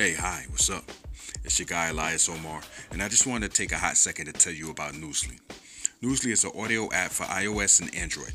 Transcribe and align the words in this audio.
Hey, 0.00 0.14
hi, 0.14 0.46
what's 0.48 0.70
up? 0.70 0.84
It's 1.44 1.58
your 1.58 1.66
guy 1.66 1.88
Elias 1.88 2.26
Omar, 2.30 2.62
and 2.90 3.02
I 3.02 3.08
just 3.08 3.26
wanted 3.26 3.50
to 3.50 3.54
take 3.54 3.70
a 3.70 3.76
hot 3.76 3.98
second 3.98 4.24
to 4.24 4.32
tell 4.32 4.54
you 4.54 4.70
about 4.70 4.94
Newsly. 4.94 5.38
Newsly 6.02 6.32
is 6.32 6.42
an 6.42 6.52
audio 6.58 6.90
app 6.90 7.10
for 7.10 7.24
iOS 7.24 7.82
and 7.82 7.94
Android. 7.94 8.32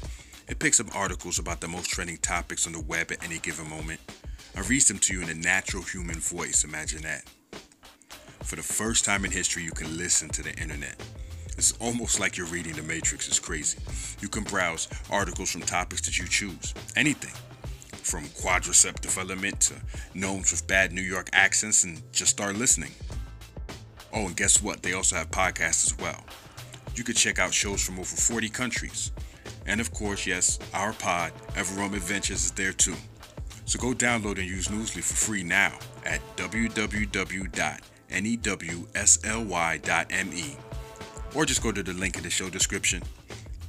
It 0.47 0.59
picks 0.59 0.79
up 0.79 0.96
articles 0.96 1.39
about 1.39 1.62
the 1.62 1.67
most 1.67 1.89
trending 1.89 2.17
topics 2.17 2.67
on 2.67 2.73
the 2.73 2.81
web 2.81 3.12
at 3.12 3.23
any 3.23 3.39
given 3.39 3.67
moment. 3.67 3.99
I 4.55 4.59
read 4.59 4.83
them 4.83 4.99
to 4.99 5.13
you 5.13 5.23
in 5.23 5.29
a 5.29 5.33
natural 5.33 5.81
human 5.81 6.20
voice, 6.20 6.63
imagine 6.63 7.01
that. 7.01 7.23
For 8.43 8.57
the 8.57 8.61
first 8.61 9.04
time 9.04 9.25
in 9.25 9.32
history, 9.32 9.63
you 9.63 9.71
can 9.71 9.97
listen 9.97 10.29
to 10.29 10.43
the 10.43 10.54
internet. 10.61 11.04
It's 11.57 11.71
almost 11.79 12.20
like 12.20 12.38
you're 12.38 12.45
reading 12.45 12.73
The 12.73 12.84
Matrix, 12.84 13.27
it's 13.27 13.39
crazy. 13.39 13.79
You 14.21 14.29
can 14.29 14.43
browse 14.43 14.88
articles 15.09 15.50
from 15.52 15.61
topics 15.61 16.02
that 16.02 16.20
you 16.20 16.27
choose, 16.27 16.75
anything 16.95 17.34
from 18.05 18.25
quadricep 18.25 18.99
development 19.01 19.59
to 19.59 19.73
gnomes 20.13 20.51
with 20.51 20.67
bad 20.67 20.93
New 20.93 21.01
York 21.01 21.27
accents 21.33 21.83
and 21.83 22.04
just 22.11 22.29
start 22.31 22.55
listening. 22.55 22.91
Oh, 24.13 24.27
and 24.27 24.37
guess 24.37 24.61
what? 24.61 24.83
They 24.83 24.93
also 24.93 25.15
have 25.15 25.32
podcasts 25.32 25.87
as 25.87 25.97
well. 25.97 26.23
You 26.96 27.04
could 27.04 27.15
check 27.15 27.39
out 27.39 27.51
shows 27.54 27.83
from 27.83 27.96
over 27.96 28.15
40 28.15 28.47
countries. 28.49 29.11
And 29.65 29.82
of 29.82 29.91
course, 29.91 30.27
yes, 30.27 30.60
our 30.73 30.93
pod, 30.93 31.33
Everrealm 31.55 31.96
Adventures, 31.96 32.45
is 32.45 32.52
there 32.52 32.73
too. 32.73 32.95
So 33.66 33.80
go 33.80 33.94
download 33.94 34.38
and 34.38 34.47
use 34.47 34.67
Newsly 34.67 35.03
for 35.03 35.16
free 35.16 35.41
now 35.44 35.73
at 36.05 36.22
www.newsly.me 36.38 37.38
or 41.33 41.45
just 41.45 41.63
go 41.63 41.72
to 41.72 41.81
the 41.83 41.94
link 41.94 42.17
in 42.17 42.23
the 42.23 42.30
show 42.30 42.49
description 42.49 43.02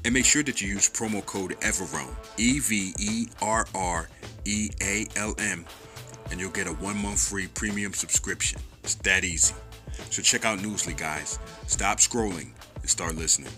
and 0.07 0.15
make 0.15 0.25
sure 0.25 0.45
that 0.45 0.63
you 0.63 0.69
use 0.69 0.89
promo 0.89 1.27
code 1.27 1.57
EVERREALM, 1.63 2.15
E 2.37 2.61
V 2.61 2.95
E 2.97 3.27
R 3.43 3.67
R 3.75 4.09
E 4.45 4.71
A 4.81 5.05
L 5.17 5.35
M, 5.41 5.67
and 6.31 6.39
you'll 6.39 6.51
get 6.53 6.69
a 6.69 6.73
one 6.75 6.97
month 6.97 7.29
free 7.29 7.49
premium 7.49 7.93
subscription. 7.93 8.61
It's 8.85 8.95
that 8.95 9.25
easy. 9.25 9.55
So 10.11 10.23
check 10.23 10.45
out 10.45 10.61
Newsly, 10.61 10.97
guys. 10.97 11.41
Stop 11.67 11.99
scrolling 11.99 12.51
and 12.81 12.89
start 12.89 13.17
listening. 13.17 13.53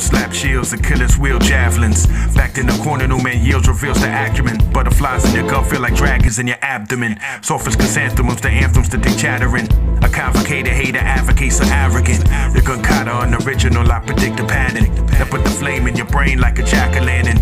Sword 0.00 0.20
slap 0.20 0.32
shields, 0.32 0.72
Achilles 0.72 1.16
wheel 1.18 1.38
javelins. 1.38 2.06
Backed 2.34 2.58
in 2.58 2.66
the 2.66 2.78
corner, 2.82 3.06
no 3.06 3.18
man 3.18 3.44
yields, 3.44 3.68
reveals 3.68 4.00
the 4.00 4.08
acumen. 4.08 4.58
Butterflies 4.72 5.24
in 5.26 5.34
your 5.34 5.48
gut 5.48 5.66
feel 5.70 5.80
like 5.80 5.94
dragons 5.94 6.38
in 6.38 6.46
your 6.46 6.58
abdomen. 6.62 7.18
As 7.20 7.46
chrysanthemums, 7.76 8.40
the 8.40 8.48
anthems 8.48 8.88
that 8.90 9.02
they 9.02 9.14
chattering. 9.16 9.68
A 10.02 10.08
complicated 10.08 10.72
hater 10.72 10.98
advocates 10.98 11.56
so 11.56 11.64
arrogant. 11.64 12.24
The 12.54 12.62
gun 12.64 12.82
unoriginal, 13.08 13.90
I 13.90 14.00
predict 14.00 14.36
the 14.36 14.44
pattern. 14.44 14.84
That 15.06 15.30
put 15.30 15.44
the 15.44 15.50
flame 15.50 15.86
in 15.86 15.96
your 15.96 16.06
brain 16.06 16.38
like 16.40 16.58
a 16.58 16.62
jack 16.62 17.00
o' 17.00 17.04
lantern. 17.04 17.35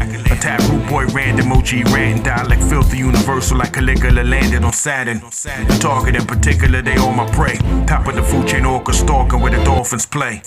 A 0.94 0.96
tap 0.96 1.06
root 1.06 1.08
boy 1.08 1.14
random 1.14 1.46
emoji 1.46 1.84
ranting 1.92 2.22
dialect 2.22 2.62
filthy 2.62 2.98
universal 2.98 3.58
like 3.58 3.72
Caligula 3.72 4.22
landed 4.22 4.64
on 4.64 4.72
Saturn. 4.72 5.20
The 5.20 5.78
target 5.80 6.14
in 6.14 6.26
particular, 6.26 6.82
they 6.82 6.96
all 6.96 7.12
my 7.12 7.26
prey. 7.32 7.58
Top 7.86 8.06
of 8.06 8.14
the 8.14 8.22
food 8.22 8.46
chain, 8.46 8.64
orca 8.64 8.92
stalking 8.92 9.40
where 9.40 9.50
the 9.50 9.62
dolphins 9.64 10.06
play. 10.06 10.42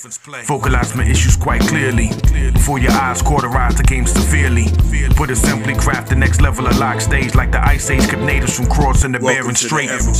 Vocalize 0.45 0.95
my 0.95 1.03
issues 1.05 1.35
quite 1.35 1.61
clearly. 1.61 2.09
Before 2.53 2.79
your 2.79 2.93
eyes 2.93 3.21
cauterize 3.21 3.75
the 3.75 3.83
game 3.83 4.05
severely. 4.05 4.67
Put 5.15 5.29
it 5.31 5.37
simply, 5.37 5.75
craft 5.75 6.09
the 6.09 6.15
next 6.15 6.41
level 6.41 6.67
of 6.67 6.77
lock 6.77 7.01
stage 7.01 7.35
like 7.35 7.51
the 7.51 7.59
Ice 7.67 7.89
Age 7.89 8.07
kept 8.07 8.21
natives 8.21 8.55
from 8.55 8.67
crossing 8.67 9.11
the 9.11 9.19
Welcome 9.19 9.43
Bering 9.43 9.55
Strait. 9.55 9.89
Welcome 9.89 10.13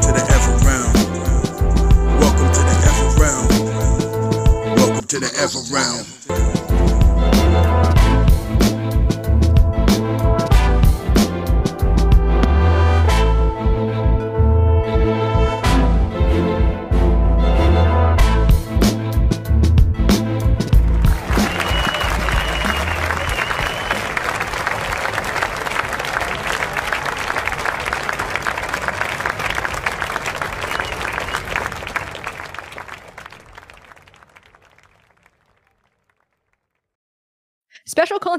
to 0.00 0.12
the 0.12 0.22
Ever 0.32 0.56
Realm. 0.64 0.92
Welcome 2.18 2.50
to 2.52 2.60
the 2.60 2.76
Ever 2.88 3.08
Realm. 3.20 4.76
Welcome 4.76 5.06
to 5.06 5.18
the 5.20 5.30
Ever 5.38 5.60
Realm. 5.74 6.06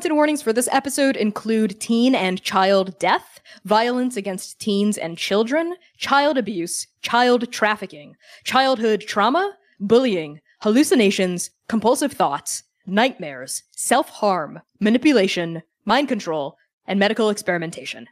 Content 0.04 0.18
warnings 0.18 0.42
for 0.42 0.52
this 0.52 0.68
episode 0.70 1.16
include 1.16 1.80
teen 1.80 2.14
and 2.14 2.44
child 2.44 3.00
death, 3.00 3.40
violence 3.64 4.18
against 4.18 4.60
teens 4.60 4.98
and 4.98 5.18
children, 5.18 5.76
child 5.96 6.38
abuse, 6.38 6.88
child 7.02 7.50
trafficking, 7.54 8.14
childhood 8.44 9.00
trauma, 9.08 9.56
bullying, 9.80 10.42
hallucinations, 10.60 11.52
compulsive 11.70 12.12
thoughts, 12.12 12.64
nightmares, 12.86 13.64
self 13.72 14.10
harm, 14.10 14.60
manipulation, 14.82 15.64
mind 15.86 16.10
control, 16.10 16.58
and 16.86 17.00
medical 17.00 17.30
experimentation. 17.30 18.06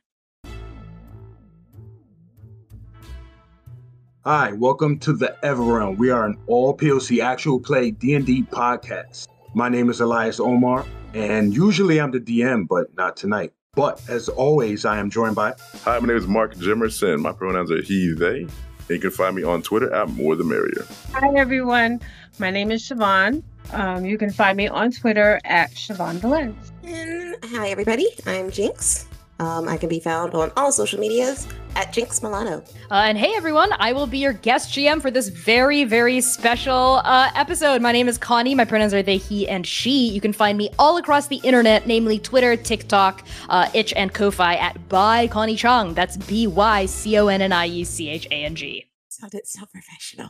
Hi, 4.23 4.53
welcome 4.53 4.97
to 4.99 5.11
the 5.11 5.35
Everrealm. 5.43 5.97
We 5.97 6.09
are 6.09 6.25
an 6.25 6.37
all 6.47 6.73
POC 6.73 7.21
actual 7.21 7.59
play 7.59 7.91
D&D 7.91 8.43
podcast. 8.43 9.27
My 9.53 9.67
name 9.67 9.89
is 9.89 9.99
Elias 9.99 10.39
Omar, 10.39 10.85
and 11.13 11.53
usually 11.53 11.99
I'm 11.99 12.11
the 12.11 12.19
DM, 12.19 12.67
but 12.67 12.95
not 12.95 13.17
tonight. 13.17 13.53
But 13.73 14.01
as 14.09 14.27
always, 14.27 14.83
I 14.83 14.97
am 14.97 15.09
joined 15.09 15.35
by 15.35 15.53
Hi, 15.83 15.97
my 15.99 16.07
name 16.07 16.17
is 16.17 16.27
Mark 16.27 16.55
Jimerson. 16.55 17.21
My 17.21 17.31
pronouns 17.31 17.71
are 17.71 17.81
he, 17.81 18.13
they. 18.13 18.41
And 18.41 18.49
you 18.89 18.99
can 18.99 19.11
find 19.11 19.35
me 19.35 19.43
on 19.43 19.61
Twitter 19.61 19.93
at 19.93 20.09
More 20.09 20.35
the 20.35 20.43
Merrier. 20.43 20.85
Hi, 21.13 21.29
everyone. 21.35 22.01
My 22.39 22.51
name 22.51 22.71
is 22.71 22.83
Siobhan. 22.83 23.43
Um, 23.71 24.03
you 24.03 24.17
can 24.17 24.31
find 24.31 24.57
me 24.57 24.67
on 24.67 24.91
Twitter 24.91 25.39
at 25.45 25.71
Siobhan 25.71 26.15
Valens. 26.15 26.73
And 26.83 27.35
hi, 27.45 27.69
everybody. 27.69 28.09
I'm 28.25 28.51
Jinx. 28.51 29.07
Um, 29.41 29.67
I 29.67 29.75
can 29.75 29.89
be 29.89 29.99
found 29.99 30.35
on 30.35 30.51
all 30.55 30.71
social 30.71 30.99
medias 30.99 31.47
at 31.75 31.91
Jinx 31.91 32.21
Milano. 32.21 32.63
Uh, 32.91 33.05
and 33.07 33.17
hey, 33.17 33.33
everyone, 33.35 33.71
I 33.79 33.91
will 33.91 34.05
be 34.05 34.19
your 34.19 34.33
guest 34.33 34.69
GM 34.71 35.01
for 35.01 35.09
this 35.09 35.29
very, 35.29 35.83
very 35.83 36.21
special 36.21 37.01
uh, 37.03 37.31
episode. 37.33 37.81
My 37.81 37.91
name 37.91 38.07
is 38.07 38.19
Connie. 38.19 38.53
My 38.53 38.65
pronouns 38.65 38.93
are 38.93 39.01
they, 39.01 39.17
he, 39.17 39.49
and 39.49 39.65
she. 39.65 40.09
You 40.09 40.21
can 40.21 40.31
find 40.31 40.59
me 40.59 40.69
all 40.77 40.97
across 40.97 41.25
the 41.25 41.37
internet, 41.37 41.87
namely 41.87 42.19
Twitter, 42.19 42.55
TikTok, 42.55 43.25
uh, 43.49 43.67
Itch, 43.73 43.93
and 43.93 44.13
Ko-Fi 44.13 44.57
at 44.57 44.87
by 44.89 45.25
Connie 45.25 45.55
Chang. 45.55 45.95
That's 45.95 46.17
B 46.17 46.45
Y 46.45 46.85
C 46.85 47.17
O 47.17 47.25
N 47.25 47.41
N 47.41 47.51
I 47.51 47.65
E 47.65 47.83
C 47.83 48.09
H 48.09 48.27
A 48.29 48.45
N 48.45 48.53
G. 48.53 48.91
Sounded 49.09 49.47
so 49.47 49.65
professional. 49.65 50.29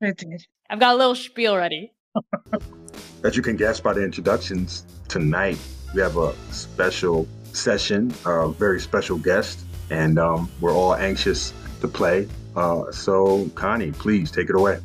It 0.00 0.16
did. 0.16 0.46
I've 0.70 0.80
got 0.80 0.94
a 0.94 0.96
little 0.96 1.14
spiel 1.14 1.58
ready. 1.58 1.92
as 3.22 3.36
you 3.36 3.42
can 3.42 3.56
guess 3.56 3.80
by 3.80 3.92
the 3.92 4.02
introductions 4.02 4.86
tonight. 5.08 5.58
We 5.94 6.00
have 6.00 6.16
a 6.16 6.34
special 6.52 7.28
session, 7.52 8.12
a 8.24 8.48
very 8.48 8.80
special 8.80 9.18
guest, 9.18 9.60
and 9.90 10.18
um, 10.18 10.50
we're 10.60 10.74
all 10.74 10.94
anxious 10.94 11.52
to 11.80 11.88
play. 11.88 12.28
Uh, 12.56 12.90
so, 12.90 13.48
Connie, 13.54 13.92
please 13.92 14.30
take 14.30 14.48
it 14.50 14.56
away. 14.56 14.78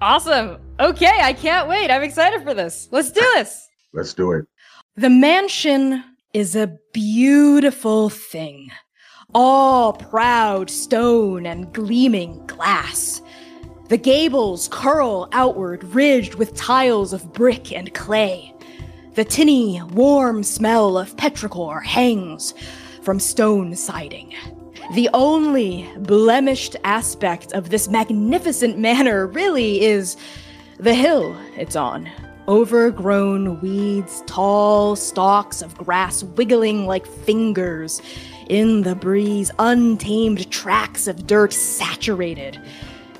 Awesome. 0.00 0.58
Okay, 0.80 1.20
I 1.20 1.32
can't 1.32 1.68
wait. 1.68 1.90
I'm 1.90 2.02
excited 2.02 2.42
for 2.42 2.54
this. 2.54 2.88
Let's 2.90 3.10
do 3.10 3.20
this. 3.34 3.68
Let's 3.92 4.14
do 4.14 4.32
it. 4.32 4.46
The 4.96 5.10
mansion 5.10 6.04
is 6.34 6.54
a 6.54 6.78
beautiful 6.92 8.08
thing, 8.08 8.70
all 9.34 9.92
proud 9.92 10.70
stone 10.70 11.46
and 11.46 11.72
gleaming 11.72 12.44
glass. 12.46 13.22
The 13.88 13.96
gables 13.96 14.68
curl 14.70 15.28
outward, 15.32 15.82
ridged 15.84 16.34
with 16.34 16.54
tiles 16.54 17.12
of 17.12 17.32
brick 17.32 17.72
and 17.72 17.92
clay. 17.94 18.52
The 19.18 19.24
tinny, 19.24 19.82
warm 19.82 20.44
smell 20.44 20.96
of 20.96 21.16
petrichor 21.16 21.82
hangs 21.82 22.54
from 23.02 23.18
stone 23.18 23.74
siding. 23.74 24.32
The 24.94 25.10
only 25.12 25.90
blemished 25.98 26.76
aspect 26.84 27.52
of 27.52 27.70
this 27.70 27.88
magnificent 27.88 28.78
manor 28.78 29.26
really 29.26 29.82
is 29.82 30.16
the 30.78 30.94
hill 30.94 31.36
it's 31.56 31.74
on. 31.74 32.08
Overgrown 32.46 33.60
weeds, 33.60 34.22
tall 34.26 34.94
stalks 34.94 35.62
of 35.62 35.76
grass 35.76 36.22
wiggling 36.22 36.86
like 36.86 37.04
fingers 37.04 38.00
in 38.48 38.82
the 38.82 38.94
breeze, 38.94 39.50
untamed 39.58 40.48
tracks 40.52 41.08
of 41.08 41.26
dirt 41.26 41.52
saturated 41.52 42.62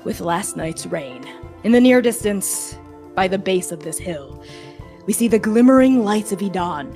with 0.05 0.21
last 0.21 0.55
night's 0.55 0.85
rain. 0.85 1.25
In 1.65 1.73
the 1.73 1.81
near 1.81 2.01
distance, 2.01 2.77
by 3.15 3.27
the 3.27 3.37
base 3.37 3.73
of 3.73 3.83
this 3.83 3.97
hill. 3.97 4.41
We 5.09 5.13
see 5.13 5.27
the 5.27 5.39
glimmering 5.39 6.05
lights 6.05 6.31
of 6.31 6.37
Idan, 6.37 6.95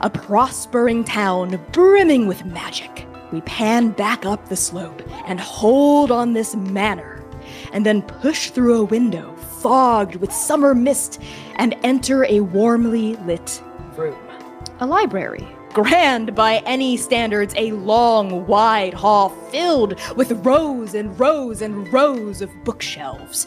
a 0.00 0.10
prospering 0.10 1.04
town 1.04 1.64
brimming 1.70 2.26
with 2.26 2.44
magic. 2.44 3.06
We 3.30 3.40
pan 3.42 3.90
back 3.90 4.26
up 4.26 4.48
the 4.48 4.56
slope 4.56 5.00
and 5.28 5.38
hold 5.38 6.10
on 6.10 6.32
this 6.32 6.56
manor, 6.56 7.22
and 7.72 7.86
then 7.86 8.02
push 8.02 8.50
through 8.50 8.80
a 8.80 8.84
window 8.84 9.36
fogged 9.60 10.16
with 10.16 10.32
summer 10.32 10.74
mist 10.74 11.22
and 11.54 11.76
enter 11.84 12.24
a 12.24 12.40
warmly 12.40 13.14
lit 13.26 13.62
room. 13.96 14.18
A 14.80 14.86
library. 14.86 15.46
Grand 15.72 16.34
by 16.34 16.64
any 16.66 16.96
standards, 16.96 17.54
a 17.56 17.70
long, 17.70 18.44
wide 18.48 18.92
hall 18.92 19.28
filled 19.52 20.00
with 20.16 20.32
rows 20.44 20.94
and 20.94 21.16
rows 21.20 21.62
and 21.62 21.92
rows 21.92 22.42
of 22.42 22.50
bookshelves. 22.64 23.46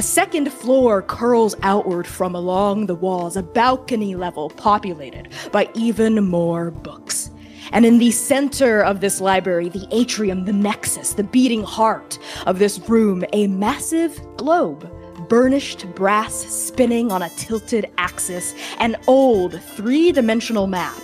A 0.00 0.02
second 0.02 0.50
floor 0.50 1.02
curls 1.02 1.54
outward 1.60 2.06
from 2.06 2.34
along 2.34 2.86
the 2.86 2.94
walls, 2.94 3.36
a 3.36 3.42
balcony 3.42 4.14
level 4.14 4.48
populated 4.48 5.28
by 5.52 5.68
even 5.74 6.24
more 6.24 6.70
books. 6.70 7.30
And 7.72 7.84
in 7.84 7.98
the 7.98 8.10
center 8.10 8.82
of 8.82 9.02
this 9.02 9.20
library, 9.20 9.68
the 9.68 9.86
atrium, 9.90 10.46
the 10.46 10.54
nexus, 10.54 11.12
the 11.12 11.22
beating 11.22 11.62
heart 11.62 12.18
of 12.46 12.58
this 12.58 12.78
room, 12.88 13.26
a 13.34 13.46
massive 13.48 14.18
globe 14.38 14.90
burnished 15.28 15.86
brass 15.94 16.32
spinning 16.34 17.12
on 17.12 17.20
a 17.20 17.28
tilted 17.36 17.90
axis, 17.98 18.54
an 18.78 18.96
old 19.06 19.60
three 19.60 20.12
dimensional 20.12 20.66
map 20.66 20.96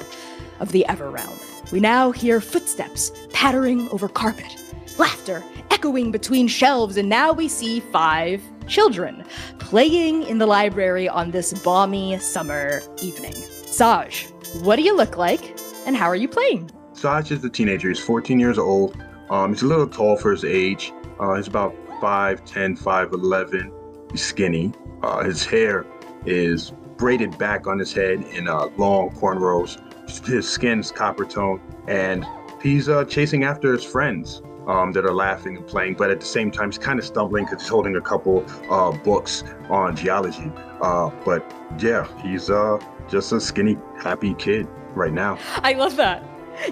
of 0.59 0.73
the 0.73 0.87
Everrealm. 0.89 1.71
We 1.71 1.81
now 1.81 2.13
hear 2.13 2.41
footsteps 2.41 3.13
pattering 3.35 3.91
over 3.91 4.09
carpet, 4.09 4.57
laughter 4.97 5.45
echoing 5.71 6.13
between 6.13 6.49
shelves, 6.49 6.97
and 6.97 7.11
now 7.11 7.35
we 7.35 7.47
see 7.47 7.81
five 7.81 8.41
children 8.67 9.25
playing 9.59 10.23
in 10.25 10.39
the 10.39 10.47
library 10.47 11.09
on 11.09 11.31
this 11.31 11.53
balmy 11.63 12.19
summer 12.19 12.83
evening. 13.03 13.33
Saj, 13.33 14.29
what 14.63 14.77
do 14.77 14.83
you 14.83 14.97
look 14.97 15.17
like, 15.17 15.59
and 15.87 15.97
how 15.97 16.07
are 16.07 16.17
you 16.17 16.29
playing? 16.29 16.71
Saj 16.93 17.31
is 17.31 17.45
a 17.45 17.51
teenager. 17.51 17.89
He's 17.89 18.01
14 18.01 18.41
years 18.41 18.59
old. 18.59 18.97
Um, 19.31 19.53
he's 19.53 19.63
a 19.63 19.67
little 19.67 19.87
tall 19.87 20.17
for 20.17 20.31
his 20.31 20.45
age. 20.45 20.93
Uh, 21.21 21.35
he's 21.35 21.49
about 21.49 21.75
5'10, 22.01 22.79
5'11. 22.79 23.73
He's 24.11 24.25
skinny. 24.25 24.73
Uh, 25.03 25.25
his 25.25 25.45
hair 25.45 25.85
is 26.25 26.73
braided 26.97 27.37
back 27.39 27.67
on 27.67 27.79
his 27.79 27.93
head 27.93 28.23
in 28.33 28.49
uh, 28.49 28.69
long 28.77 29.11
cornrows. 29.11 29.79
His 30.27 30.49
skin's 30.49 30.91
copper 30.91 31.25
tone, 31.25 31.61
and 31.89 32.25
he's 32.63 32.89
uh, 32.89 33.05
chasing 33.05 33.45
after 33.45 33.73
his 33.73 33.85
friends 33.85 34.43
um, 34.67 34.93
that 34.93 35.05
are 35.05 35.15
laughing 35.15 35.57
and 35.57 35.67
playing, 35.67 35.95
but 35.95 36.11
at 36.11 36.21
the 36.21 36.27
same 36.27 36.51
time, 36.51 36.71
he's 36.71 36.79
kind 36.79 36.99
of 36.99 37.05
stumbling 37.05 37.45
because 37.45 37.63
he's 37.63 37.69
holding 37.69 37.97
a 37.97 38.01
couple 38.01 38.45
uh, 38.71 38.91
books 38.91 39.45
on 39.71 39.97
geology. 39.97 40.51
Uh, 40.81 41.11
but 41.25 41.45
yeah, 41.79 42.07
he's 42.23 42.51
uh, 42.51 42.79
just 43.09 43.33
a 43.33 43.41
skinny, 43.41 43.77
happy 43.99 44.35
kid 44.35 44.69
right 44.95 45.13
now. 45.13 45.39
I 45.57 45.75
love 45.75 45.97
that. 45.97 46.23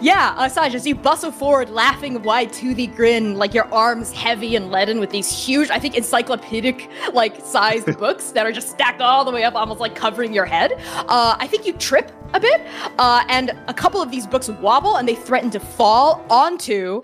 Yeah, 0.01 0.35
uh, 0.39 0.49
Saj, 0.49 0.75
as 0.75 0.87
you 0.87 0.95
bustle 0.95 1.31
forward, 1.31 1.69
laughing 1.69 2.23
wide 2.23 2.53
to 2.55 2.75
the 2.75 2.87
grin, 2.87 3.37
like 3.37 3.53
your 3.53 3.73
arms 3.73 4.13
heavy 4.13 4.57
and 4.57 4.71
leaden 4.71 4.99
with 4.99 5.11
these 5.11 5.31
huge, 5.31 5.69
I 5.69 5.79
think, 5.79 5.95
encyclopedic 5.95 6.89
like 7.13 7.41
sized 7.45 7.87
books 7.99 8.31
that 8.31 8.47
are 8.47 8.53
just 8.53 8.71
stacked 8.71 9.03
all 9.03 9.25
the 9.25 9.31
way 9.31 9.45
up, 9.45 9.55
almost 9.55 9.81
like 9.81 9.95
covering 9.95 10.33
your 10.33 10.47
head. 10.47 10.73
Uh, 10.95 11.37
I 11.39 11.47
think 11.47 11.67
you 11.67 11.75
trip 11.75 12.11
a 12.33 12.41
bit, 12.41 12.63
uh, 12.99 13.25
and 13.29 13.53
a 13.69 13.75
couple 13.75 14.01
of 14.01 14.11
these 14.11 14.27
books 14.27 14.49
wobble 14.49 14.97
and 14.97 15.07
they 15.07 15.15
threaten 15.15 15.51
to 15.51 15.61
fall 15.61 16.25
onto 16.31 17.03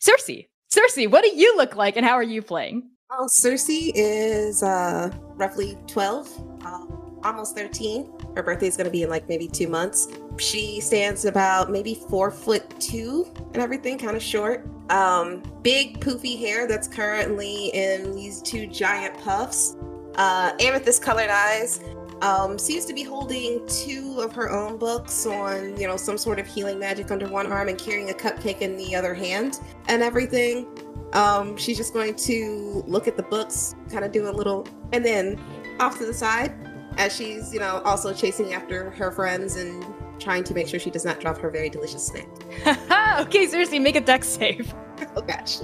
Cersei. 0.00 0.46
Cersei, 0.70 1.10
what 1.10 1.24
do 1.24 1.30
you 1.34 1.56
look 1.56 1.76
like, 1.76 1.96
and 1.96 2.04
how 2.04 2.14
are 2.14 2.22
you 2.22 2.42
playing? 2.42 2.90
Well, 3.10 3.28
Cersei 3.28 3.90
is 3.94 4.62
uh, 4.62 5.10
roughly 5.36 5.78
12, 5.86 6.60
uh, 6.64 6.86
almost 7.24 7.56
13. 7.56 8.06
Her 8.36 8.42
birthday 8.42 8.66
is 8.66 8.76
going 8.76 8.84
to 8.84 8.90
be 8.90 9.02
in 9.02 9.10
like 9.10 9.28
maybe 9.28 9.48
two 9.48 9.66
months. 9.66 10.08
She 10.36 10.80
stands 10.80 11.24
about 11.24 11.70
maybe 11.70 11.94
four 11.94 12.30
foot 12.30 12.78
two 12.78 13.26
and 13.54 13.62
everything, 13.62 13.98
kind 13.98 14.16
of 14.16 14.22
short. 14.22 14.68
Um, 14.90 15.42
big 15.62 16.00
poofy 16.00 16.38
hair 16.38 16.68
that's 16.68 16.86
currently 16.86 17.68
in 17.68 18.14
these 18.14 18.40
two 18.42 18.66
giant 18.66 19.18
puffs. 19.18 19.74
Uh, 20.16 20.52
amethyst 20.60 21.02
colored 21.02 21.30
eyes. 21.30 21.80
Um, 22.20 22.58
seems 22.58 22.84
to 22.86 22.94
be 22.94 23.04
holding 23.04 23.64
two 23.68 24.20
of 24.20 24.32
her 24.32 24.50
own 24.50 24.76
books 24.76 25.24
on, 25.24 25.78
you 25.78 25.86
know, 25.86 25.96
some 25.96 26.18
sort 26.18 26.40
of 26.40 26.46
healing 26.46 26.78
magic 26.78 27.10
under 27.10 27.28
one 27.28 27.50
arm 27.50 27.68
and 27.68 27.78
carrying 27.78 28.10
a 28.10 28.12
cupcake 28.12 28.60
in 28.60 28.76
the 28.76 28.94
other 28.96 29.14
hand 29.14 29.60
and 29.86 30.02
everything. 30.02 30.66
Um, 31.12 31.56
she's 31.56 31.76
just 31.76 31.92
going 31.92 32.16
to 32.16 32.82
look 32.86 33.06
at 33.06 33.16
the 33.16 33.22
books, 33.22 33.76
kind 33.90 34.04
of 34.04 34.12
do 34.12 34.28
a 34.28 34.32
little, 34.32 34.66
and 34.92 35.04
then 35.04 35.40
off 35.80 35.98
to 35.98 36.06
the 36.06 36.12
side, 36.12 36.54
as 36.96 37.14
she's, 37.14 37.52
you 37.52 37.60
know, 37.60 37.80
also 37.84 38.12
chasing 38.12 38.52
after 38.52 38.90
her 38.90 39.12
friends 39.12 39.56
and 39.56 39.84
trying 40.18 40.42
to 40.44 40.54
make 40.54 40.66
sure 40.66 40.80
she 40.80 40.90
does 40.90 41.04
not 41.04 41.20
drop 41.20 41.38
her 41.38 41.50
very 41.50 41.70
delicious 41.70 42.04
snack. 42.04 42.26
okay, 43.20 43.46
Cersei, 43.46 43.80
make 43.80 43.96
a 43.96 44.00
dex 44.00 44.28
save. 44.28 44.74
oh 45.16 45.22
gosh. 45.22 45.58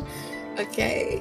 Okay. 0.58 1.20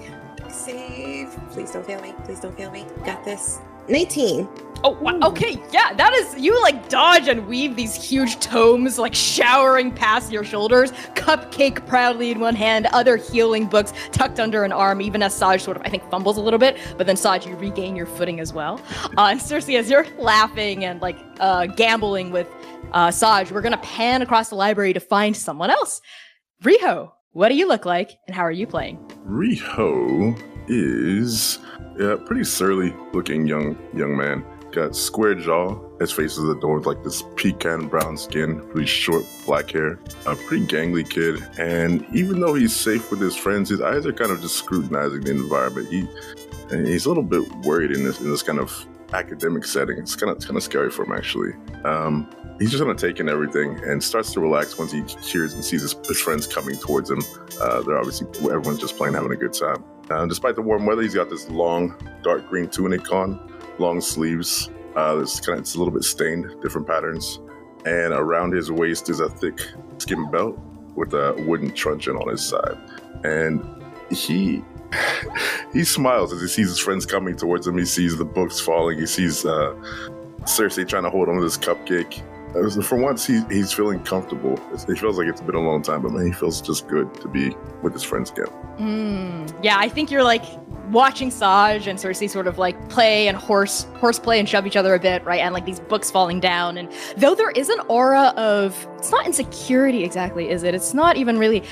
Save. 0.50 1.36
Please 1.50 1.72
don't 1.72 1.86
fail 1.86 2.00
me. 2.02 2.14
Please 2.26 2.40
don't 2.40 2.56
fail 2.56 2.70
me. 2.72 2.86
Got 3.04 3.26
this. 3.26 3.60
19. 3.90 4.48
Oh, 4.86 4.98
wow. 5.00 5.18
okay, 5.24 5.62
yeah, 5.72 5.94
that 5.94 6.14
is 6.14 6.36
you 6.38 6.62
like 6.62 6.90
dodge 6.90 7.30
and 7.30 7.48
weave 7.48 7.78
these 7.78 7.96
huge 7.96 8.38
tomes 8.40 9.00
like 9.00 9.14
showering 9.14 9.92
past 9.92 10.32
your 10.32 10.44
shoulders. 10.44 10.92
Cupcake 11.16 11.86
proudly 11.88 12.32
in 12.32 12.40
one 12.42 12.56
hand, 12.56 12.88
other 12.88 13.16
healing 13.16 13.66
books 13.66 13.94
tucked 14.12 14.42
under 14.42 14.66
an 14.66 14.74
arm. 14.74 15.02
Even 15.02 15.24
as 15.24 15.34
Saj 15.34 15.62
sort 15.62 15.78
of, 15.78 15.84
I 15.86 15.90
think, 15.90 16.04
fumbles 16.12 16.38
a 16.38 16.42
little 16.42 16.60
bit, 16.60 16.78
but 16.98 17.08
then 17.08 17.16
Saj, 17.16 17.48
you 17.48 17.56
regain 17.56 17.96
your 17.96 18.06
footing 18.06 18.42
as 18.42 18.52
well. 18.52 18.82
Uh, 19.18 19.30
and 19.32 19.40
Cersei, 19.40 19.80
as 19.80 19.90
you're 19.90 20.06
laughing 20.18 20.84
and 20.84 21.02
like 21.02 21.18
uh, 21.40 21.66
gambling 21.66 22.32
with 22.32 22.48
uh, 22.92 23.10
Saj, 23.10 23.52
we're 23.52 23.62
gonna 23.62 23.78
pan 23.78 24.22
across 24.22 24.50
the 24.50 24.56
library 24.56 24.92
to 24.92 25.00
find 25.00 25.36
someone 25.36 25.70
else. 25.70 26.02
Riho, 26.62 27.12
what 27.32 27.50
do 27.50 27.56
you 27.56 27.68
look 27.68 27.86
like, 27.86 28.12
and 28.28 28.36
how 28.36 28.44
are 28.44 28.52
you 28.52 28.68
playing? 28.68 28.98
Riho 29.26 30.38
is 30.68 31.60
a 32.00 32.18
pretty 32.18 32.44
surly 32.44 32.94
looking 33.14 33.48
young 33.48 33.78
young 33.94 34.16
man. 34.18 34.46
Got 34.74 34.96
square 34.96 35.36
jaw. 35.36 35.80
His 36.00 36.12
face 36.12 36.36
is 36.36 36.50
adorned 36.50 36.88
like 36.88 37.04
this 37.04 37.24
pecan 37.36 37.88
brown 37.88 38.18
skin, 38.18 38.60
really 38.70 38.88
short 38.88 39.24
black 39.46 39.70
hair. 39.70 40.00
A 40.26 40.36
pretty 40.36 40.66
gangly 40.66 41.08
kid. 41.08 41.44
And 41.60 42.04
even 42.12 42.40
though 42.40 42.56
he's 42.56 42.76
safe 42.76 43.12
with 43.12 43.22
his 43.22 43.36
friends, 43.36 43.70
his 43.70 43.82
eyes 43.82 44.08
are 44.08 44.14
kind 44.14 44.32
of 44.32 44.42
just 44.42 44.56
scrutinizing 44.56 45.22
the 45.22 45.32
environment. 45.32 45.90
He 45.90 46.08
he's 46.72 47.06
a 47.06 47.10
little 47.10 47.24
bit 47.24 47.48
worried 47.58 47.92
in 47.92 48.04
this 48.04 48.20
in 48.20 48.32
this 48.32 48.42
kind 48.42 48.58
of 48.58 48.86
academic 49.14 49.64
setting. 49.64 50.00
It's 50.00 50.16
kind 50.16 50.32
of 50.32 50.38
it's 50.38 50.46
kind 50.46 50.58
of 50.58 50.64
scary 50.64 50.90
for 50.90 51.06
him 51.06 51.12
actually. 51.12 51.54
Um, 51.86 52.28
he's 52.60 52.72
just 52.72 52.82
kind 52.82 52.92
of 52.92 52.98
taking 52.98 53.30
everything 53.30 53.80
and 53.84 54.04
starts 54.04 54.34
to 54.34 54.40
relax 54.40 54.78
once 54.80 54.92
he 54.92 55.04
hears 55.22 55.54
and 55.54 55.64
sees 55.64 55.84
his, 55.84 55.96
his 56.08 56.20
friends 56.20 56.48
coming 56.48 56.78
towards 56.78 57.12
him. 57.12 57.22
Uh, 57.62 57.84
they're 57.84 58.00
obviously 58.00 58.28
everyone's 58.52 58.80
just 58.80 58.98
playing, 58.98 59.14
having 59.14 59.32
a 59.32 59.36
good 59.36 59.54
time. 59.54 59.84
Uh, 60.10 60.26
despite 60.26 60.56
the 60.56 60.62
warm 60.62 60.86
weather, 60.86 61.02
he's 61.02 61.14
got 61.14 61.30
this 61.30 61.50
long 61.50 61.96
dark 62.24 62.48
green 62.50 62.68
tunic 62.68 63.12
on, 63.12 63.53
long 63.80 64.02
sleeves. 64.02 64.70
Uh, 64.96 65.20
it's 65.22 65.40
kind 65.40 65.58
of 65.58 65.64
it's 65.64 65.76
a 65.76 65.78
little 65.78 65.94
bit 65.94 66.04
stained, 66.04 66.46
different 66.62 66.88
patterns, 66.88 67.40
and 67.86 68.14
around 68.14 68.54
his 68.54 68.72
waist 68.72 69.10
is 69.10 69.20
a 69.20 69.30
thick 69.30 69.60
skin 69.98 70.30
belt 70.30 70.60
with 70.96 71.14
a 71.14 71.34
wooden 71.48 71.72
truncheon 71.72 72.16
on 72.16 72.30
his 72.30 72.46
side, 72.46 72.78
and 73.24 73.66
he 74.12 74.64
he 75.74 75.84
smiles 75.84 76.32
as 76.34 76.42
he 76.42 76.48
sees 76.48 76.70
his 76.70 76.80
friends 76.80 77.06
coming 77.06 77.36
towards 77.36 77.66
him. 77.66 77.78
He 77.78 77.86
sees 77.86 78.18
the 78.18 78.26
books 78.26 78.60
falling. 78.60 79.00
He 79.00 79.08
sees 79.08 79.46
uh, 79.46 79.76
Cersei 80.42 80.88
trying 80.88 81.04
to 81.04 81.10
hold 81.10 81.30
on 81.30 81.36
to 81.36 81.42
this 81.42 81.58
cupcake. 81.58 82.22
For 82.84 82.98
once, 82.98 83.26
he, 83.26 83.42
he's 83.50 83.74
feeling 83.74 84.00
comfortable. 84.04 84.60
He 84.86 84.96
feels 84.96 85.18
like 85.18 85.28
it's 85.28 85.42
been 85.42 85.56
a 85.56 85.62
long 85.62 85.82
time, 85.82 86.04
but 86.04 86.12
man, 86.12 86.28
he 86.28 86.32
feels 86.32 86.62
just 86.62 86.88
good 86.88 87.12
to 87.22 87.28
be 87.28 87.56
with 87.82 87.94
his 87.94 88.04
friends 88.04 88.30
again. 88.30 88.46
Mm, 88.78 89.64
yeah, 89.64 89.80
I 89.80 89.90
think 89.90 90.12
you're 90.12 90.24
like 90.24 90.44
watching 90.92 91.32
Saj 91.32 91.88
and 91.88 91.98
Cersei 91.98 92.30
sort 92.30 92.48
of 92.48 92.58
like 92.58 92.90
play 92.90 93.28
and 93.28 93.38
horse 93.38 93.88
horseplay 93.96 94.40
and 94.40 94.48
shove 94.48 94.68
each 94.68 94.76
other 94.76 94.94
a 94.94 95.00
bit, 95.00 95.24
right? 95.24 95.40
And 95.40 95.54
like 95.54 95.66
these 95.66 95.80
books 95.80 96.12
falling 96.12 96.40
down. 96.40 96.78
And 96.78 96.92
though 97.18 97.36
there 97.36 97.52
is 97.52 97.70
an 97.70 97.80
aura 97.88 98.34
of 98.38 98.88
it's 98.98 99.12
not 99.12 99.26
insecurity 99.26 100.04
exactly, 100.04 100.50
is 100.50 100.64
it? 100.64 100.76
It's 100.76 100.94
not 100.94 101.18
even 101.18 101.38
really 101.38 101.64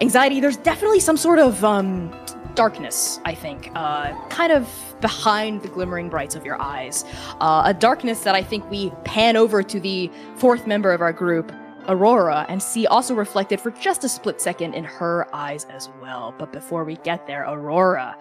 anxiety. 0.00 0.40
There's 0.40 0.56
definitely 0.58 1.00
some 1.00 1.16
sort 1.16 1.38
of 1.38 1.64
um 1.64 2.12
darkness, 2.58 3.20
I 3.24 3.34
think, 3.36 3.70
uh, 3.76 4.12
kind 4.30 4.50
of 4.50 4.68
behind 5.00 5.62
the 5.62 5.68
glimmering 5.68 6.08
brights 6.08 6.34
of 6.34 6.44
your 6.44 6.60
eyes. 6.60 7.04
Uh, 7.40 7.62
a 7.64 7.72
darkness 7.72 8.24
that 8.24 8.34
I 8.34 8.42
think 8.42 8.68
we 8.68 8.90
pan 9.04 9.36
over 9.36 9.62
to 9.62 9.78
the 9.78 10.10
fourth 10.34 10.66
member 10.66 10.92
of 10.92 11.00
our 11.00 11.12
group, 11.12 11.52
Aurora, 11.86 12.46
and 12.48 12.60
see 12.60 12.84
also 12.88 13.14
reflected 13.14 13.60
for 13.60 13.70
just 13.70 14.02
a 14.02 14.08
split 14.08 14.40
second 14.40 14.74
in 14.74 14.82
her 14.82 15.28
eyes 15.32 15.66
as 15.70 15.88
well. 16.02 16.34
But 16.36 16.52
before 16.52 16.82
we 16.82 16.96
get 16.96 17.28
there, 17.28 17.44
Aurora, 17.48 18.16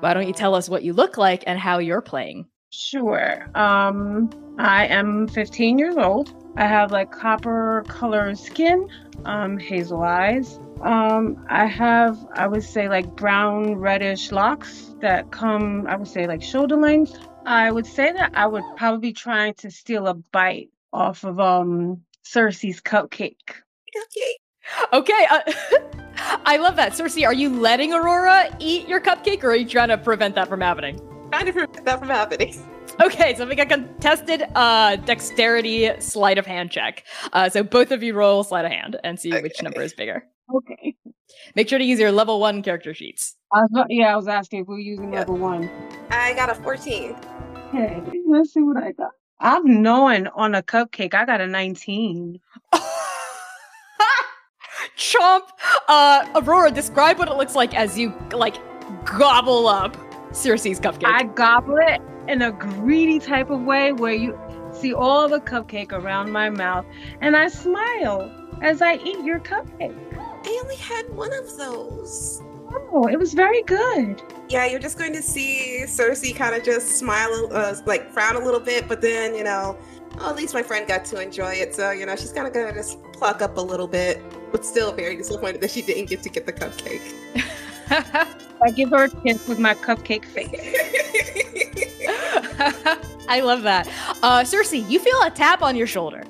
why 0.00 0.14
don't 0.14 0.26
you 0.26 0.32
tell 0.32 0.54
us 0.54 0.68
what 0.68 0.82
you 0.82 0.92
look 0.92 1.16
like 1.16 1.44
and 1.46 1.58
how 1.58 1.78
you're 1.78 2.00
playing? 2.00 2.46
Sure. 2.70 3.50
Um, 3.54 4.30
I 4.58 4.86
am 4.86 5.28
15 5.28 5.78
years 5.78 5.96
old. 5.96 6.34
I 6.56 6.66
have 6.66 6.92
like 6.92 7.10
copper 7.10 7.84
colored 7.88 8.38
skin, 8.38 8.88
um, 9.24 9.58
hazel 9.58 10.02
eyes. 10.02 10.58
Um, 10.80 11.44
I 11.48 11.66
have, 11.66 12.18
I 12.34 12.46
would 12.46 12.64
say, 12.64 12.88
like 12.88 13.16
brown 13.16 13.74
reddish 13.76 14.32
locks 14.32 14.94
that 15.00 15.30
come, 15.30 15.86
I 15.86 15.96
would 15.96 16.08
say, 16.08 16.26
like 16.26 16.42
shoulder 16.42 16.76
length. 16.76 17.18
I 17.44 17.70
would 17.70 17.86
say 17.86 18.12
that 18.12 18.32
I 18.34 18.46
would 18.46 18.64
probably 18.76 19.10
be 19.10 19.12
trying 19.12 19.54
to 19.54 19.70
steal 19.70 20.06
a 20.06 20.14
bite 20.14 20.70
off 20.92 21.24
of 21.24 21.40
um 21.40 22.02
Cersei's 22.24 22.80
cupcake. 22.80 23.34
Okay. 23.96 24.39
Okay, 24.92 25.26
uh, 25.30 25.40
I 26.46 26.56
love 26.56 26.76
that. 26.76 26.92
Cersei, 26.92 27.24
are 27.26 27.32
you 27.32 27.48
letting 27.48 27.92
Aurora 27.92 28.54
eat 28.58 28.88
your 28.88 29.00
cupcake 29.00 29.42
or 29.44 29.50
are 29.50 29.56
you 29.56 29.66
trying 29.66 29.88
to 29.88 29.98
prevent 29.98 30.34
that 30.34 30.48
from 30.48 30.60
happening? 30.60 31.00
Trying 31.30 31.46
to 31.46 31.52
prevent 31.52 31.84
that 31.84 31.98
from 31.98 32.08
happening. 32.08 32.62
Okay, 33.00 33.34
so 33.34 33.46
we 33.46 33.54
got 33.54 33.68
contested 33.68 34.44
uh, 34.54 34.96
dexterity 34.96 35.90
sleight 36.00 36.36
of 36.38 36.44
hand 36.44 36.70
check. 36.70 37.04
Uh, 37.32 37.48
so 37.48 37.62
both 37.62 37.92
of 37.92 38.02
you 38.02 38.12
roll 38.14 38.44
sleight 38.44 38.64
of 38.66 38.70
hand 38.72 38.96
and 39.04 39.18
see 39.18 39.30
which 39.40 39.62
number 39.62 39.80
is 39.80 39.94
bigger. 39.94 40.24
Okay. 40.54 40.96
Make 41.54 41.68
sure 41.68 41.78
to 41.78 41.84
use 41.84 41.98
your 42.00 42.12
level 42.12 42.40
one 42.40 42.62
character 42.62 42.92
sheets. 42.92 43.36
I 43.52 43.62
was, 43.62 43.86
yeah, 43.88 44.12
I 44.12 44.16
was 44.16 44.28
asking 44.28 44.62
if 44.62 44.68
we 44.68 44.74
were 44.74 44.80
using 44.80 45.12
Yeah. 45.12 45.20
level 45.20 45.36
one. 45.36 45.70
I 46.10 46.34
got 46.34 46.50
a 46.50 46.54
14. 46.56 47.16
Okay, 47.68 48.02
let's 48.26 48.52
see 48.52 48.60
what 48.62 48.82
I 48.82 48.92
got. 48.92 49.12
I'm 49.38 49.80
knowing 49.82 50.26
on 50.28 50.54
a 50.54 50.62
cupcake, 50.62 51.14
I 51.14 51.24
got 51.24 51.40
a 51.40 51.46
19. 51.46 52.40
Chomp! 55.00 55.48
Uh, 55.88 56.26
Aurora, 56.34 56.70
describe 56.70 57.18
what 57.18 57.28
it 57.28 57.36
looks 57.36 57.54
like 57.54 57.74
as 57.74 57.98
you, 57.98 58.14
like, 58.32 58.56
gobble 59.06 59.66
up 59.66 59.96
Cersei's 60.30 60.78
cupcake. 60.78 61.06
I 61.06 61.22
gobble 61.22 61.78
it 61.78 62.02
in 62.28 62.42
a 62.42 62.52
greedy 62.52 63.18
type 63.18 63.48
of 63.48 63.62
way 63.62 63.92
where 63.92 64.12
you 64.12 64.38
see 64.72 64.92
all 64.92 65.26
the 65.26 65.40
cupcake 65.40 65.92
around 65.92 66.30
my 66.30 66.50
mouth 66.50 66.84
and 67.22 67.34
I 67.34 67.48
smile 67.48 68.30
as 68.60 68.82
I 68.82 68.96
eat 68.96 69.24
your 69.24 69.40
cupcake. 69.40 69.96
I 70.18 70.60
only 70.62 70.76
had 70.76 71.08
one 71.14 71.32
of 71.32 71.56
those. 71.56 72.42
Oh, 72.92 73.08
it 73.08 73.18
was 73.18 73.32
very 73.32 73.62
good. 73.62 74.22
Yeah, 74.48 74.66
you're 74.66 74.80
just 74.80 74.98
going 74.98 75.14
to 75.14 75.22
see 75.22 75.82
Cersei 75.86 76.36
kind 76.36 76.54
of 76.54 76.62
just 76.62 76.98
smile, 76.98 77.48
uh, 77.52 77.74
like 77.86 78.12
frown 78.12 78.36
a 78.36 78.44
little 78.44 78.60
bit, 78.60 78.86
but 78.86 79.00
then, 79.00 79.34
you 79.34 79.44
know, 79.44 79.78
oh, 80.20 80.30
at 80.30 80.36
least 80.36 80.54
my 80.54 80.62
friend 80.62 80.86
got 80.86 81.04
to 81.06 81.20
enjoy 81.20 81.54
it. 81.54 81.74
So, 81.74 81.90
you 81.90 82.06
know, 82.06 82.16
she's 82.16 82.32
kind 82.32 82.46
of 82.46 82.52
going 82.52 82.68
to 82.68 82.74
just 82.74 83.02
pluck 83.12 83.42
up 83.42 83.56
a 83.56 83.60
little 83.60 83.88
bit, 83.88 84.22
but 84.52 84.64
still 84.64 84.92
very 84.92 85.16
disappointed 85.16 85.60
that 85.60 85.70
she 85.70 85.82
didn't 85.82 86.08
get 86.08 86.22
to 86.22 86.28
get 86.28 86.46
the 86.46 86.52
cupcake. 86.52 87.14
I 88.62 88.70
give 88.70 88.90
her 88.90 89.04
a 89.04 89.08
kiss 89.08 89.48
with 89.48 89.58
my 89.58 89.74
cupcake 89.74 90.26
face. 90.26 90.50
I 93.28 93.40
love 93.40 93.62
that. 93.62 93.86
Uh, 94.22 94.40
Cersei, 94.40 94.88
you 94.88 94.98
feel 94.98 95.20
a 95.22 95.30
tap 95.30 95.62
on 95.62 95.76
your 95.76 95.86
shoulder, 95.86 96.24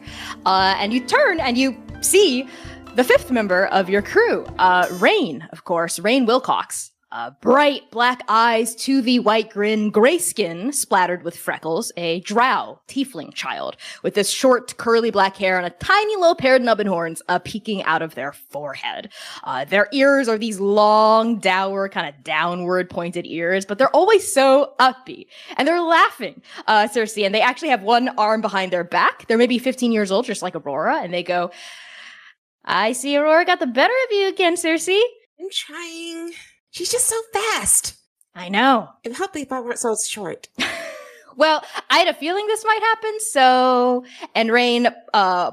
uh, 0.46 0.76
and 0.78 0.92
you 0.92 1.00
turn 1.00 1.40
and 1.40 1.58
you 1.58 1.76
see 2.02 2.48
the 2.94 3.04
fifth 3.04 3.30
member 3.30 3.66
of 3.66 3.88
your 3.88 4.02
crew, 4.02 4.44
uh, 4.58 4.86
Rain, 4.92 5.48
of 5.52 5.64
course, 5.64 5.98
Rain 5.98 6.26
Wilcox. 6.26 6.92
Uh, 7.12 7.32
bright 7.40 7.90
black 7.90 8.22
eyes, 8.28 8.74
to 8.76 9.02
the 9.02 9.18
white 9.18 9.50
grin, 9.50 9.90
gray 9.90 10.16
skin 10.16 10.72
splattered 10.72 11.24
with 11.24 11.36
freckles, 11.36 11.90
a 11.96 12.20
drow 12.20 12.80
tiefling 12.86 13.34
child 13.34 13.76
with 14.04 14.14
this 14.14 14.30
short 14.30 14.76
curly 14.76 15.10
black 15.10 15.36
hair 15.36 15.56
and 15.58 15.66
a 15.66 15.70
tiny 15.70 16.14
little 16.14 16.36
pair 16.36 16.54
of 16.54 16.62
nubbin 16.62 16.86
horns 16.86 17.20
uh, 17.28 17.40
peeking 17.40 17.82
out 17.82 18.00
of 18.00 18.14
their 18.14 18.30
forehead. 18.32 19.12
Uh, 19.42 19.64
their 19.64 19.88
ears 19.92 20.28
are 20.28 20.38
these 20.38 20.60
long, 20.60 21.40
dour, 21.40 21.88
kind 21.88 22.08
of 22.08 22.22
downward 22.22 22.88
pointed 22.88 23.26
ears, 23.26 23.66
but 23.66 23.76
they're 23.76 23.90
always 23.90 24.32
so 24.32 24.74
upbeat. 24.78 25.26
And 25.56 25.66
they're 25.66 25.80
laughing, 25.80 26.40
uh, 26.68 26.86
Cersei, 26.86 27.26
and 27.26 27.34
they 27.34 27.42
actually 27.42 27.70
have 27.70 27.82
one 27.82 28.10
arm 28.10 28.40
behind 28.40 28.72
their 28.72 28.84
back. 28.84 29.26
They're 29.26 29.36
maybe 29.36 29.58
15 29.58 29.90
years 29.90 30.12
old, 30.12 30.26
just 30.26 30.42
like 30.42 30.54
Aurora, 30.54 31.00
and 31.02 31.12
they 31.12 31.24
go, 31.24 31.50
I 32.64 32.92
see 32.92 33.16
Aurora 33.16 33.44
got 33.44 33.58
the 33.58 33.66
better 33.66 33.94
of 34.04 34.12
you 34.12 34.28
again, 34.28 34.54
Cersei. 34.54 35.02
I'm 35.40 35.48
trying. 35.50 36.32
She's 36.70 36.90
just 36.90 37.06
so 37.06 37.20
fast. 37.32 37.96
I 38.34 38.48
know. 38.48 38.88
It'd 39.02 39.16
help 39.16 39.34
me 39.34 39.42
if 39.42 39.52
I 39.52 39.60
weren't 39.60 39.78
so 39.78 39.96
short. 39.96 40.48
Well, 41.36 41.64
I 41.88 41.98
had 41.98 42.08
a 42.08 42.12
feeling 42.12 42.46
this 42.48 42.64
might 42.66 42.80
happen, 42.82 43.20
so 43.20 44.04
and 44.34 44.50
Rain 44.50 44.88
uh 45.14 45.52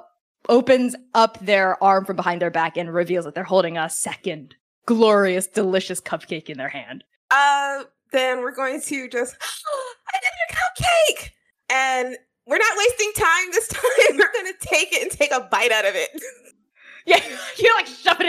opens 0.49 0.95
up 1.13 1.37
their 1.39 1.81
arm 1.81 2.03
from 2.03 2.15
behind 2.15 2.41
their 2.41 2.51
back 2.51 2.77
and 2.77 2.93
reveals 2.93 3.25
that 3.25 3.35
they're 3.35 3.43
holding 3.43 3.77
a 3.77 3.89
second 3.89 4.55
glorious, 4.85 5.47
delicious 5.47 6.01
cupcake 6.01 6.49
in 6.49 6.57
their 6.57 6.69
hand. 6.69 7.03
Uh, 7.29 7.83
then 8.11 8.39
we're 8.39 8.55
going 8.55 8.81
to 8.81 9.09
just, 9.09 9.35
I 10.07 10.19
did 10.21 10.31
your 10.49 10.57
cupcake! 10.57 11.29
And 11.69 12.17
we're 12.47 12.57
not 12.57 12.77
wasting 12.77 13.11
time 13.15 13.51
this 13.51 13.67
time. 13.67 13.83
We're 14.17 14.31
going 14.31 14.53
to 14.53 14.67
take 14.67 14.93
it 14.93 15.01
and 15.01 15.11
take 15.11 15.31
a 15.31 15.41
bite 15.51 15.73
out 15.73 15.85
of 15.85 15.95
it. 15.95 16.09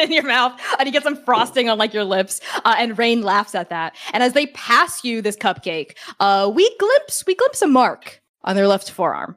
in 0.08 0.14
your 0.14 0.26
mouth 0.26 0.60
and 0.78 0.86
you 0.86 0.92
get 0.92 1.02
some 1.02 1.22
frosting 1.24 1.68
on 1.68 1.78
like 1.78 1.94
your 1.94 2.04
lips. 2.04 2.40
Uh, 2.64 2.74
and 2.78 2.98
Rain 2.98 3.22
laughs 3.22 3.54
at 3.54 3.70
that. 3.70 3.94
And 4.12 4.22
as 4.22 4.32
they 4.32 4.46
pass 4.46 5.04
you 5.04 5.22
this 5.22 5.36
cupcake, 5.36 5.96
uh, 6.20 6.50
we 6.52 6.74
glimpse 6.78 7.24
we 7.26 7.34
glimpse 7.34 7.62
a 7.62 7.66
mark 7.66 8.20
on 8.44 8.56
their 8.56 8.68
left 8.68 8.90
forearm. 8.90 9.36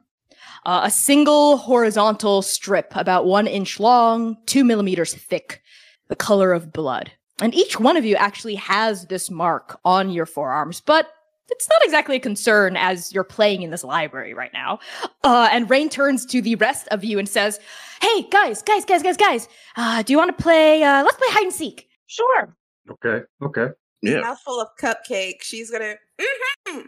Uh, 0.64 0.82
a 0.84 0.90
single 0.90 1.56
horizontal 1.56 2.40
strip 2.40 2.94
about 2.94 3.26
one 3.26 3.46
inch 3.46 3.80
long, 3.80 4.36
two 4.46 4.62
millimeters 4.62 5.12
thick, 5.12 5.60
the 6.08 6.16
color 6.16 6.52
of 6.52 6.72
blood. 6.72 7.10
And 7.40 7.54
each 7.54 7.80
one 7.80 7.96
of 7.96 8.04
you 8.04 8.14
actually 8.14 8.54
has 8.54 9.06
this 9.06 9.28
mark 9.28 9.80
on 9.84 10.10
your 10.10 10.26
forearms, 10.26 10.80
but 10.80 11.08
it's 11.52 11.68
not 11.68 11.82
exactly 11.84 12.16
a 12.16 12.20
concern 12.20 12.76
as 12.76 13.12
you're 13.12 13.24
playing 13.24 13.62
in 13.62 13.70
this 13.70 13.84
library 13.84 14.34
right 14.34 14.52
now. 14.52 14.80
Uh, 15.24 15.48
and 15.52 15.70
Rain 15.70 15.88
turns 15.88 16.26
to 16.26 16.42
the 16.42 16.56
rest 16.56 16.88
of 16.88 17.04
you 17.04 17.18
and 17.18 17.28
says, 17.28 17.60
Hey, 18.00 18.22
guys, 18.30 18.62
guys, 18.62 18.84
guys, 18.84 19.02
guys, 19.02 19.16
guys, 19.16 19.48
uh, 19.76 20.02
do 20.02 20.12
you 20.12 20.18
want 20.18 20.36
to 20.36 20.42
play? 20.42 20.82
Uh, 20.82 21.04
let's 21.04 21.16
play 21.16 21.28
hide 21.30 21.44
and 21.44 21.52
seek. 21.52 21.88
Sure. 22.06 22.56
Okay, 22.90 23.24
okay. 23.42 23.68
Yeah. 24.02 24.20
Mouthful 24.20 24.60
of 24.60 24.68
cupcake. 24.80 25.42
She's 25.42 25.70
going 25.70 25.82
to, 25.82 25.96
mm-hmm. 26.20 26.80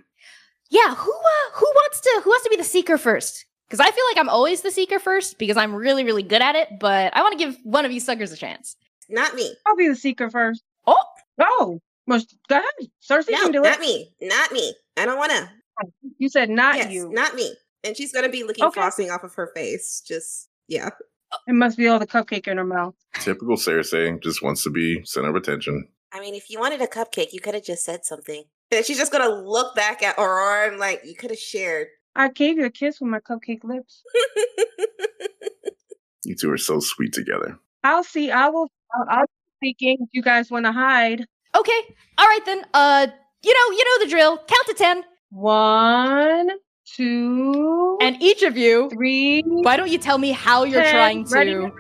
Yeah, 0.71 0.95
who 0.95 1.13
uh, 1.13 1.51
who 1.55 1.67
wants 1.67 2.01
to 2.01 2.21
who 2.25 2.31
wants 2.31 2.45
to 2.45 2.51
be 2.51 2.57
the 2.57 2.65
seeker 2.65 2.99
first? 2.99 3.47
Because 3.69 3.79
I 3.81 3.91
feel 3.91 4.05
like 4.11 4.19
I'm 4.19 4.29
always 4.29 4.63
the 4.63 4.71
seeker 4.73 4.99
first 4.99 5.39
because 5.39 5.57
I'm 5.57 5.73
really 5.75 6.03
really 6.03 6.25
good 6.25 6.43
at 6.43 6.57
it. 6.57 6.69
But 6.81 7.17
I 7.17 7.23
want 7.23 7.39
to 7.39 7.45
give 7.45 7.57
one 7.63 7.85
of 7.85 7.93
you 7.93 8.01
suckers 8.01 8.33
a 8.33 8.37
chance. 8.37 8.75
not 9.09 9.35
me. 9.35 9.55
I'll 9.67 9.77
be 9.77 9.87
the 9.89 9.95
seeker 9.95 10.29
first. 10.31 10.63
Oh, 10.87 11.05
Oh, 11.41 11.81
well, 12.07 12.21
go 12.49 12.57
ahead. 12.57 12.91
Cersei 13.03 13.31
No, 13.33 13.43
can 13.43 13.53
do 13.53 13.63
not 13.63 13.79
it. 13.79 13.81
me. 13.81 14.13
Not 14.23 14.53
me. 14.53 14.75
I 14.97 15.05
don't 15.07 15.19
want 15.19 15.33
to. 15.33 15.49
You 16.19 16.29
said 16.29 16.51
not 16.51 16.77
Yes, 16.77 16.93
you. 16.93 17.11
not 17.11 17.35
me. 17.35 17.55
And 17.83 17.97
she's 17.97 18.13
going 18.13 18.25
to 18.25 18.31
be 18.31 18.45
licking 18.45 18.65
Okay. 18.65 18.81
frosting 18.81 19.11
off 19.11 19.25
of 19.25 19.35
her 19.35 19.51
face. 19.55 20.03
Just, 20.07 20.49
yeah. 20.69 20.91
It 21.49 21.55
must 21.55 21.77
be 21.77 21.89
all 21.89 21.99
the 21.99 22.07
cupcake 22.07 22.47
in 22.47 22.59
her 22.59 22.65
mouth. 22.65 22.95
Typical 23.21 23.57
Cersei 23.57 24.23
just 24.23 24.43
wants 24.43 24.63
to 24.65 24.71
be 24.71 25.03
center 25.05 25.29
of 25.31 25.37
attention. 25.37 25.89
I 26.13 26.21
mean, 26.21 26.35
if 26.35 26.49
you 26.49 26.61
wanted 26.61 26.81
a 26.81 26.87
cupcake, 26.87 27.33
you 27.33 27.41
could 27.41 27.55
have 27.55 27.65
just 27.65 27.85
said 27.85 28.05
something. 28.05 28.45
And 28.71 28.85
she's 28.85 28.99
just 28.99 29.11
going 29.13 29.29
to 29.29 29.35
look 29.35 29.75
back 29.75 30.03
at 30.03 30.17
Aurora 30.19 30.69
and 30.71 30.79
like, 30.79 31.01
you 31.05 31.15
could 31.17 31.31
have 31.31 31.39
shared. 31.39 31.89
I 32.17 32.29
gave 32.29 32.57
you 32.57 32.65
a 32.67 32.71
kiss 32.71 33.01
with 33.01 33.11
my 33.11 33.19
cupcake 33.21 33.65
lips. 33.65 34.03
You 36.27 36.35
two 36.35 36.51
are 36.51 36.57
so 36.57 36.81
sweet 36.81 37.13
together. 37.13 37.59
I'll 37.83 38.03
see. 38.03 38.31
I 38.31 38.49
will. 38.49 38.71
I'll, 38.95 39.19
I'll 39.19 39.27
be 39.61 39.69
speaking 39.69 40.07
you 40.13 40.23
guys 40.23 40.51
want 40.51 40.65
to 40.65 40.73
hide. 40.73 41.27
Okay, 41.55 41.81
all 42.19 42.27
right 42.27 42.45
then. 42.47 42.63
Uh, 42.75 43.07
you 43.43 43.53
know 43.55 43.77
you 43.77 43.85
know 43.85 44.05
the 44.05 44.11
drill. 44.11 44.37
Count 44.39 44.67
to 44.67 44.75
ten, 44.75 45.05
One, 45.31 46.51
two, 46.87 47.99
and 48.01 48.21
each 48.23 48.43
of 48.43 48.57
you. 48.57 48.89
three. 48.91 49.43
Why 49.47 49.77
don't 49.77 49.91
you 49.91 49.99
tell 49.99 50.19
me 50.19 50.31
how 50.33 50.65
you're 50.65 50.83
ten. 50.83 50.93
trying 50.93 51.25
Ready? 51.27 51.53
to? 51.53 51.71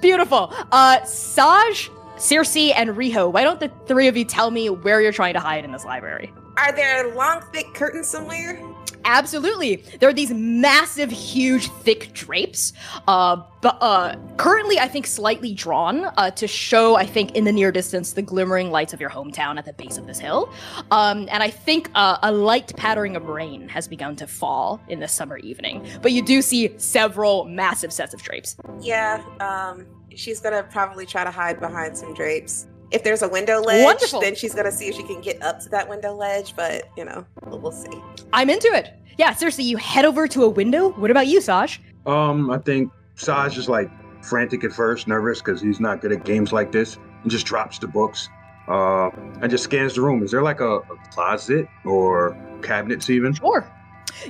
Beautiful. 0.00 0.52
Uh, 0.72 1.02
Saj, 1.04 1.90
Cersei, 2.16 2.72
and 2.74 2.90
Riho. 2.90 3.32
Why 3.32 3.42
don't 3.44 3.60
the 3.60 3.70
three 3.86 4.08
of 4.08 4.16
you 4.16 4.24
tell 4.24 4.50
me 4.50 4.70
where 4.70 5.00
you're 5.00 5.12
trying 5.12 5.34
to 5.34 5.40
hide 5.40 5.64
in 5.64 5.72
this 5.72 5.84
library? 5.84 6.32
Are 6.56 6.72
there 6.72 7.14
long, 7.14 7.42
thick 7.52 7.72
curtains 7.74 8.08
somewhere? 8.08 8.62
Absolutely. 9.04 9.76
There 9.98 10.08
are 10.08 10.14
these 10.14 10.32
massive, 10.32 11.10
huge, 11.10 11.68
thick 11.68 12.12
drapes. 12.12 12.72
Uh, 13.08 13.42
but 13.60 13.76
uh, 13.80 14.16
currently, 14.36 14.78
I 14.78 14.88
think 14.88 15.06
slightly 15.06 15.52
drawn 15.52 16.06
uh, 16.16 16.30
to 16.32 16.46
show, 16.46 16.96
I 16.96 17.06
think, 17.06 17.32
in 17.32 17.44
the 17.44 17.52
near 17.52 17.72
distance, 17.72 18.12
the 18.12 18.22
glimmering 18.22 18.70
lights 18.70 18.92
of 18.92 19.00
your 19.00 19.10
hometown 19.10 19.58
at 19.58 19.64
the 19.64 19.72
base 19.72 19.98
of 19.98 20.06
this 20.06 20.18
hill. 20.18 20.52
Um, 20.90 21.28
and 21.30 21.42
I 21.42 21.50
think 21.50 21.90
uh, 21.94 22.18
a 22.22 22.32
light 22.32 22.74
pattering 22.76 23.16
of 23.16 23.28
rain 23.28 23.68
has 23.68 23.86
begun 23.88 24.16
to 24.16 24.26
fall 24.26 24.80
in 24.88 25.00
the 25.00 25.08
summer 25.08 25.38
evening. 25.38 25.86
But 26.02 26.12
you 26.12 26.22
do 26.22 26.40
see 26.42 26.76
several 26.78 27.44
massive 27.44 27.92
sets 27.92 28.14
of 28.14 28.22
drapes. 28.22 28.56
Yeah, 28.80 29.22
um, 29.40 29.86
she's 30.14 30.40
gonna 30.40 30.62
probably 30.62 31.06
try 31.06 31.24
to 31.24 31.30
hide 31.30 31.60
behind 31.60 31.96
some 31.96 32.14
drapes. 32.14 32.66
If 32.90 33.04
there's 33.04 33.22
a 33.22 33.28
window 33.28 33.60
ledge, 33.60 33.84
Wonderful. 33.84 34.20
then 34.20 34.34
she's 34.34 34.54
gonna 34.54 34.72
see 34.72 34.88
if 34.88 34.96
she 34.96 35.02
can 35.04 35.20
get 35.20 35.42
up 35.42 35.60
to 35.60 35.68
that 35.70 35.88
window 35.88 36.14
ledge, 36.14 36.54
but 36.56 36.88
you 36.96 37.04
know, 37.04 37.24
we'll, 37.46 37.58
we'll 37.60 37.72
see. 37.72 37.90
I'm 38.32 38.50
into 38.50 38.68
it. 38.68 38.94
Yeah, 39.18 39.32
Cersei, 39.32 39.64
you 39.64 39.76
head 39.76 40.04
over 40.04 40.26
to 40.28 40.44
a 40.44 40.48
window. 40.48 40.90
What 40.92 41.10
about 41.10 41.26
you, 41.26 41.40
Saj? 41.40 41.80
Um, 42.06 42.50
I 42.50 42.58
think 42.58 42.90
Saj 43.16 43.58
is 43.58 43.68
like 43.68 43.90
frantic 44.24 44.64
at 44.64 44.72
first, 44.72 45.06
nervous 45.06 45.40
because 45.40 45.60
he's 45.60 45.78
not 45.80 46.00
good 46.00 46.12
at 46.12 46.24
games 46.24 46.52
like 46.52 46.72
this, 46.72 46.96
and 47.22 47.30
just 47.30 47.46
drops 47.46 47.78
the 47.78 47.86
books. 47.86 48.28
Uh, 48.68 49.10
and 49.42 49.50
just 49.50 49.64
scans 49.64 49.94
the 49.94 50.00
room. 50.00 50.22
Is 50.22 50.30
there 50.30 50.42
like 50.42 50.60
a, 50.60 50.76
a 50.76 50.96
closet 51.12 51.66
or 51.84 52.36
cabinets 52.62 53.10
even? 53.10 53.34
Sure. 53.34 53.68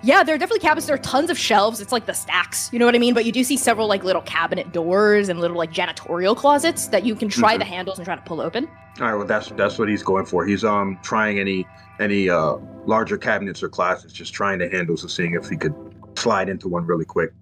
Yeah, 0.02 0.22
there 0.22 0.34
are 0.34 0.38
definitely 0.38 0.60
cabinets. 0.60 0.86
There 0.86 0.94
are 0.94 0.98
tons 0.98 1.30
of 1.30 1.38
shelves. 1.38 1.80
It's 1.80 1.92
like 1.92 2.06
the 2.06 2.12
stacks, 2.12 2.70
you 2.72 2.78
know 2.78 2.86
what 2.86 2.94
I 2.94 2.98
mean? 2.98 3.14
But 3.14 3.24
you 3.24 3.32
do 3.32 3.44
see 3.44 3.56
several 3.56 3.86
like 3.86 4.04
little 4.04 4.22
cabinet 4.22 4.72
doors 4.72 5.28
and 5.28 5.40
little 5.40 5.56
like 5.56 5.72
janitorial 5.72 6.36
closets 6.36 6.88
that 6.88 7.04
you 7.04 7.14
can 7.14 7.28
try 7.28 7.56
the 7.56 7.64
handles 7.64 7.98
and 7.98 8.04
try 8.04 8.16
to 8.16 8.22
pull 8.22 8.40
open. 8.40 8.68
All 9.00 9.06
right, 9.06 9.14
well 9.14 9.26
that's 9.26 9.48
that's 9.50 9.78
what 9.78 9.88
he's 9.88 10.02
going 10.02 10.26
for. 10.26 10.44
He's 10.44 10.64
um 10.64 10.98
trying 11.02 11.38
any 11.38 11.66
any 12.00 12.28
uh 12.28 12.56
larger 12.86 13.16
cabinets 13.16 13.62
or 13.62 13.68
closets, 13.68 14.12
just 14.12 14.32
trying 14.34 14.58
the 14.58 14.68
handles 14.68 15.02
and 15.02 15.10
seeing 15.10 15.34
if 15.34 15.48
he 15.48 15.56
could 15.56 15.74
slide 16.16 16.48
into 16.48 16.68
one 16.68 16.84
really 16.84 17.04
quick. 17.04 17.32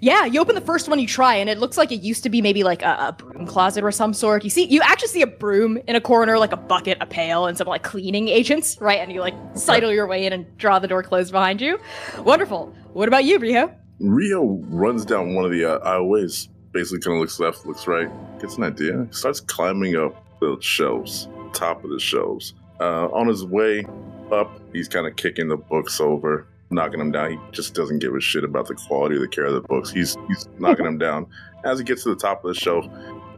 Yeah, 0.00 0.24
you 0.24 0.40
open 0.40 0.54
the 0.54 0.60
first 0.60 0.88
one 0.88 0.98
you 0.98 1.06
try, 1.06 1.34
and 1.36 1.48
it 1.48 1.58
looks 1.58 1.76
like 1.76 1.90
it 1.92 2.02
used 2.02 2.22
to 2.22 2.30
be 2.30 2.42
maybe 2.42 2.62
like 2.64 2.82
a, 2.82 3.08
a 3.08 3.12
broom 3.12 3.46
closet 3.46 3.84
or 3.84 3.90
some 3.90 4.14
sort. 4.14 4.44
You 4.44 4.50
see, 4.50 4.64
you 4.64 4.80
actually 4.82 5.08
see 5.08 5.22
a 5.22 5.26
broom 5.26 5.78
in 5.86 5.96
a 5.96 6.00
corner, 6.00 6.38
like 6.38 6.52
a 6.52 6.56
bucket, 6.56 6.98
a 7.00 7.06
pail, 7.06 7.46
and 7.46 7.56
some 7.56 7.66
like 7.66 7.82
cleaning 7.82 8.28
agents, 8.28 8.80
right? 8.80 9.00
And 9.00 9.12
you 9.12 9.20
like 9.20 9.34
sidle 9.54 9.92
your 9.92 10.06
way 10.06 10.26
in 10.26 10.32
and 10.32 10.56
draw 10.58 10.78
the 10.78 10.88
door 10.88 11.02
closed 11.02 11.32
behind 11.32 11.60
you. 11.60 11.78
Wonderful. 12.18 12.74
What 12.92 13.08
about 13.08 13.24
you, 13.24 13.38
Rio? 13.38 13.74
Rio 14.00 14.60
runs 14.68 15.04
down 15.04 15.34
one 15.34 15.44
of 15.44 15.50
the 15.50 15.64
uh, 15.64 15.80
aisleways, 15.86 16.48
basically 16.72 17.00
kind 17.00 17.16
of 17.16 17.20
looks 17.20 17.40
left, 17.40 17.66
looks 17.66 17.86
right, 17.86 18.08
gets 18.40 18.56
an 18.56 18.64
idea, 18.64 19.06
starts 19.10 19.40
climbing 19.40 19.96
up 19.96 20.24
the 20.40 20.56
shelves, 20.60 21.28
top 21.52 21.82
of 21.82 21.90
the 21.90 21.98
shelves. 21.98 22.54
Uh, 22.80 23.08
on 23.08 23.26
his 23.26 23.44
way 23.44 23.84
up, 24.30 24.60
he's 24.72 24.86
kind 24.86 25.06
of 25.06 25.16
kicking 25.16 25.48
the 25.48 25.56
books 25.56 26.00
over, 26.00 26.46
knocking 26.70 27.00
him 27.00 27.12
down. 27.12 27.32
He 27.32 27.38
just 27.52 27.74
doesn't 27.74 27.98
give 27.98 28.14
a 28.14 28.20
shit 28.20 28.44
about 28.44 28.66
the 28.66 28.74
quality 28.74 29.16
or 29.16 29.20
the 29.20 29.28
care 29.28 29.46
of 29.46 29.54
the 29.54 29.60
books. 29.62 29.90
He's 29.90 30.16
he's 30.28 30.48
knocking 30.58 30.86
him 30.86 30.98
down. 30.98 31.26
As 31.64 31.78
he 31.78 31.84
gets 31.84 32.04
to 32.04 32.10
the 32.10 32.16
top 32.16 32.44
of 32.44 32.54
the 32.54 32.60
shelf, 32.60 32.86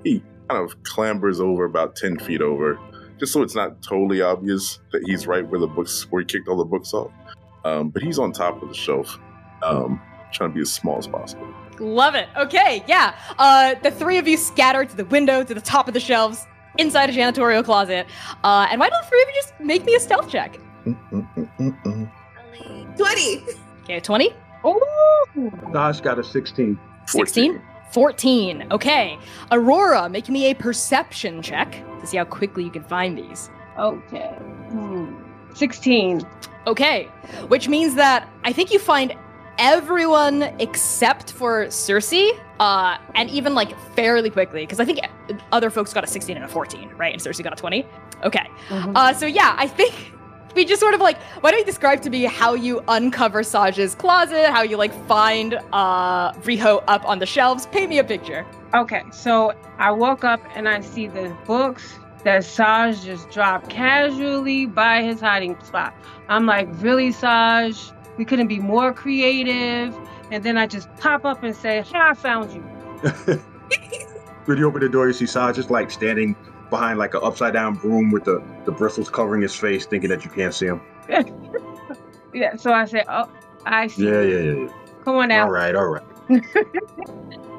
he 0.05 0.23
kind 0.49 0.63
of 0.63 0.83
clambers 0.83 1.41
over 1.41 1.65
about 1.65 1.97
ten 1.97 2.19
feet 2.19 2.43
over, 2.43 2.79
just 3.19 3.33
so 3.33 3.43
it's 3.43 3.55
not 3.55 3.83
totally 3.83 4.21
obvious 4.21 4.81
that 4.93 5.03
he's 5.07 5.27
right 5.27 5.47
where 5.49 5.61
the 5.61 5.67
books 5.67 6.07
where 6.11 6.21
he 6.21 6.27
kicked 6.27 6.49
all 6.49 6.57
the 6.57 6.65
books 6.65 6.93
off. 6.93 7.11
Um, 7.65 7.91
but 7.91 8.03
he's 8.03 8.19
on 8.19 8.33
top 8.33 8.63
of 8.63 8.69
the 8.69 8.75
shelf, 8.75 9.19
um, 9.63 10.01
trying 10.33 10.51
to 10.51 10.55
be 10.55 10.63
as 10.63 10.73
small 10.73 10.99
as 10.99 11.07
possible. 11.07 11.47
Love 11.79 12.15
it. 12.15 12.29
Okay, 12.37 12.85
yeah. 12.87 13.15
Uh, 13.39 13.75
the 13.83 13.91
three 13.91 14.19
of 14.19 14.29
you 14.29 14.37
scatter 14.37 14.85
to 14.85 14.97
the 14.97 15.05
window, 15.07 15.43
to 15.43 15.55
the 15.55 15.61
top 15.61 15.89
of 15.89 15.95
the 15.95 16.01
shelves, 16.01 16.47
inside 16.79 17.11
a 17.11 17.13
janitorial 17.13 17.65
closet. 17.65 18.07
Uh, 18.45 18.67
and 18.71 18.81
why 18.81 18.89
don't 18.89 19.03
the 19.03 19.09
three 19.09 19.23
of 19.23 19.29
you 19.29 19.35
just 19.35 19.61
make 19.61 19.85
me 19.85 19.95
a 19.95 20.01
stealth 20.01 20.29
check? 20.29 20.59
Mm-mm-mm-mm. 20.87 22.00
20. 23.01 23.43
Okay, 23.85 24.01
20, 24.01 24.35
Ooh. 24.67 25.51
Dash 25.73 26.01
got 26.01 26.19
a 26.19 26.25
16. 26.25 26.79
16, 27.07 27.61
14. 27.93 28.67
Okay. 28.71 29.19
Aurora, 29.51 30.09
make 30.09 30.29
me 30.29 30.51
a 30.51 30.55
perception 30.55 31.43
check 31.43 31.83
to 32.01 32.07
see 32.07 32.17
how 32.17 32.25
quickly 32.25 32.65
you 32.65 32.71
can 32.71 32.85
find 32.85 33.17
these. 33.17 33.51
Okay. 33.79 34.29
Hmm. 34.71 35.15
16. 35.55 36.21
Okay, 36.67 37.05
which 37.49 37.69
means 37.69 37.95
that 37.95 38.29
I 38.45 38.53
think 38.53 38.71
you 38.71 38.79
find 38.79 39.15
everyone 39.59 40.43
except 40.59 41.33
for 41.33 41.67
Cersei, 41.67 42.39
uh, 42.61 42.99
and 43.15 43.31
even 43.31 43.55
like 43.55 43.79
fairly 43.95 44.31
quickly, 44.31 44.63
because 44.63 44.79
I 44.79 44.85
think 44.85 45.01
other 45.53 45.71
folks 45.71 45.93
got 45.93 46.05
a 46.05 46.07
16 46.07 46.37
and 46.37 46.45
a 46.45 46.49
14, 46.49 46.91
right? 46.97 47.13
And 47.13 47.23
Cersei 47.23 47.43
got 47.43 47.55
a 47.55 47.57
20. 47.57 47.87
Okay, 48.25 48.47
uh, 48.71 49.15
so 49.15 49.27
yeah, 49.27 49.55
I 49.59 49.67
think 49.67 50.13
we 50.55 50.65
just 50.65 50.81
sort 50.81 50.95
of 50.95 51.01
like, 51.01 51.19
why 51.41 51.51
don't 51.51 51.61
you 51.61 51.67
describe 51.67 52.03
to 52.03 52.11
me 52.11 52.25
how 52.25 52.55
you 52.55 52.83
uncover 52.89 53.43
Saj's 53.43 53.95
closet, 53.95 54.51
how 54.51 54.63
you 54.63 54.77
like 54.77 54.93
find 55.07 55.55
uh, 55.73 56.33
Riho 56.33 56.83
up 56.89 57.09
on 57.09 57.19
the 57.19 57.27
shelves? 57.27 57.67
Paint 57.67 57.91
me 57.91 57.99
a 57.99 58.05
picture. 58.05 58.47
Okay, 58.75 59.03
so 59.13 59.53
I 59.79 59.91
woke 59.91 60.25
up 60.25 60.41
and 60.55 60.69
I 60.69 60.81
see 60.81 61.07
the 61.07 61.37
books 61.47 61.99
that 62.25 62.45
Saj 62.45 63.03
just 63.03 63.31
dropped 63.31 63.69
casually 63.69 64.67
by 64.67 65.03
his 65.03 65.21
hiding 65.21 65.61
spot. 65.63 65.95
I'm 66.29 66.47
like, 66.47 66.69
really, 66.83 67.13
Saj? 67.13 67.93
We 68.17 68.25
couldn't 68.25 68.49
be 68.49 68.59
more 68.59 68.93
creative. 68.93 69.97
And 70.31 70.45
then 70.45 70.57
I 70.57 70.67
just 70.67 70.95
pop 70.97 71.25
up 71.25 71.43
and 71.43 71.57
say, 71.57 71.83
Hey, 71.83 71.99
I 71.99 72.15
found 72.15 72.53
you. 72.53 72.61
when 74.45 74.59
you 74.59 74.67
open 74.69 74.81
the 74.81 74.89
door, 74.89 75.07
you 75.07 75.13
see 75.13 75.27
Saj 75.27 75.57
just 75.57 75.71
like 75.71 75.91
standing 75.91 76.37
behind 76.71 76.99
like 76.99 77.15
an 77.15 77.21
upside 77.23 77.53
down 77.53 77.75
broom 77.75 78.11
with 78.11 78.25
the, 78.25 78.43
the 78.65 78.73
bristles 78.73 79.11
covering 79.11 79.43
his 79.43 79.55
face, 79.55 79.85
thinking 79.87 80.09
that 80.11 80.25
you 80.25 80.31
can't 80.31 80.55
see 80.55 80.67
him. 80.67 80.81
Yeah, 82.33 82.55
so 82.55 82.73
I 82.73 82.85
said, 82.85 83.07
Oh, 83.09 83.29
I 83.67 83.89
see. 83.89 84.07
Yeah, 84.07 84.21
yeah, 84.21 84.39
yeah, 84.39 84.53
yeah. 84.53 84.73
Come 85.05 85.17
on 85.17 85.29
now. 85.31 85.47
All 85.47 85.51
right, 85.51 85.75
all 85.75 85.89
right. 85.89 86.05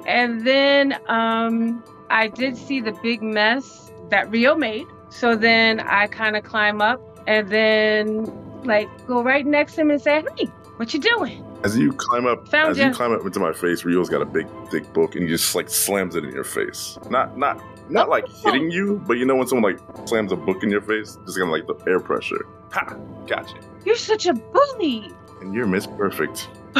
And 0.07 0.45
then 0.45 0.99
um, 1.07 1.83
I 2.09 2.27
did 2.27 2.57
see 2.57 2.81
the 2.81 2.91
big 3.03 3.21
mess 3.21 3.91
that 4.09 4.29
Rio 4.31 4.55
made. 4.55 4.87
So 5.09 5.35
then 5.35 5.79
I 5.81 6.07
kind 6.07 6.35
of 6.35 6.43
climb 6.43 6.81
up 6.81 7.01
and 7.27 7.49
then 7.49 8.25
like 8.63 8.89
go 9.07 9.21
right 9.21 9.45
next 9.45 9.75
to 9.75 9.81
him 9.81 9.91
and 9.91 10.01
say, 10.01 10.23
"Hey, 10.37 10.45
what 10.77 10.93
you 10.93 10.99
doing?" 10.99 11.45
As 11.63 11.77
you 11.77 11.93
climb 11.93 12.25
up, 12.25 12.47
Found 12.47 12.71
as 12.71 12.77
ya. 12.77 12.87
you 12.87 12.93
climb 12.93 13.11
up 13.11 13.23
into 13.23 13.39
my 13.39 13.53
face, 13.53 13.85
Rio's 13.85 14.09
got 14.09 14.21
a 14.21 14.25
big, 14.25 14.47
thick 14.71 14.91
book, 14.93 15.15
and 15.15 15.25
he 15.25 15.29
just 15.29 15.53
like 15.53 15.69
slams 15.69 16.15
it 16.15 16.23
in 16.23 16.31
your 16.33 16.43
face. 16.43 16.97
Not, 17.09 17.37
not, 17.37 17.61
not 17.91 18.09
like 18.09 18.27
hitting 18.29 18.71
you, 18.71 19.01
but 19.05 19.17
you 19.17 19.25
know 19.25 19.35
when 19.35 19.47
someone 19.47 19.73
like 19.73 20.07
slams 20.07 20.31
a 20.31 20.35
book 20.35 20.63
in 20.63 20.69
your 20.69 20.81
face, 20.81 21.17
just 21.25 21.37
kind 21.37 21.49
of 21.49 21.49
like 21.49 21.67
the 21.67 21.89
air 21.89 21.99
pressure. 21.99 22.45
Ha! 22.71 22.95
Gotcha. 23.27 23.55
You're 23.85 23.95
such 23.95 24.25
a 24.25 24.33
bully. 24.33 25.11
And 25.41 25.53
you're 25.53 25.67
Miss 25.67 25.87
Perfect. 25.87 26.49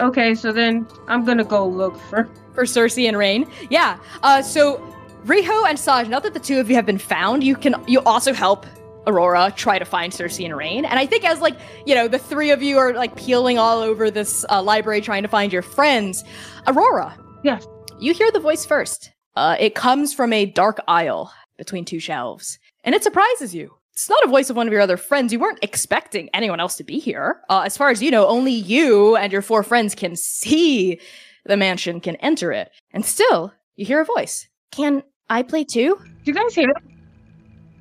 Okay, 0.00 0.34
so 0.34 0.50
then 0.50 0.86
I'm 1.08 1.26
gonna 1.26 1.44
go 1.44 1.66
look 1.68 1.94
for. 2.08 2.26
for 2.54 2.64
Cersei 2.64 3.06
and 3.06 3.18
Rain. 3.18 3.46
Yeah. 3.68 3.98
Uh, 4.22 4.40
so 4.40 4.78
Riho 5.26 5.68
and 5.68 5.78
Saj, 5.78 6.08
now 6.08 6.18
that 6.20 6.32
the 6.32 6.40
two 6.40 6.58
of 6.58 6.70
you 6.70 6.76
have 6.76 6.86
been 6.86 6.96
found, 6.98 7.44
you 7.44 7.54
can 7.54 7.74
you 7.86 8.00
also 8.04 8.32
help 8.32 8.64
Aurora 9.06 9.52
try 9.54 9.78
to 9.78 9.84
find 9.84 10.10
Cersei 10.10 10.46
and 10.46 10.56
Rain. 10.56 10.86
And 10.86 10.98
I 10.98 11.04
think 11.04 11.24
as 11.24 11.40
like 11.40 11.58
you 11.84 11.94
know 11.94 12.08
the 12.08 12.18
three 12.18 12.50
of 12.50 12.62
you 12.62 12.78
are 12.78 12.94
like 12.94 13.14
peeling 13.14 13.58
all 13.58 13.80
over 13.80 14.10
this 14.10 14.44
uh, 14.48 14.62
library 14.62 15.02
trying 15.02 15.22
to 15.22 15.28
find 15.28 15.52
your 15.52 15.62
friends, 15.62 16.24
Aurora. 16.66 17.14
Yes. 17.44 17.66
You 17.98 18.14
hear 18.14 18.30
the 18.32 18.40
voice 18.40 18.64
first. 18.64 19.12
Uh, 19.36 19.56
it 19.58 19.74
comes 19.74 20.12
from 20.12 20.32
a 20.32 20.46
dark 20.46 20.80
aisle 20.88 21.32
between 21.56 21.84
two 21.84 22.00
shelves, 22.00 22.58
and 22.84 22.94
it 22.94 23.02
surprises 23.02 23.54
you. 23.54 23.74
It's 23.92 24.08
not 24.08 24.24
a 24.24 24.28
voice 24.28 24.48
of 24.48 24.56
one 24.56 24.66
of 24.66 24.72
your 24.72 24.80
other 24.80 24.96
friends. 24.96 25.32
You 25.32 25.38
weren't 25.38 25.58
expecting 25.62 26.30
anyone 26.32 26.58
else 26.58 26.76
to 26.76 26.84
be 26.84 26.98
here. 26.98 27.40
Uh, 27.50 27.62
as 27.66 27.76
far 27.76 27.90
as 27.90 28.02
you 28.02 28.10
know, 28.10 28.26
only 28.26 28.52
you 28.52 29.14
and 29.16 29.30
your 29.32 29.42
four 29.42 29.62
friends 29.62 29.94
can 29.94 30.16
see 30.16 30.98
the 31.44 31.56
mansion, 31.56 32.00
can 32.00 32.16
enter 32.16 32.50
it. 32.50 32.70
And 32.92 33.04
still, 33.04 33.52
you 33.76 33.84
hear 33.84 34.00
a 34.00 34.04
voice. 34.04 34.48
Can 34.70 35.02
I 35.28 35.42
play 35.42 35.64
too? 35.64 35.96
Do 35.96 36.10
you 36.24 36.32
guys 36.32 36.54
hear 36.54 36.70
it? 36.70 36.76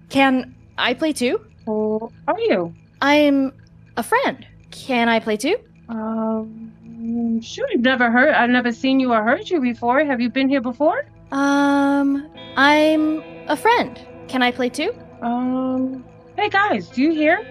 Can 0.10 0.56
I 0.78 0.94
play 0.94 1.14
too? 1.14 1.40
Who 1.66 2.12
are 2.28 2.40
you? 2.40 2.74
I'm 3.02 3.54
a 3.96 4.04
friend. 4.04 4.46
Can 4.72 5.08
I 5.08 5.20
play 5.20 5.38
too? 5.38 5.58
Um, 5.88 7.42
sure. 7.42 7.68
I've 7.72 7.80
never 7.80 8.12
heard. 8.12 8.34
I've 8.34 8.50
never 8.50 8.72
seen 8.72 9.00
you 9.00 9.14
or 9.14 9.24
heard 9.24 9.50
you 9.50 9.62
before. 9.62 10.04
Have 10.04 10.20
you 10.20 10.30
been 10.30 10.50
here 10.50 10.62
before? 10.62 11.06
Um, 11.32 12.30
I'm 12.56 13.24
a 13.48 13.56
friend. 13.56 14.00
Can 14.28 14.42
I 14.42 14.52
play 14.52 14.70
too? 14.70 14.94
Um. 15.22 16.06
Hey 16.36 16.50
guys, 16.50 16.88
do 16.88 17.02
you 17.02 17.12
hear? 17.12 17.46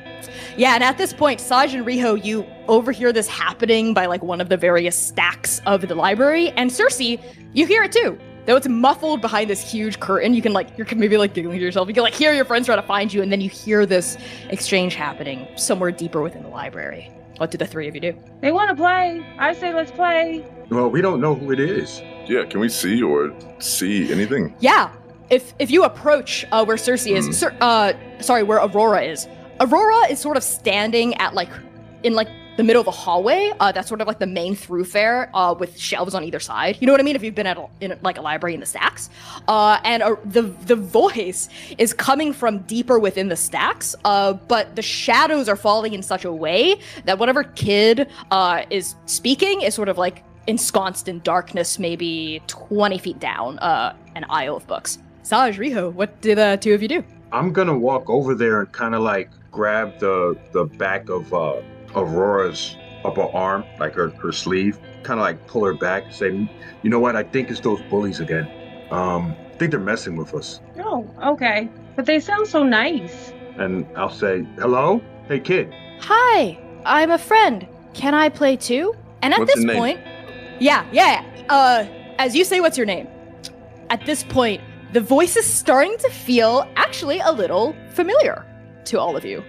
Yeah, 0.57 0.75
and 0.75 0.83
at 0.83 0.97
this 0.97 1.13
point, 1.13 1.41
Saj 1.41 1.75
and 1.75 1.85
Riho, 1.87 2.25
you 2.25 2.47
overhear 2.67 3.13
this 3.13 3.29
happening 3.29 3.93
by 3.95 4.07
like 4.07 4.23
one 4.23 4.41
of 4.41 4.49
the 4.49 4.57
various 4.57 4.97
stacks 4.97 5.61
of 5.67 5.87
the 5.87 5.95
library, 5.95 6.51
and 6.51 6.71
Cersei, 6.71 7.23
you 7.53 7.67
hear 7.67 7.83
it 7.83 7.93
too. 7.93 8.19
Though 8.47 8.57
it's 8.57 8.67
muffled 8.67 9.21
behind 9.21 9.51
this 9.51 9.61
huge 9.71 10.01
curtain, 10.01 10.33
you 10.33 10.41
can 10.41 10.55
like 10.55 10.77
you're 10.79 10.87
maybe 10.97 11.19
like 11.19 11.35
giggling 11.35 11.59
to 11.59 11.65
yourself. 11.65 11.87
You 11.87 11.95
can 11.95 12.03
like 12.03 12.15
hear 12.15 12.33
your 12.33 12.47
friends 12.47 12.67
try 12.67 12.77
to 12.77 12.83
find 12.83 13.13
you, 13.13 13.23
and 13.23 13.31
then 13.31 13.43
you 13.43 13.51
hear 13.51 13.85
this 13.85 14.17
exchange 14.49 14.95
happening 14.95 15.47
somewhere 15.57 15.93
deeper 15.93 16.23
within 16.23 16.43
the 16.43 16.49
library. 16.49 17.13
What 17.37 17.51
do 17.51 17.59
the 17.59 17.67
three 17.67 17.87
of 17.87 17.95
you 17.95 18.01
do? 18.01 18.19
They 18.41 18.51
want 18.51 18.71
to 18.71 18.75
play. 18.75 19.25
I 19.39 19.53
say 19.53 19.73
let's 19.75 19.91
play. 19.93 20.45
Well, 20.71 20.89
we 20.89 21.03
don't 21.03 21.21
know 21.21 21.35
who 21.35 21.53
it 21.53 21.61
is. 21.61 22.03
Yeah, 22.29 22.45
can 22.45 22.61
we 22.61 22.69
see 22.69 23.03
or 23.03 23.35
see 23.59 24.13
anything? 24.13 24.55
Yeah, 24.61 24.93
if 25.31 25.55
if 25.59 25.71
you 25.71 25.85
approach 25.85 26.45
uh, 26.53 26.65
where 26.65 26.77
Cersei 26.77 27.17
is. 27.17 27.39
Cer- 27.39 27.57
uh, 27.61 27.93
sorry, 28.21 28.43
where 28.43 28.59
Aurora 28.59 29.03
is. 29.03 29.27
Aurora 29.61 30.11
is 30.11 30.19
sort 30.21 30.37
of 30.37 30.45
standing 30.45 31.15
at 31.15 31.35
like 31.35 31.51
in 32.03 32.15
like 32.15 32.29
the 32.59 32.65
middle 32.65 32.81
of 32.81 32.89
a 32.89 32.93
hallway. 32.93 33.53
Uh, 33.61 33.71
that's 33.71 33.89
sort 33.89 34.01
of 34.01 34.09
like 34.09 34.19
the 34.19 34.27
main 34.27 34.55
thoroughfare 34.55 35.31
uh, 35.33 35.55
with 35.55 35.79
shelves 35.79 36.13
on 36.13 36.25
either 36.25 36.41
side. 36.41 36.77
You 36.81 36.87
know 36.87 36.93
what 36.93 37.01
I 37.01 37.05
mean? 37.05 37.15
If 37.15 37.23
you've 37.23 37.35
been 37.35 37.47
at 37.47 37.57
a, 37.57 37.67
in 37.81 37.97
like 38.03 38.19
a 38.19 38.21
library 38.21 38.55
in 38.55 38.61
the 38.61 38.67
stacks, 38.67 39.11
uh, 39.47 39.79
and 39.85 40.03
uh, 40.03 40.17
the 40.25 40.43
the 40.43 40.77
voice 40.77 41.49
is 41.79 41.93
coming 41.95 42.33
from 42.33 42.59
deeper 42.61 42.99
within 42.99 43.29
the 43.29 43.37
stacks. 43.37 43.95
Uh, 44.05 44.35
but 44.35 44.77
the 44.77 44.83
shadows 44.83 45.49
are 45.49 45.57
falling 45.57 45.95
in 45.95 46.03
such 46.03 46.25
a 46.25 46.33
way 46.33 46.79
that 47.05 47.19
whatever 47.19 47.45
kid 47.45 48.09
uh, 48.31 48.65
is 48.71 48.97
speaking 49.07 49.63
is 49.63 49.75
sort 49.75 49.89
of 49.89 49.97
like 49.97 50.25
ensconced 50.49 51.07
in 51.09 51.21
darkness, 51.21 51.79
maybe 51.79 52.43
twenty 52.49 52.99
feet 52.99 53.21
down 53.21 53.59
uh, 53.61 53.95
an 54.17 54.25
aisle 54.29 54.57
of 54.57 54.67
books. 54.67 54.99
Saj, 55.23 55.59
Riho, 55.59 55.93
what 55.93 56.21
do 56.21 56.35
the 56.35 56.59
two 56.61 56.75
of 56.75 56.83
you 56.83 56.89
do? 56.89 57.05
I'm 57.31 57.53
gonna 57.53 57.79
walk 57.79 58.09
over 58.11 58.35
there 58.35 58.61
and 58.61 58.73
kind 58.73 58.95
of 58.95 59.03
like 59.03 59.31
grab 59.53 59.99
the 60.01 60.37
the 60.53 60.65
back 60.65 61.09
of 61.11 61.33
uh, 61.33 61.61
Aurora's 61.95 62.77
upper 63.05 63.23
arm, 63.35 63.65
like 63.79 63.95
her, 63.95 64.09
her 64.11 64.33
sleeve, 64.33 64.79
kind 65.03 65.21
of 65.21 65.25
like 65.25 65.47
pull 65.47 65.65
her 65.65 65.75
back 65.75 66.05
and 66.07 66.15
say, 66.15 66.31
"You 66.83 66.91
know 66.91 66.99
what? 66.99 67.15
I 67.17 67.23
think 67.23 67.51
it's 67.51 67.61
those 67.61 67.81
bullies 67.91 68.19
again. 68.21 68.49
Um, 68.91 69.37
I 69.53 69.57
think 69.59 69.71
they're 69.71 69.81
messing 69.81 70.17
with 70.17 70.35
us." 70.35 70.61
Oh, 70.81 71.07
okay. 71.23 71.69
But 71.97 72.07
they 72.07 72.21
sound 72.21 72.47
so 72.47 72.63
nice. 72.63 73.33
And 73.59 73.87
I'll 73.97 74.11
say, 74.11 74.47
"Hello, 74.59 75.03
hey 75.29 75.41
kid." 75.41 75.73
Hi, 76.01 76.59
I'm 76.87 77.11
a 77.11 77.19
friend. 77.19 77.67
can 77.93 78.15
I 78.15 78.29
play 78.29 78.57
too? 78.57 78.95
And 79.23 79.35
at 79.35 79.41
What's 79.41 79.55
this 79.55 79.65
your 79.65 79.73
name? 79.75 79.81
point, 79.83 80.01
yeah, 80.61 80.87
yeah. 80.93 81.25
Uh, 81.49 81.87
as 82.19 82.35
you 82.35 82.45
say, 82.45 82.61
what's 82.61 82.77
your 82.77 82.87
name? 82.87 83.09
At 83.91 84.05
this 84.07 84.23
point, 84.25 84.61
the 84.93 85.01
voice 85.01 85.37
is 85.37 85.47
starting 85.51 85.97
to 85.99 86.09
feel 86.11 86.69
actually 86.77 87.21
a 87.21 87.31
little 87.33 87.75
familiar 87.93 88.45
to 88.87 88.99
all 89.01 89.17
of 89.17 89.25
you. 89.25 89.43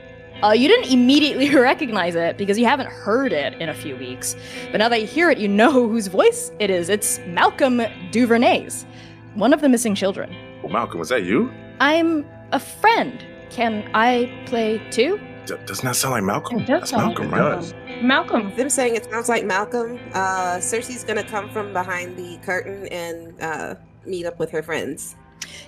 Uh, 0.43 0.51
you 0.51 0.67
didn't 0.69 0.91
immediately 0.91 1.53
recognize 1.55 2.15
it 2.15 2.37
because 2.37 2.57
you 2.57 2.65
haven't 2.65 2.87
heard 2.89 3.33
it 3.33 3.53
in 3.55 3.67
a 3.69 3.73
few 3.73 3.95
weeks. 3.97 4.35
But 4.71 4.77
now 4.77 4.87
that 4.89 5.01
you 5.01 5.07
hear 5.07 5.29
it, 5.29 5.37
you 5.37 5.47
know 5.47 5.71
whose 5.89 6.07
voice 6.07 6.51
it 6.59 6.69
is. 6.69 6.89
It's 6.89 7.19
Malcolm 7.27 7.81
Duvernay's, 8.11 8.85
one 9.33 9.53
of 9.53 9.61
the 9.61 9.67
missing 9.69 9.95
children. 9.95 10.33
Oh, 10.63 10.69
Malcolm, 10.69 10.99
was 10.99 11.09
that 11.09 11.23
you? 11.23 11.51
I'm 11.79 12.25
a 12.51 12.59
friend. 12.59 13.23
Can 13.49 13.89
I 13.93 14.31
play 14.45 14.81
too? 14.91 15.19
D- 15.45 15.55
doesn't 15.65 15.85
that 15.85 15.95
sound 15.95 16.13
like 16.13 16.23
Malcolm? 16.23 16.59
It 16.59 16.67
does 16.67 16.81
That's 16.81 16.91
sound 16.91 17.07
Malcolm, 17.07 17.31
like 17.31 17.41
right? 17.41 17.55
does. 17.55 17.73
Malcolm. 18.01 18.55
Them 18.55 18.69
saying 18.69 18.95
it 18.95 19.05
sounds 19.05 19.29
like 19.29 19.45
Malcolm. 19.45 19.99
Uh, 20.13 20.57
Cersei's 20.57 21.03
gonna 21.03 21.23
come 21.23 21.49
from 21.49 21.73
behind 21.73 22.17
the 22.17 22.37
curtain 22.37 22.87
and 22.87 23.39
uh, 23.41 23.75
meet 24.05 24.25
up 24.25 24.39
with 24.39 24.51
her 24.51 24.63
friends. 24.63 25.15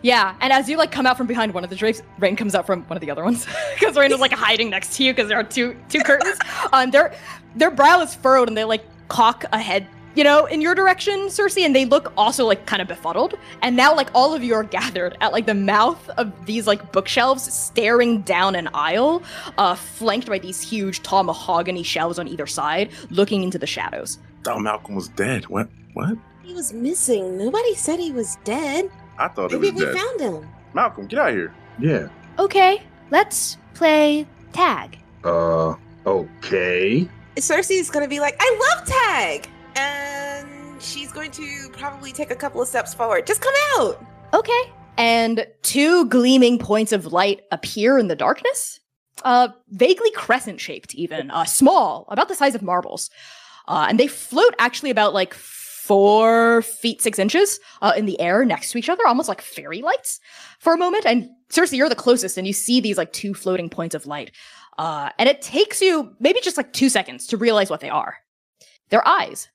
Yeah, 0.01 0.35
and 0.41 0.51
as 0.51 0.69
you 0.69 0.77
like 0.77 0.91
come 0.91 1.05
out 1.05 1.17
from 1.17 1.27
behind 1.27 1.53
one 1.53 1.63
of 1.63 1.69
the 1.69 1.75
drapes, 1.75 2.01
Rain 2.19 2.35
comes 2.35 2.55
out 2.55 2.65
from 2.65 2.83
one 2.83 2.97
of 2.97 3.01
the 3.01 3.09
other 3.11 3.23
ones 3.23 3.45
because 3.79 3.95
Rain 3.95 4.11
is 4.11 4.19
like 4.19 4.31
hiding 4.31 4.69
next 4.69 4.95
to 4.97 5.03
you 5.03 5.13
because 5.13 5.27
there 5.27 5.39
are 5.39 5.43
two 5.43 5.77
two 5.89 6.01
curtains. 6.01 6.37
Um, 6.73 6.91
their 6.91 7.13
their 7.55 7.71
brow 7.71 8.01
is 8.01 8.15
furrowed 8.15 8.47
and 8.47 8.55
they 8.55 8.63
like 8.63 8.85
cock 9.09 9.43
a 9.51 9.59
head, 9.59 9.87
you 10.15 10.24
know, 10.24 10.45
in 10.45 10.62
your 10.62 10.76
direction, 10.76 11.28
Cersei, 11.28 11.63
and 11.65 11.76
they 11.76 11.86
look 11.86 12.12
also 12.17 12.45
like 12.45 12.65
kind 12.65 12.82
of 12.82 12.88
befuddled. 12.88 13.36
And 13.62 13.76
now 13.76 13.95
like 13.95 14.10
all 14.13 14.34
of 14.34 14.43
you 14.43 14.54
are 14.54 14.63
gathered 14.63 15.17
at 15.21 15.32
like 15.32 15.45
the 15.45 15.54
mouth 15.54 16.10
of 16.17 16.32
these 16.45 16.67
like 16.67 16.91
bookshelves, 16.91 17.52
staring 17.54 18.21
down 18.21 18.56
an 18.56 18.69
aisle, 18.74 19.24
uh, 19.58 19.76
flanked 19.76 20.28
by 20.28 20.39
these 20.39 20.62
huge 20.62 21.02
tall 21.04 21.24
mahogany 21.24 21.84
shelves 21.84 22.19
on 22.19 22.28
either 22.28 22.47
side, 22.47 22.91
looking 23.10 23.43
into 23.43 23.58
the 23.58 23.67
shadows. 23.67 24.19
Thought 24.43 24.62
Malcolm 24.62 24.95
was 24.95 25.08
dead. 25.10 25.45
What? 25.47 25.69
What? 25.93 26.17
He 26.43 26.54
was 26.54 26.74
missing. 26.74 27.38
Nobody 27.38 27.76
said 27.76 28.00
he 28.00 28.12
was 28.12 28.38
dead. 28.43 28.89
I 29.17 29.28
thought 29.28 29.54
it 29.54 29.62
Maybe 29.62 29.71
was 29.71 29.80
we 29.82 29.86
dead. 29.86 29.95
found 29.97 30.19
him. 30.19 30.50
Malcolm, 30.74 31.06
get 31.08 31.19
out 31.19 31.30
of 31.30 31.36
here. 31.36 31.54
Yeah. 31.80 32.08
Okay, 32.39 32.82
let's 33.12 33.58
play 33.74 34.26
tag. 34.54 34.97
Uh. 35.24 35.76
Okay. 36.06 37.08
Cersei's 37.36 37.89
gonna 37.89 38.08
be 38.08 38.19
like, 38.19 38.36
I 38.39 38.76
love 38.76 38.88
tag, 38.88 39.50
and 39.75 40.81
she's 40.81 41.12
going 41.12 41.31
to 41.31 41.69
probably 41.73 42.12
take 42.12 42.31
a 42.31 42.36
couple 42.36 42.62
of 42.62 42.67
steps 42.67 42.93
forward. 42.93 43.27
Just 43.27 43.41
come 43.41 43.53
out. 43.77 44.03
Okay. 44.34 44.71
And 44.97 45.47
two 45.62 46.05
gleaming 46.05 46.57
points 46.60 46.91
of 46.91 47.12
light 47.12 47.41
appear 47.51 47.97
in 47.97 48.07
the 48.07 48.15
darkness. 48.15 48.79
Uh, 49.23 49.49
vaguely 49.69 50.12
crescent 50.12 50.60
shaped, 50.60 50.95
even. 50.95 51.31
Uh, 51.31 51.45
small, 51.45 52.05
about 52.10 52.27
the 52.27 52.36
size 52.36 52.55
of 52.55 52.62
marbles. 52.62 53.10
Uh, 53.67 53.86
and 53.89 53.99
they 53.99 54.07
float 54.07 54.55
actually 54.60 54.89
about 54.89 55.13
like 55.13 55.34
four 55.34 56.62
feet 56.62 57.01
six 57.01 57.19
inches 57.19 57.60
uh, 57.81 57.93
in 57.95 58.05
the 58.05 58.19
air 58.19 58.45
next 58.45 58.71
to 58.71 58.77
each 58.77 58.89
other, 58.89 59.05
almost 59.05 59.27
like 59.27 59.41
fairy 59.41 59.81
lights 59.81 60.19
for 60.60 60.73
a 60.73 60.77
moment. 60.77 61.05
And 61.05 61.29
Cersei, 61.49 61.77
you're 61.77 61.89
the 61.89 61.95
closest, 61.95 62.38
and 62.38 62.47
you 62.47 62.53
see 62.53 62.79
these 62.79 62.97
like 62.97 63.13
two 63.13 63.34
floating 63.34 63.69
points 63.69 63.95
of 63.95 64.05
light. 64.05 64.31
Uh, 64.77 65.10
and 65.19 65.27
it 65.27 65.41
takes 65.41 65.81
you 65.81 66.15
maybe 66.19 66.39
just 66.41 66.57
like 66.57 66.73
two 66.73 66.89
seconds 66.89 67.27
to 67.27 67.38
realize 67.38 67.69
what 67.69 67.81
they 67.81 67.89
are. 67.89 68.17
They're 68.89 69.07
eyes. 69.07 69.49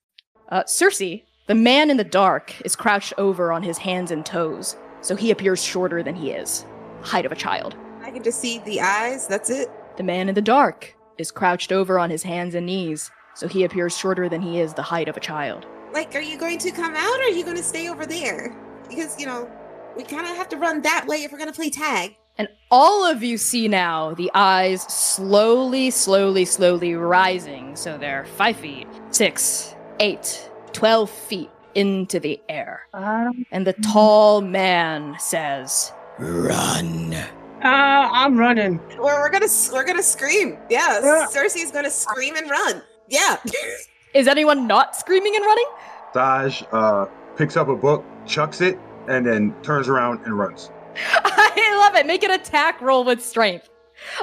Uh, 0.49 0.63
Cersei, 0.63 1.25
the 1.49 1.55
man 1.55 1.91
in 1.91 1.97
the 1.97 2.05
dark, 2.05 2.55
is 2.65 2.77
crouched 2.77 3.13
over 3.19 3.53
on 3.53 3.63
his 3.63 3.79
hands 3.79 4.11
and 4.11 4.25
toes, 4.25 4.77
so 5.01 5.17
he 5.17 5.31
appears 5.31 5.63
shorter 5.63 6.03
than 6.03 6.15
he 6.15 6.31
is, 6.31 6.65
height 7.03 7.27
of 7.27 7.33
a 7.33 7.37
child. 7.37 7.77
I 8.03 8.11
can 8.11 8.23
just 8.23 8.41
see 8.41 8.59
the 8.61 8.81
eyes. 8.81 9.27
That's 9.27 9.51
it. 9.51 9.69
The 9.97 10.03
man 10.05 10.29
in 10.29 10.35
the 10.35 10.43
dark 10.43 10.95
is 11.19 11.31
crouched 11.31 11.73
over 11.73 11.99
on 11.99 12.11
his 12.11 12.23
hands 12.23 12.55
and 12.55 12.67
knees, 12.67 13.11
so 13.35 13.49
he 13.49 13.65
appears 13.65 13.97
shorter 13.97 14.29
than 14.29 14.41
he 14.41 14.61
is 14.61 14.75
the 14.75 14.83
height 14.83 15.09
of 15.09 15.17
a 15.17 15.21
child. 15.21 15.67
Like, 15.93 16.15
are 16.15 16.21
you 16.21 16.39
going 16.39 16.59
to 16.59 16.71
come 16.71 16.95
out 16.95 17.21
or 17.21 17.25
are 17.25 17.29
you 17.29 17.45
going 17.45 17.57
to 17.57 17.63
stay 17.63 17.89
over 17.89 18.07
there? 18.07 18.55
Because, 18.89 19.19
you 19.19 19.27
know, 19.27 19.51
we 19.97 20.05
kind 20.05 20.27
of 20.27 20.37
have 20.37 20.49
to 20.51 20.57
run 20.57 20.83
that 20.83 21.07
way 21.07 21.25
if 21.25 21.33
we're 21.33 21.39
going 21.39 21.51
to 21.51 21.57
play 21.57 21.71
tag. 21.71 22.17
And 22.39 22.49
all 22.71 23.05
of 23.05 23.23
you 23.23 23.39
see 23.39 23.67
now 23.67 24.13
the 24.13 24.31
eyes 24.35 24.83
slowly, 24.83 25.91
slowly, 25.91 26.45
slowly 26.45 26.95
rising. 26.95 27.75
So 27.77 27.97
they're 27.97 28.27
five 28.37 28.57
feet, 28.57 28.87
six, 29.11 29.75
eight, 30.01 30.51
twelve 30.73 31.11
feet 31.11 31.51
into 31.75 32.19
the 32.19 32.41
air. 32.49 32.87
Um, 32.95 33.45
And 33.53 33.67
the 33.67 33.75
tall 33.75 34.41
man 34.41 35.17
says, 35.19 35.93
Run. 36.19 37.13
uh, 37.15 37.25
I'm 37.63 38.39
running. 38.39 38.79
We're, 38.99 39.05
we're 39.21 39.31
gonna 39.31 39.47
we're 39.73 39.85
gonna 39.85 40.03
scream. 40.03 40.57
Yeah, 40.71 41.01
Yeah. 41.03 41.27
Cersei's 41.31 41.71
gonna 41.71 41.91
scream 41.91 42.35
and 42.37 42.49
run. 42.51 42.83
Yeah. 43.09 43.37
Is 44.15 44.27
anyone 44.29 44.67
not 44.67 44.97
screaming 44.97 45.35
and 45.37 45.45
running? 45.45 45.67
Saj 46.15 46.65
uh, 46.73 47.07
picks 47.37 47.57
up 47.57 47.69
a 47.69 47.77
book, 47.77 48.03
chucks 48.25 48.63
it, 48.63 48.79
and 49.09 49.27
then 49.27 49.55
turns 49.63 49.89
around 49.89 50.25
and 50.25 50.39
runs. 50.39 50.71
I 51.13 51.77
love 51.85 51.95
it. 51.97 52.07
Make 52.07 52.23
an 52.23 52.31
attack 52.31 52.81
roll 52.81 53.05
with 53.05 53.23
strength. 53.23 53.69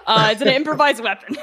Uh, 0.07 0.29
it's 0.31 0.41
an 0.41 0.47
improvised 0.59 1.03
weapon. 1.03 1.37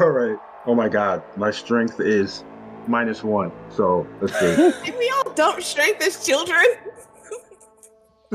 All 0.00 0.10
right. 0.10 0.36
Oh 0.66 0.74
my 0.74 0.88
God. 0.88 1.22
My 1.36 1.52
strength 1.52 2.00
is 2.00 2.42
minus 2.88 3.22
one. 3.24 3.52
So 3.70 4.06
let's 4.20 4.38
see. 4.38 4.46
If 4.84 4.98
we 4.98 5.12
all 5.16 5.32
don't 5.34 5.62
strength 5.62 6.02
as 6.02 6.24
children. 6.24 6.64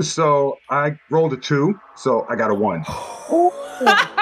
so 0.02 0.58
I 0.70 0.98
rolled 1.10 1.34
a 1.34 1.38
two. 1.38 1.80
So 1.96 2.26
I 2.30 2.36
got 2.36 2.52
a 2.52 2.56
one. 2.56 2.84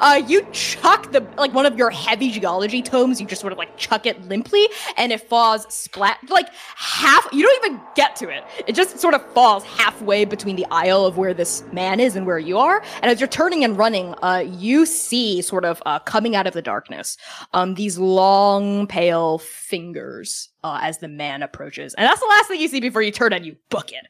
uh, 0.00 0.22
you 0.26 0.46
chuck 0.52 1.12
the 1.12 1.26
like 1.36 1.52
one 1.54 1.66
of 1.66 1.76
your 1.76 1.90
heavy 1.90 2.30
geology 2.30 2.82
tomes. 2.82 3.20
You 3.20 3.26
just 3.26 3.40
sort 3.40 3.52
of 3.52 3.58
like 3.58 3.76
chuck 3.76 4.06
it 4.06 4.22
limply, 4.28 4.66
and 4.96 5.12
it 5.12 5.20
falls 5.20 5.72
splat 5.72 6.18
like 6.28 6.48
half. 6.76 7.26
You 7.32 7.42
don't 7.42 7.64
even 7.64 7.80
get 7.94 8.16
to 8.16 8.28
it. 8.28 8.44
It 8.66 8.74
just 8.74 8.98
sort 8.98 9.14
of 9.14 9.24
falls 9.32 9.64
halfway 9.64 10.24
between 10.24 10.56
the 10.56 10.66
aisle 10.70 11.06
of 11.06 11.16
where 11.16 11.34
this 11.34 11.62
man 11.72 12.00
is 12.00 12.16
and 12.16 12.26
where 12.26 12.38
you 12.38 12.58
are. 12.58 12.82
And 13.02 13.10
as 13.10 13.20
you're 13.20 13.28
turning 13.28 13.64
and 13.64 13.76
running, 13.76 14.14
uh, 14.22 14.44
you 14.46 14.86
see 14.86 15.42
sort 15.42 15.64
of 15.64 15.82
uh, 15.86 15.98
coming 16.00 16.36
out 16.36 16.46
of 16.46 16.54
the 16.54 16.62
darkness, 16.62 17.16
um, 17.52 17.74
these 17.74 17.98
long 17.98 18.86
pale 18.86 19.38
fingers 19.38 20.48
uh, 20.64 20.78
as 20.82 20.98
the 20.98 21.08
man 21.08 21.42
approaches, 21.42 21.94
and 21.94 22.06
that's 22.06 22.20
the 22.20 22.26
last 22.26 22.48
thing 22.48 22.60
you 22.60 22.68
see 22.68 22.80
before 22.80 23.02
you 23.02 23.10
turn 23.10 23.32
and 23.32 23.44
you 23.44 23.56
book 23.70 23.92
it. 23.92 24.06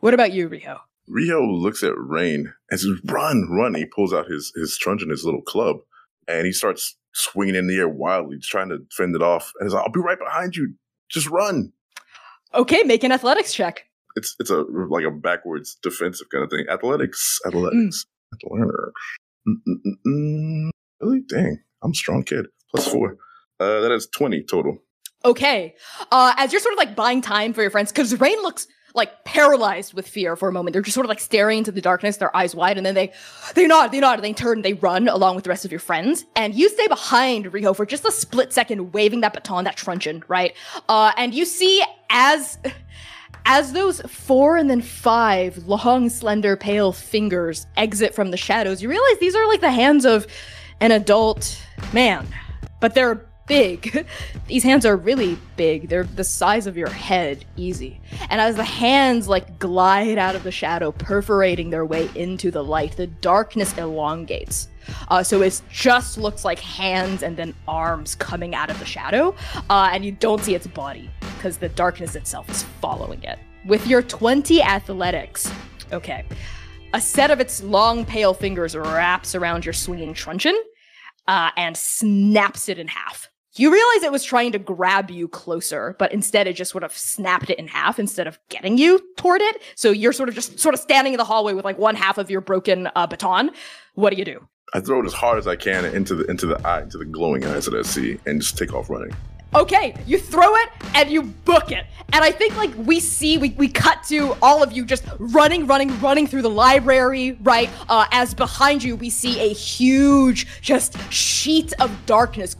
What 0.00 0.14
about 0.14 0.32
you, 0.32 0.48
Riho? 0.48 0.78
Rio 1.08 1.42
looks 1.42 1.82
at 1.82 1.96
Rain 1.96 2.52
and 2.70 2.80
says, 2.80 3.00
"Run, 3.04 3.48
run!" 3.50 3.74
He 3.74 3.86
pulls 3.86 4.12
out 4.12 4.26
his 4.26 4.52
his 4.56 4.76
truncheon, 4.78 5.10
his 5.10 5.24
little 5.24 5.42
club, 5.42 5.76
and 6.28 6.46
he 6.46 6.52
starts 6.52 6.96
swinging 7.12 7.54
in 7.54 7.66
the 7.66 7.76
air 7.76 7.88
wildly, 7.88 8.38
trying 8.42 8.68
to 8.70 8.78
fend 8.92 9.14
it 9.14 9.22
off. 9.22 9.52
And 9.58 9.66
he's 9.66 9.74
like, 9.74 9.84
"I'll 9.84 9.92
be 9.92 10.00
right 10.00 10.18
behind 10.18 10.56
you. 10.56 10.74
Just 11.08 11.28
run." 11.30 11.72
Okay, 12.54 12.82
make 12.84 13.04
an 13.04 13.12
athletics 13.12 13.54
check. 13.54 13.84
It's 14.16 14.34
it's 14.40 14.50
a 14.50 14.64
like 14.90 15.04
a 15.04 15.10
backwards 15.10 15.76
defensive 15.82 16.28
kind 16.30 16.44
of 16.44 16.50
thing. 16.50 16.66
Athletics, 16.70 17.38
athletics, 17.46 18.04
athletics. 18.34 19.00
Mm-mm-mm-mm. 19.48 20.70
Really, 21.00 21.20
dang, 21.28 21.58
I'm 21.82 21.90
a 21.90 21.94
strong 21.94 22.24
kid. 22.24 22.46
Plus 22.70 22.88
four. 22.88 23.16
Uh, 23.60 23.80
that 23.80 23.92
is 23.92 24.08
twenty 24.08 24.42
total. 24.42 24.78
Okay. 25.24 25.74
Uh, 26.10 26.34
as 26.36 26.52
you're 26.52 26.60
sort 26.60 26.72
of 26.72 26.78
like 26.78 26.94
buying 26.94 27.20
time 27.20 27.52
for 27.52 27.62
your 27.62 27.70
friends, 27.70 27.90
because 27.92 28.18
Rain 28.20 28.40
looks 28.42 28.66
like 28.96 29.24
paralyzed 29.24 29.94
with 29.94 30.08
fear 30.08 30.34
for 30.34 30.48
a 30.48 30.52
moment. 30.52 30.72
They're 30.72 30.82
just 30.82 30.94
sort 30.94 31.04
of 31.04 31.08
like 31.08 31.20
staring 31.20 31.58
into 31.58 31.70
the 31.70 31.80
darkness, 31.80 32.16
their 32.16 32.34
eyes 32.34 32.54
wide, 32.54 32.76
and 32.78 32.86
then 32.86 32.94
they 32.94 33.12
they 33.54 33.66
nod, 33.66 33.92
they 33.92 34.00
nod, 34.00 34.14
and 34.14 34.24
they 34.24 34.32
turn, 34.32 34.62
they 34.62 34.72
run 34.72 35.06
along 35.06 35.36
with 35.36 35.44
the 35.44 35.50
rest 35.50 35.64
of 35.64 35.70
your 35.70 35.80
friends. 35.80 36.24
And 36.34 36.54
you 36.54 36.68
stay 36.68 36.88
behind 36.88 37.46
Riho 37.46 37.76
for 37.76 37.86
just 37.86 38.04
a 38.04 38.10
split 38.10 38.52
second, 38.52 38.92
waving 38.92 39.20
that 39.20 39.34
baton, 39.34 39.64
that 39.64 39.76
truncheon, 39.76 40.24
right? 40.28 40.56
Uh, 40.88 41.12
and 41.16 41.34
you 41.34 41.44
see 41.44 41.84
as 42.10 42.58
as 43.44 43.72
those 43.72 44.00
four 44.02 44.56
and 44.56 44.68
then 44.68 44.82
five 44.82 45.58
long, 45.68 46.08
slender, 46.08 46.56
pale 46.56 46.92
fingers 46.92 47.66
exit 47.76 48.14
from 48.14 48.30
the 48.30 48.36
shadows, 48.36 48.82
you 48.82 48.88
realize 48.88 49.18
these 49.20 49.36
are 49.36 49.46
like 49.46 49.60
the 49.60 49.70
hands 49.70 50.04
of 50.04 50.26
an 50.80 50.90
adult 50.90 51.62
man. 51.92 52.26
But 52.80 52.94
they're 52.94 53.24
big. 53.46 54.06
These 54.46 54.62
hands 54.62 54.84
are 54.84 54.96
really 54.96 55.38
big. 55.56 55.88
They're 55.88 56.04
the 56.04 56.24
size 56.24 56.66
of 56.66 56.76
your 56.76 56.90
head, 56.90 57.44
easy. 57.56 58.00
And 58.28 58.40
as 58.40 58.56
the 58.56 58.64
hands 58.64 59.28
like 59.28 59.58
glide 59.58 60.18
out 60.18 60.34
of 60.34 60.42
the 60.42 60.50
shadow, 60.50 60.92
perforating 60.92 61.70
their 61.70 61.84
way 61.84 62.10
into 62.14 62.50
the 62.50 62.64
light, 62.64 62.96
the 62.96 63.06
darkness 63.06 63.76
elongates. 63.78 64.68
Uh, 65.08 65.22
so 65.22 65.42
it 65.42 65.60
just 65.70 66.18
looks 66.18 66.44
like 66.44 66.58
hands 66.58 67.22
and 67.22 67.36
then 67.36 67.54
arms 67.66 68.14
coming 68.14 68.54
out 68.54 68.70
of 68.70 68.78
the 68.78 68.84
shadow, 68.84 69.34
uh, 69.68 69.90
and 69.92 70.04
you 70.04 70.12
don't 70.12 70.42
see 70.44 70.54
its 70.54 70.66
body 70.66 71.10
because 71.36 71.56
the 71.56 71.68
darkness 71.70 72.14
itself 72.14 72.48
is 72.48 72.62
following 72.80 73.22
it. 73.24 73.38
With 73.66 73.86
your 73.88 74.02
20 74.02 74.62
athletics, 74.62 75.50
okay, 75.92 76.24
a 76.94 77.00
set 77.00 77.30
of 77.30 77.40
its 77.40 77.62
long, 77.62 78.04
pale 78.04 78.32
fingers 78.32 78.76
wraps 78.76 79.34
around 79.34 79.64
your 79.64 79.72
swinging 79.72 80.14
truncheon 80.14 80.56
uh, 81.26 81.50
and 81.56 81.76
snaps 81.76 82.68
it 82.68 82.78
in 82.78 82.88
half. 82.88 83.28
You 83.58 83.72
realize 83.72 84.02
it 84.02 84.12
was 84.12 84.24
trying 84.24 84.52
to 84.52 84.58
grab 84.58 85.10
you 85.10 85.28
closer, 85.28 85.96
but 85.98 86.12
instead 86.12 86.46
it 86.46 86.54
just 86.54 86.70
sort 86.70 86.84
of 86.84 86.96
snapped 86.96 87.50
it 87.50 87.58
in 87.58 87.68
half 87.68 87.98
instead 87.98 88.26
of 88.26 88.38
getting 88.48 88.76
you 88.76 89.00
toward 89.16 89.40
it. 89.40 89.62
So 89.74 89.90
you're 89.90 90.12
sort 90.12 90.28
of 90.28 90.34
just 90.34 90.58
sort 90.58 90.74
of 90.74 90.80
standing 90.80 91.14
in 91.14 91.18
the 91.18 91.24
hallway 91.24 91.54
with 91.54 91.64
like 91.64 91.78
one 91.78 91.94
half 91.94 92.18
of 92.18 92.30
your 92.30 92.40
broken 92.40 92.88
uh, 92.94 93.06
baton. 93.06 93.50
What 93.94 94.10
do 94.10 94.16
you 94.16 94.24
do? 94.24 94.46
I 94.74 94.80
throw 94.80 95.00
it 95.00 95.06
as 95.06 95.12
hard 95.12 95.38
as 95.38 95.46
I 95.46 95.56
can 95.56 95.84
into 95.84 96.14
the 96.14 96.24
into 96.24 96.46
the 96.46 96.60
eye, 96.66 96.82
into 96.82 96.98
the 96.98 97.04
glowing 97.04 97.44
eyes 97.46 97.66
that 97.66 97.74
I 97.74 97.82
see, 97.82 98.18
and 98.26 98.40
just 98.40 98.58
take 98.58 98.74
off 98.74 98.90
running. 98.90 99.14
Okay, 99.54 99.94
you 100.06 100.18
throw 100.18 100.54
it 100.54 100.68
and 100.94 101.10
you 101.10 101.22
book 101.22 101.72
it. 101.72 101.86
And 102.12 102.24
I 102.24 102.30
think 102.30 102.56
like 102.56 102.70
we 102.76 103.00
see, 103.00 103.36
we, 103.36 103.50
we 103.50 103.68
cut 103.68 104.02
to 104.04 104.36
all 104.40 104.62
of 104.62 104.72
you 104.72 104.84
just 104.84 105.04
running, 105.18 105.66
running, 105.66 105.98
running 106.00 106.26
through 106.26 106.42
the 106.42 106.50
library, 106.50 107.32
right? 107.42 107.68
Uh, 107.88 108.06
as 108.12 108.32
behind 108.34 108.82
you, 108.82 108.96
we 108.96 109.10
see 109.10 109.40
a 109.40 109.52
huge 109.52 110.46
just 110.60 110.96
sheet 111.12 111.72
of 111.80 111.90
darkness 112.06 112.54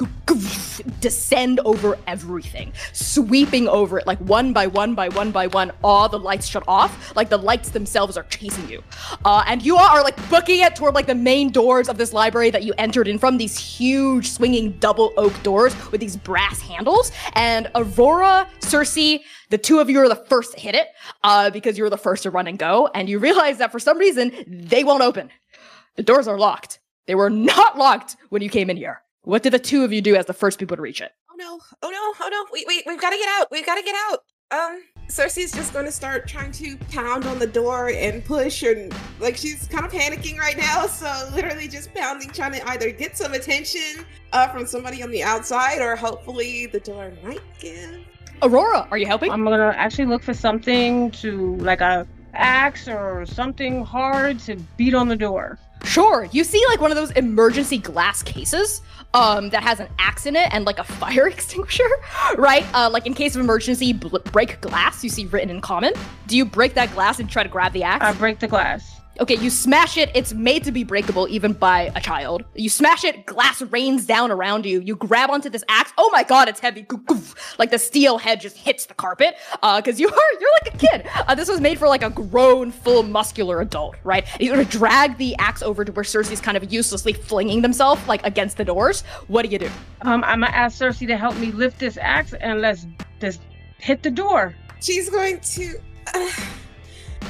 descend 1.00 1.60
over 1.64 1.96
everything, 2.06 2.72
sweeping 2.92 3.68
over 3.68 3.98
it 3.98 4.06
like 4.06 4.18
one 4.18 4.52
by 4.52 4.66
one 4.66 4.94
by 4.94 5.08
one 5.08 5.30
by 5.30 5.46
one. 5.46 5.72
All 5.84 6.08
the 6.08 6.18
lights 6.18 6.46
shut 6.46 6.64
off, 6.66 7.14
like 7.14 7.28
the 7.28 7.38
lights 7.38 7.70
themselves 7.70 8.16
are 8.16 8.24
chasing 8.24 8.68
you. 8.68 8.82
Uh, 9.24 9.44
and 9.46 9.62
you 9.62 9.76
all 9.76 9.88
are 9.88 10.02
like 10.02 10.16
booking 10.28 10.60
it 10.60 10.74
toward 10.76 10.94
like 10.94 11.06
the 11.06 11.14
main 11.14 11.50
doors 11.50 11.88
of 11.88 11.98
this 11.98 12.12
library 12.12 12.50
that 12.50 12.64
you 12.64 12.74
entered 12.78 13.06
in 13.06 13.18
from 13.18 13.38
these 13.38 13.56
huge 13.58 14.30
swinging 14.30 14.72
double 14.72 15.12
oak 15.16 15.40
doors 15.42 15.74
with 15.92 16.00
these 16.00 16.16
brass 16.16 16.60
handles. 16.60 16.75
And 17.34 17.70
Aurora, 17.74 18.48
Cersei, 18.60 19.20
the 19.50 19.58
two 19.58 19.78
of 19.78 19.88
you 19.88 20.00
are 20.00 20.08
the 20.08 20.16
first 20.16 20.52
to 20.52 20.60
hit 20.60 20.74
it 20.74 20.88
uh, 21.22 21.50
because 21.50 21.78
you 21.78 21.84
were 21.84 21.90
the 21.90 21.96
first 21.96 22.24
to 22.24 22.30
run 22.30 22.46
and 22.46 22.58
go. 22.58 22.88
And 22.94 23.08
you 23.08 23.18
realize 23.18 23.58
that 23.58 23.72
for 23.72 23.78
some 23.78 23.98
reason, 23.98 24.32
they 24.46 24.84
won't 24.84 25.02
open. 25.02 25.30
The 25.96 26.02
doors 26.02 26.28
are 26.28 26.38
locked. 26.38 26.80
They 27.06 27.14
were 27.14 27.30
not 27.30 27.78
locked 27.78 28.16
when 28.30 28.42
you 28.42 28.50
came 28.50 28.68
in 28.70 28.76
here. 28.76 29.02
What 29.22 29.42
did 29.42 29.52
the 29.52 29.58
two 29.58 29.84
of 29.84 29.92
you 29.92 30.00
do 30.02 30.14
as 30.16 30.26
the 30.26 30.32
first 30.32 30.58
people 30.58 30.76
to 30.76 30.82
reach 30.82 31.00
it? 31.00 31.12
Oh 31.30 31.34
no! 31.36 31.60
Oh 31.82 31.90
no! 31.90 32.24
Oh 32.24 32.28
no! 32.30 32.46
Wait! 32.52 32.64
Wait! 32.66 32.84
We've 32.86 33.00
got 33.00 33.10
to 33.10 33.16
get 33.16 33.28
out! 33.40 33.48
We've 33.50 33.66
got 33.66 33.76
to 33.76 33.82
get 33.82 33.96
out! 34.10 34.20
Um, 34.50 34.82
Cersei's 35.08 35.52
just 35.52 35.72
going 35.72 35.86
to 35.86 35.92
start 35.92 36.26
trying 36.26 36.52
to 36.52 36.76
pound 36.90 37.26
on 37.26 37.38
the 37.38 37.46
door 37.46 37.90
and 37.90 38.24
push, 38.24 38.62
and 38.62 38.94
like 39.20 39.36
she's 39.36 39.68
kind 39.68 39.84
of 39.84 39.92
panicking 39.92 40.38
right 40.38 40.56
now. 40.56 40.86
So 40.86 41.30
literally 41.32 41.68
just 41.68 41.94
pounding, 41.94 42.30
trying 42.30 42.52
to 42.52 42.68
either 42.70 42.90
get 42.90 43.16
some 43.16 43.32
attention 43.32 44.04
uh, 44.32 44.48
from 44.48 44.66
somebody 44.66 45.02
on 45.02 45.10
the 45.10 45.22
outside, 45.22 45.80
or 45.80 45.96
hopefully 45.96 46.66
the 46.66 46.80
door 46.80 47.12
might 47.22 47.40
give. 47.60 48.00
Aurora, 48.42 48.86
are 48.90 48.98
you 48.98 49.06
helping? 49.06 49.30
I'm 49.30 49.44
gonna 49.44 49.72
actually 49.76 50.06
look 50.06 50.22
for 50.22 50.34
something 50.34 51.10
to 51.12 51.56
like 51.56 51.80
a 51.80 52.06
axe 52.40 52.88
or 52.88 53.24
something 53.26 53.84
hard 53.84 54.38
to 54.40 54.56
beat 54.76 54.94
on 54.94 55.08
the 55.08 55.16
door. 55.16 55.58
Sure. 55.84 56.26
You 56.32 56.42
see 56.42 56.62
like 56.68 56.80
one 56.80 56.90
of 56.90 56.96
those 56.96 57.10
emergency 57.12 57.78
glass 57.78 58.22
cases 58.22 58.82
um 59.14 59.50
that 59.50 59.62
has 59.62 59.78
an 59.78 59.88
axe 59.98 60.26
in 60.26 60.34
it 60.34 60.52
and 60.52 60.64
like 60.64 60.78
a 60.78 60.84
fire 61.00 61.26
extinguisher, 61.36 61.88
right? 62.36 62.64
Uh 62.74 62.90
like 62.90 63.06
in 63.06 63.14
case 63.14 63.34
of 63.36 63.40
emergency, 63.40 63.92
bl- 63.92 64.18
break 64.32 64.60
glass, 64.60 65.04
you 65.04 65.10
see 65.10 65.26
written 65.26 65.50
in 65.50 65.60
common. 65.60 65.92
Do 66.26 66.36
you 66.36 66.44
break 66.44 66.74
that 66.74 66.92
glass 66.92 67.20
and 67.20 67.28
try 67.30 67.42
to 67.42 67.48
grab 67.48 67.72
the 67.72 67.84
axe? 67.84 68.04
I 68.04 68.12
break 68.12 68.38
the 68.40 68.48
glass. 68.48 68.95
Okay, 69.18 69.36
you 69.36 69.48
smash 69.48 69.96
it. 69.96 70.10
It's 70.14 70.34
made 70.34 70.62
to 70.64 70.72
be 70.72 70.84
breakable 70.84 71.26
even 71.28 71.52
by 71.54 71.90
a 71.94 72.00
child. 72.00 72.44
You 72.54 72.68
smash 72.68 73.02
it, 73.02 73.24
glass 73.24 73.62
rains 73.62 74.04
down 74.04 74.30
around 74.30 74.66
you. 74.66 74.80
You 74.80 74.96
grab 74.96 75.30
onto 75.30 75.48
this 75.48 75.64
axe. 75.68 75.92
Oh 75.96 76.10
my 76.12 76.22
god, 76.22 76.48
it's 76.48 76.60
heavy. 76.60 76.82
Goof, 76.82 77.04
goof. 77.06 77.58
Like 77.58 77.70
the 77.70 77.78
steel 77.78 78.18
head 78.18 78.40
just 78.40 78.56
hits 78.56 78.86
the 78.86 78.94
carpet. 78.94 79.36
Uh, 79.62 79.80
because 79.80 79.98
you 79.98 80.08
are 80.08 80.40
you're 80.40 80.50
like 80.64 80.74
a 80.74 80.78
kid. 80.78 81.08
Uh, 81.26 81.34
this 81.34 81.48
was 81.48 81.60
made 81.60 81.78
for 81.78 81.88
like 81.88 82.02
a 82.02 82.10
grown, 82.10 82.70
full, 82.70 83.02
muscular 83.02 83.60
adult, 83.60 83.96
right? 84.04 84.26
And 84.34 84.42
you 84.42 84.48
sort 84.48 84.60
of 84.60 84.68
drag 84.68 85.16
the 85.16 85.34
axe 85.36 85.62
over 85.62 85.84
to 85.84 85.92
where 85.92 86.04
Cersei's 86.04 86.40
kind 86.40 86.56
of 86.56 86.72
uselessly 86.72 87.14
flinging 87.14 87.62
themselves 87.62 88.06
like 88.06 88.24
against 88.26 88.58
the 88.58 88.64
doors. 88.64 89.02
What 89.28 89.44
do 89.44 89.48
you 89.48 89.58
do? 89.58 89.70
Um, 90.02 90.24
I'm 90.24 90.40
gonna 90.40 90.48
ask 90.48 90.78
Cersei 90.78 91.06
to 91.06 91.16
help 91.16 91.36
me 91.38 91.52
lift 91.52 91.78
this 91.78 91.96
axe 91.96 92.34
and 92.34 92.60
let's 92.60 92.86
just 93.20 93.40
hit 93.78 94.02
the 94.02 94.10
door. 94.10 94.54
She's 94.80 95.08
going 95.08 95.40
to. 95.40 95.80
Uh, 96.14 96.30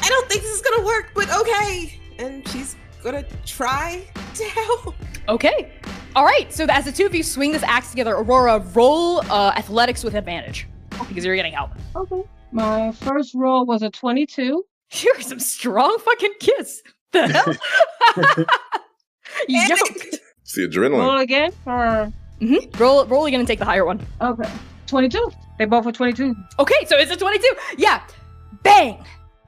I 0.06 0.08
don't 0.08 0.28
think 0.28 0.42
this 0.42 0.52
is 0.54 0.62
gonna 0.62 0.84
work, 0.86 1.10
but 1.14 1.28
okay. 1.34 1.98
And 2.18 2.46
she's 2.48 2.76
gonna 3.02 3.24
try 3.44 4.06
to 4.34 4.44
help. 4.44 4.94
Okay. 5.28 5.72
All 6.14 6.24
right. 6.24 6.52
So 6.52 6.64
as 6.68 6.84
the 6.84 6.92
two 6.92 7.06
of 7.06 7.14
you 7.14 7.22
swing 7.22 7.52
this 7.52 7.62
axe 7.64 7.90
together, 7.90 8.14
Aurora, 8.14 8.60
roll 8.74 9.20
uh, 9.30 9.52
athletics 9.56 10.04
with 10.04 10.14
advantage 10.14 10.66
because 11.08 11.24
you're 11.24 11.36
getting 11.36 11.52
help. 11.52 11.70
Okay. 11.96 12.22
My 12.52 12.92
first 12.92 13.34
roll 13.34 13.66
was 13.66 13.82
a 13.82 13.90
22. 13.90 14.64
You're 14.92 15.20
some 15.20 15.40
strong 15.40 15.98
fucking 15.98 16.34
kids. 16.38 16.82
The 17.10 17.26
hell? 17.26 17.54
Yo. 19.48 19.60
It's 19.68 20.54
the 20.54 20.68
adrenaline. 20.68 21.00
Roll 21.00 21.18
again 21.18 21.52
or 21.66 22.12
Mhm. 22.40 22.78
Roll, 22.78 23.04
roll 23.06 23.26
again 23.26 23.40
and 23.40 23.46
take 23.48 23.58
the 23.58 23.64
higher 23.64 23.84
one. 23.84 24.00
okay. 24.20 24.48
22. 24.86 25.32
They 25.58 25.64
both 25.64 25.84
were 25.84 25.90
22. 25.92 26.34
Okay, 26.60 26.84
so 26.86 26.96
it's 26.96 27.10
a 27.10 27.16
22. 27.16 27.52
Yeah. 27.78 28.00
Bang, 28.62 29.04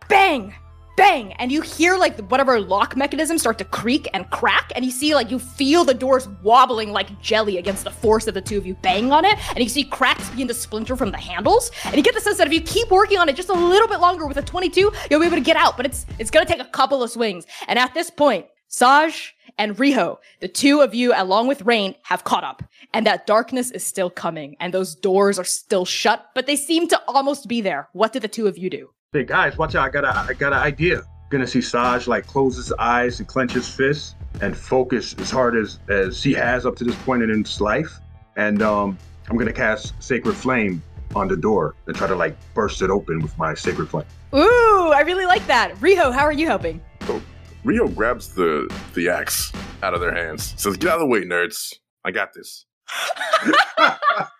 bang, 0.09 0.55
bang. 0.97 1.33
And 1.35 1.53
you 1.53 1.63
hear 1.63 1.97
like 1.97 2.19
whatever 2.31 2.61
lock 2.61 2.97
mechanism 2.97 3.39
start 3.39 3.59
to 3.59 3.65
creak 3.65 4.09
and 4.13 4.29
crack. 4.31 4.73
And 4.75 4.85
you 4.85 4.91
see 4.91 5.15
like 5.15 5.31
you 5.31 5.39
feel 5.39 5.85
the 5.85 5.95
doors 5.95 6.29
wobbling 6.43 6.93
like 6.93 7.21
jelly 7.21 7.57
against 7.59 7.85
the 7.85 7.91
force 7.91 8.27
of 8.27 8.35
the 8.35 8.41
two 8.41 8.59
of 8.59 8.67
you 8.67 8.75
banging 8.75 9.13
on 9.13 9.25
it. 9.25 9.39
And 9.51 9.63
you 9.63 9.69
see 9.69 9.85
cracks 9.85 10.29
begin 10.31 10.49
to 10.49 10.55
splinter 10.55 10.97
from 10.97 11.11
the 11.11 11.19
handles. 11.19 11.71
And 11.85 11.97
you 11.97 12.03
get 12.03 12.15
the 12.15 12.21
sense 12.21 12.39
that 12.39 12.47
if 12.47 12.53
you 12.53 12.61
keep 12.61 12.91
working 12.91 13.19
on 13.19 13.29
it 13.29 13.37
just 13.37 13.49
a 13.49 13.55
little 13.55 13.89
bit 13.89 14.01
longer 14.01 14.27
with 14.27 14.37
a 14.37 14.43
22, 14.43 14.93
you'll 15.11 15.21
be 15.21 15.27
able 15.27 15.37
to 15.37 15.43
get 15.43 15.57
out. 15.57 15.77
But 15.77 15.87
it's 15.87 16.05
it's 16.19 16.31
gonna 16.31 16.47
take 16.47 16.61
a 16.61 16.65
couple 16.65 17.03
of 17.03 17.11
swings. 17.11 17.47
And 17.69 17.79
at 17.79 17.95
this 17.95 18.11
point, 18.11 18.47
Saj 18.69 19.35
and 19.57 19.77
Riho, 19.77 20.19
the 20.41 20.49
two 20.49 20.81
of 20.81 20.95
you, 20.95 21.13
along 21.15 21.49
with 21.49 21.63
Rain, 21.63 21.95
have 22.03 22.25
caught 22.25 22.45
up. 22.45 22.63
And 22.93 23.07
that 23.07 23.27
darkness 23.27 23.71
is 23.71 23.85
still 23.85 24.11
coming, 24.11 24.57
and 24.61 24.73
those 24.73 24.95
doors 24.95 25.39
are 25.39 25.45
still 25.45 25.85
shut, 25.85 26.27
but 26.35 26.47
they 26.47 26.57
seem 26.57 26.87
to 26.89 27.01
almost 27.09 27.49
be 27.49 27.61
there. 27.61 27.89
What 27.93 28.13
did 28.13 28.23
the 28.23 28.29
two 28.29 28.47
of 28.47 28.59
you 28.59 28.71
do? 28.71 28.91
Hey 29.15 29.25
guys, 29.25 29.57
watch 29.57 29.75
out! 29.75 29.87
I 29.87 29.89
got 29.89 30.05
a, 30.05 30.15
I 30.15 30.35
got 30.35 30.53
an 30.53 30.59
idea. 30.59 31.03
Gonna 31.31 31.47
see 31.47 31.63
Saj 31.63 32.07
like 32.07 32.27
close 32.27 32.57
his 32.57 32.75
eyes 32.75 33.21
and 33.21 33.27
clench 33.27 33.53
his 33.53 33.67
fists 33.67 34.15
and 34.43 34.55
focus 34.55 35.15
as 35.19 35.31
hard 35.31 35.57
as 35.57 35.79
as 35.89 36.23
he 36.23 36.35
has 36.35 36.67
up 36.67 36.77
to 36.77 36.85
this 36.85 36.95
point 37.05 37.23
in 37.23 37.31
his 37.31 37.59
life. 37.59 38.01
And 38.37 38.61
um, 38.61 38.99
I'm 39.31 39.39
gonna 39.39 39.51
cast 39.51 39.95
Sacred 40.03 40.35
Flame 40.35 40.83
on 41.17 41.27
the 41.27 41.39
door 41.39 41.75
and 41.87 41.97
try 41.97 42.07
to 42.07 42.15
like 42.15 42.37
burst 42.53 42.83
it 42.83 42.91
open 42.91 43.21
with 43.21 43.37
my 43.39 43.55
Sacred 43.55 43.89
Flame. 43.89 44.05
Ooh, 44.35 44.93
I 44.95 45.01
really 45.07 45.25
like 45.25 45.47
that. 45.47 45.75
Riho, 45.77 46.13
how 46.13 46.27
are 46.27 46.33
you 46.33 46.45
helping? 46.45 46.79
So 47.07 47.23
Rio 47.65 47.89
grabs 47.89 48.35
the 48.35 48.71
the 48.93 49.09
axe 49.09 49.51
out 49.83 49.95
of 49.95 50.03
their 50.03 50.15
hands. 50.15 50.53
Says, 50.59 50.77
"Get 50.77 50.91
out 50.91 50.97
of 50.97 51.01
the 51.01 51.07
way, 51.07 51.23
nerds. 51.23 51.73
I 52.05 52.11
got 52.11 52.35
this." 52.35 52.67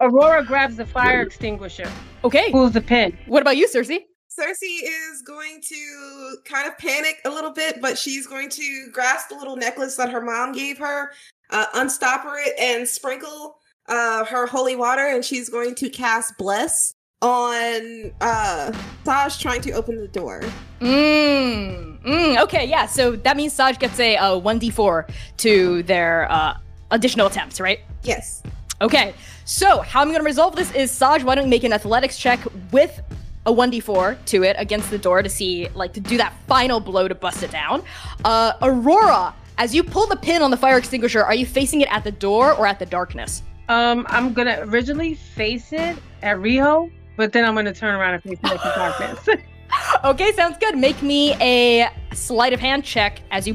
Aurora 0.00 0.44
grabs 0.44 0.76
the 0.76 0.84
fire 0.84 1.22
extinguisher. 1.22 1.90
Okay. 2.24 2.50
Pulls 2.50 2.72
the 2.72 2.80
pin. 2.80 3.16
What 3.26 3.40
about 3.40 3.56
you, 3.56 3.66
Cersei? 3.66 4.00
Cersei 4.38 4.82
is 4.82 5.22
going 5.26 5.62
to 5.62 6.36
kind 6.44 6.68
of 6.68 6.76
panic 6.76 7.20
a 7.24 7.30
little 7.30 7.52
bit, 7.52 7.80
but 7.80 7.96
she's 7.96 8.26
going 8.26 8.50
to 8.50 8.88
grasp 8.92 9.30
the 9.30 9.34
little 9.34 9.56
necklace 9.56 9.96
that 9.96 10.10
her 10.10 10.20
mom 10.20 10.52
gave 10.52 10.76
her, 10.76 11.12
uh, 11.50 11.66
unstopper 11.74 12.34
it, 12.46 12.54
and 12.58 12.86
sprinkle 12.86 13.56
uh, 13.88 14.26
her 14.26 14.46
holy 14.46 14.76
water, 14.76 15.06
and 15.06 15.24
she's 15.24 15.48
going 15.48 15.74
to 15.76 15.88
cast 15.88 16.36
Bless 16.36 16.92
on 17.22 18.12
uh, 18.20 18.72
Saj 19.04 19.40
trying 19.40 19.62
to 19.62 19.72
open 19.72 19.96
the 19.96 20.08
door. 20.08 20.42
Mmm. 20.80 22.02
Mm, 22.02 22.42
okay, 22.42 22.66
yeah. 22.66 22.84
So 22.84 23.16
that 23.16 23.36
means 23.36 23.54
Saj 23.54 23.78
gets 23.78 23.98
a 23.98 24.16
uh, 24.16 24.38
1d4 24.38 25.10
to 25.38 25.82
their 25.84 26.30
uh, 26.30 26.58
additional 26.90 27.26
attempts, 27.26 27.58
right? 27.58 27.80
Yes. 28.02 28.42
Okay, 28.80 29.14
so 29.46 29.80
how 29.80 30.02
I'm 30.02 30.12
gonna 30.12 30.22
resolve 30.22 30.54
this 30.54 30.72
is 30.74 30.90
Saj, 30.90 31.22
why 31.24 31.34
don't 31.34 31.44
you 31.44 31.50
make 31.50 31.64
an 31.64 31.72
athletics 31.72 32.18
check 32.18 32.40
with 32.72 33.00
a 33.46 33.52
1d4 33.52 34.22
to 34.26 34.42
it 34.42 34.56
against 34.58 34.90
the 34.90 34.98
door 34.98 35.22
to 35.22 35.28
see, 35.28 35.68
like, 35.68 35.92
to 35.94 36.00
do 36.00 36.16
that 36.18 36.34
final 36.46 36.80
blow 36.80 37.08
to 37.08 37.14
bust 37.14 37.42
it 37.42 37.50
down. 37.50 37.82
Uh, 38.24 38.52
Aurora, 38.60 39.34
as 39.56 39.74
you 39.74 39.82
pull 39.82 40.06
the 40.06 40.16
pin 40.16 40.42
on 40.42 40.50
the 40.50 40.56
fire 40.56 40.76
extinguisher, 40.76 41.24
are 41.24 41.34
you 41.34 41.46
facing 41.46 41.80
it 41.80 41.90
at 41.90 42.04
the 42.04 42.10
door 42.10 42.52
or 42.52 42.66
at 42.66 42.78
the 42.78 42.86
darkness? 42.86 43.42
Um, 43.68 44.04
I'm 44.10 44.34
gonna 44.34 44.58
originally 44.64 45.14
face 45.14 45.72
it 45.72 45.96
at 46.22 46.38
Rio, 46.38 46.90
but 47.16 47.32
then 47.32 47.44
I'm 47.44 47.54
gonna 47.54 47.72
turn 47.72 47.94
around 47.94 48.14
and 48.14 48.22
face 48.22 48.38
it 48.42 48.50
at 48.50 48.62
the 48.62 48.72
darkness. 48.76 49.28
okay, 50.04 50.32
sounds 50.32 50.58
good. 50.58 50.76
Make 50.76 51.00
me 51.02 51.32
a 51.34 51.88
sleight 52.12 52.52
of 52.52 52.60
hand 52.60 52.84
check 52.84 53.22
as 53.30 53.46
you 53.46 53.54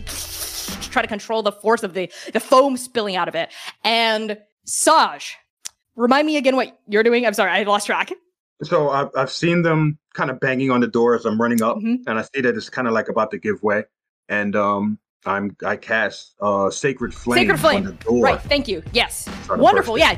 try 0.90 1.02
to 1.02 1.08
control 1.08 1.44
the 1.44 1.52
force 1.52 1.84
of 1.84 1.94
the, 1.94 2.12
the 2.34 2.40
foam 2.40 2.76
spilling 2.76 3.16
out 3.16 3.28
of 3.28 3.36
it. 3.36 3.50
And 3.84 4.38
Saj, 4.72 5.36
remind 5.98 6.26
me 6.26 6.38
again 6.38 6.56
what 6.56 6.80
you're 6.88 7.04
doing. 7.04 7.26
I'm 7.26 7.34
sorry, 7.34 7.52
I 7.52 7.64
lost 7.64 7.88
track. 7.88 8.12
So 8.64 8.90
I've, 8.90 9.10
I've 9.18 9.30
seen 9.32 9.64
them 9.64 9.98
kind 10.14 10.30
of 10.30 10.40
banging 10.40 10.72
on 10.72 10.80
the 10.80 10.88
door 10.88 11.14
as 11.14 11.26
I'm 11.26 11.40
running 11.42 11.62
up, 11.62 11.78
Mhm. 11.78 12.04
and 12.08 12.18
I 12.18 12.22
see 12.34 12.42
that 12.42 12.56
it's 12.56 12.70
kind 12.70 12.88
of 12.88 12.94
like 12.94 13.10
about 13.10 13.32
to 13.32 13.38
give 13.38 13.62
way. 13.64 13.84
And 14.30 14.56
um, 14.56 14.98
I'm 15.26 15.58
I 15.66 15.76
cast 15.76 16.36
uh, 16.42 16.70
Sacred 16.70 17.14
Flame, 17.14 17.40
Sacred 17.44 17.60
Flame. 17.60 17.78
on 17.80 17.84
the 17.84 17.92
door. 18.06 18.24
Right, 18.24 18.40
thank 18.42 18.70
you. 18.70 18.82
Yes. 18.94 19.28
Wonderful, 19.50 19.98
yeah. 19.98 20.18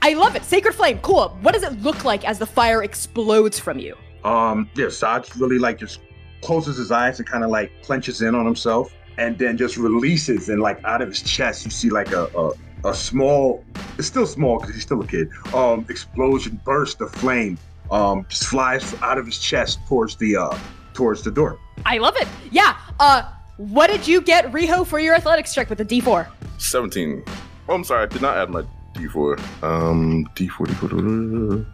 I 0.00 0.14
love 0.14 0.36
it. 0.36 0.44
Sacred 0.44 0.74
Flame, 0.74 1.00
cool. 1.00 1.36
What 1.42 1.54
does 1.54 1.64
it 1.64 1.72
look 1.82 2.04
like 2.04 2.24
as 2.24 2.38
the 2.38 2.46
fire 2.46 2.84
explodes 2.84 3.58
from 3.58 3.80
you? 3.80 3.96
Um, 4.22 4.70
yeah, 4.76 4.90
Saj 4.90 5.34
really 5.36 5.58
like 5.58 5.76
just 5.78 5.98
closes 6.42 6.76
his 6.76 6.92
eyes 6.92 7.18
and 7.18 7.28
kind 7.28 7.42
of 7.42 7.50
like 7.50 7.72
clenches 7.82 8.22
in 8.22 8.36
on 8.36 8.44
himself, 8.46 8.94
and 9.16 9.36
then 9.38 9.56
just 9.56 9.76
releases 9.76 10.48
and 10.50 10.60
like 10.62 10.84
out 10.84 11.02
of 11.02 11.08
his 11.08 11.20
chest, 11.22 11.64
you 11.64 11.72
see 11.72 11.90
like 11.90 12.12
a 12.12 12.26
a, 12.36 12.52
a 12.88 12.94
small, 12.94 13.64
it's 13.98 14.06
still 14.08 14.26
small 14.26 14.58
because 14.58 14.74
he's 14.74 14.82
still 14.84 15.00
a 15.00 15.06
kid. 15.06 15.28
Um, 15.54 15.84
explosion, 15.88 16.60
burst 16.64 17.00
of 17.00 17.10
flame, 17.12 17.58
um, 17.90 18.26
just 18.28 18.46
flies 18.46 18.94
out 19.02 19.18
of 19.18 19.26
his 19.26 19.38
chest 19.38 19.78
towards 19.88 20.16
the 20.16 20.36
uh 20.36 20.58
towards 20.94 21.22
the 21.22 21.30
door. 21.30 21.58
I 21.86 21.98
love 21.98 22.16
it. 22.16 22.28
Yeah. 22.50 22.76
Uh 23.00 23.22
What 23.56 23.88
did 23.90 24.06
you 24.06 24.20
get, 24.20 24.52
Riho, 24.52 24.86
for 24.86 24.98
your 25.00 25.14
athletics 25.14 25.54
check 25.54 25.68
with 25.70 25.80
a 25.80 25.84
D4? 25.84 26.26
17. 26.58 27.24
Oh, 27.68 27.74
I'm 27.74 27.84
sorry, 27.84 28.04
I 28.04 28.06
did 28.06 28.22
not 28.22 28.36
add 28.36 28.50
my 28.50 28.62
D4. 28.94 29.38
Um, 29.62 30.24
D4, 30.34 30.66
D4. 30.66 31.66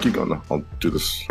Keep 0.00 0.12
going. 0.14 0.40
I'll 0.50 0.64
do 0.80 0.90
this. 0.90 1.24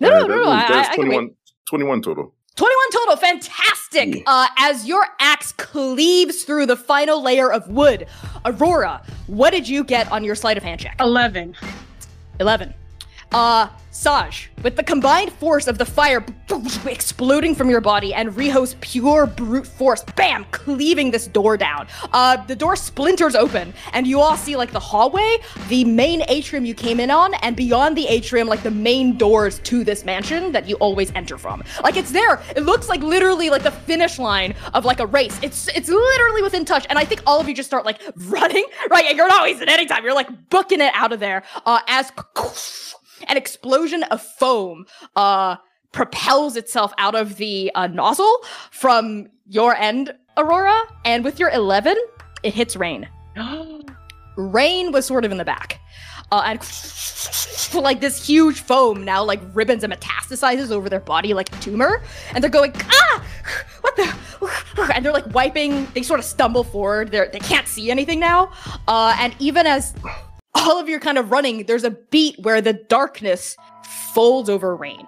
No, 0.00 0.08
Uh, 0.08 0.18
no, 0.20 0.26
no, 0.26 0.36
no. 0.36 0.44
that 0.50 0.64
I, 0.64 0.68
that 0.68 0.76
was 0.78 0.86
I, 0.88 0.92
I 0.92 0.96
can 0.96 1.08
wait. 1.08 1.14
21, 1.14 1.30
21 1.66 2.02
total. 2.02 2.34
21 2.56 2.90
total. 2.92 3.16
Fantastic. 3.16 4.22
Uh, 4.26 4.46
as 4.58 4.86
your 4.86 5.06
axe 5.18 5.52
cleaves 5.52 6.44
through 6.44 6.66
the 6.66 6.76
final 6.76 7.22
layer 7.22 7.52
of 7.52 7.66
wood, 7.68 8.06
Aurora, 8.44 9.02
what 9.26 9.50
did 9.50 9.68
you 9.68 9.82
get 9.82 10.10
on 10.12 10.22
your 10.22 10.34
sleight 10.34 10.56
of 10.56 10.62
hand 10.62 10.80
check? 10.80 10.96
11. 11.00 11.56
11. 12.38 12.74
Uh, 13.34 13.68
Saj, 13.90 14.48
with 14.62 14.76
the 14.76 14.82
combined 14.84 15.32
force 15.32 15.66
of 15.66 15.76
the 15.76 15.84
fire 15.84 16.24
exploding 16.86 17.52
from 17.54 17.68
your 17.68 17.80
body 17.80 18.14
and 18.14 18.30
Riho's 18.30 18.76
pure 18.80 19.26
brute 19.26 19.66
force, 19.66 20.04
bam, 20.14 20.44
cleaving 20.52 21.10
this 21.10 21.26
door 21.26 21.56
down. 21.56 21.88
Uh, 22.12 22.36
the 22.46 22.54
door 22.54 22.76
splinters 22.76 23.34
open, 23.34 23.74
and 23.92 24.06
you 24.06 24.20
all 24.20 24.36
see 24.36 24.54
like 24.54 24.70
the 24.70 24.78
hallway, 24.78 25.38
the 25.68 25.84
main 25.84 26.22
atrium 26.28 26.64
you 26.64 26.74
came 26.74 27.00
in 27.00 27.10
on, 27.10 27.34
and 27.34 27.56
beyond 27.56 27.96
the 27.96 28.06
atrium, 28.06 28.46
like 28.46 28.62
the 28.62 28.70
main 28.70 29.16
doors 29.16 29.58
to 29.60 29.82
this 29.82 30.04
mansion 30.04 30.52
that 30.52 30.68
you 30.68 30.76
always 30.76 31.10
enter 31.16 31.36
from. 31.36 31.64
Like 31.82 31.96
it's 31.96 32.12
there. 32.12 32.40
It 32.54 32.60
looks 32.60 32.88
like 32.88 33.00
literally 33.00 33.50
like 33.50 33.64
the 33.64 33.72
finish 33.72 34.20
line 34.20 34.54
of 34.74 34.84
like 34.84 35.00
a 35.00 35.06
race. 35.06 35.36
It's 35.42 35.66
it's 35.68 35.88
literally 35.88 36.42
within 36.42 36.64
touch, 36.64 36.86
and 36.88 37.00
I 37.00 37.04
think 37.04 37.22
all 37.26 37.40
of 37.40 37.48
you 37.48 37.54
just 37.54 37.68
start 37.68 37.84
like 37.84 38.00
running, 38.16 38.64
right? 38.90 39.06
And 39.06 39.16
you're 39.16 39.28
not 39.28 39.42
wasting 39.42 39.68
any 39.68 39.86
time. 39.86 40.04
You're 40.04 40.14
like 40.14 40.50
booking 40.50 40.80
it 40.80 40.92
out 40.94 41.12
of 41.12 41.18
there. 41.18 41.42
Uh, 41.66 41.80
as 41.88 42.12
an 43.28 43.36
explosion 43.36 44.02
of 44.04 44.22
foam 44.22 44.86
uh 45.16 45.56
propels 45.94 46.56
itself 46.56 46.92
out 46.98 47.14
of 47.14 47.36
the 47.36 47.70
uh, 47.74 47.86
nozzle 47.86 48.40
from 48.70 49.28
your 49.46 49.76
end 49.76 50.12
aurora 50.36 50.78
and 51.04 51.24
with 51.24 51.38
your 51.38 51.50
11 51.50 51.96
it 52.42 52.52
hits 52.52 52.76
rain. 52.76 53.08
Rain 54.36 54.90
was 54.90 55.06
sort 55.06 55.24
of 55.24 55.30
in 55.30 55.38
the 55.38 55.44
back 55.44 55.80
uh, 56.32 56.42
and 56.44 56.58
like 57.82 58.00
this 58.00 58.26
huge 58.26 58.60
foam 58.60 59.04
now 59.04 59.22
like 59.22 59.40
ribbons 59.52 59.84
and 59.84 59.92
metastasizes 59.92 60.72
over 60.72 60.88
their 60.88 61.00
body 61.00 61.34
like 61.34 61.54
a 61.54 61.60
tumor 61.60 62.02
and 62.34 62.42
they're 62.42 62.50
going 62.50 62.72
ah! 62.76 63.24
What 63.82 63.96
the 63.96 64.90
and 64.94 65.04
they're 65.04 65.12
like 65.12 65.32
wiping 65.32 65.86
they 65.94 66.02
sort 66.02 66.18
of 66.18 66.26
stumble 66.26 66.64
forward 66.64 67.12
they're 67.12 67.28
they 67.28 67.38
can't 67.38 67.68
see 67.68 67.90
anything 67.90 68.18
now 68.18 68.50
uh, 68.88 69.16
and 69.20 69.34
even 69.38 69.66
as 69.66 69.94
all 70.54 70.80
of 70.80 70.88
you 70.88 70.96
are 70.96 71.00
kind 71.00 71.18
of 71.18 71.30
running, 71.30 71.66
there's 71.66 71.84
a 71.84 71.90
beat 71.90 72.38
where 72.40 72.60
the 72.60 72.72
darkness 72.72 73.56
folds 74.14 74.48
over 74.48 74.74
rain. 74.74 75.06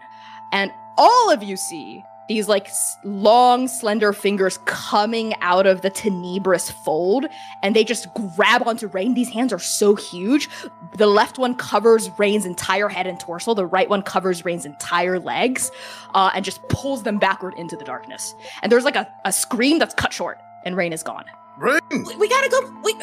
And 0.52 0.70
all 0.98 1.30
of 1.30 1.42
you 1.42 1.56
see 1.56 2.02
these 2.28 2.48
like 2.48 2.68
long, 3.04 3.68
slender 3.68 4.12
fingers 4.12 4.58
coming 4.64 5.34
out 5.40 5.66
of 5.66 5.82
the 5.82 5.90
tenebrous 5.90 6.70
fold, 6.84 7.26
and 7.62 7.76
they 7.76 7.84
just 7.84 8.08
grab 8.34 8.66
onto 8.66 8.88
Rain. 8.88 9.14
These 9.14 9.28
hands 9.28 9.52
are 9.52 9.58
so 9.58 9.94
huge. 9.94 10.48
The 10.96 11.06
left 11.06 11.38
one 11.38 11.54
covers 11.54 12.10
Rain's 12.18 12.44
entire 12.44 12.88
head 12.88 13.06
and 13.06 13.18
torso, 13.20 13.54
the 13.54 13.66
right 13.66 13.88
one 13.88 14.02
covers 14.02 14.44
Rain's 14.44 14.66
entire 14.66 15.18
legs, 15.18 15.70
uh, 16.14 16.30
and 16.34 16.44
just 16.44 16.60
pulls 16.68 17.04
them 17.04 17.18
backward 17.18 17.54
into 17.56 17.76
the 17.76 17.84
darkness. 17.84 18.34
And 18.62 18.72
there's 18.72 18.84
like 18.84 18.96
a, 18.96 19.08
a 19.24 19.32
scream 19.32 19.78
that's 19.78 19.94
cut 19.94 20.12
short, 20.12 20.38
and 20.64 20.76
Rain 20.76 20.92
is 20.92 21.02
gone. 21.02 21.24
Rain! 21.58 21.80
We, 21.90 22.16
we 22.16 22.28
gotta 22.28 22.48
go. 22.50 22.80
Wait, 22.82 22.96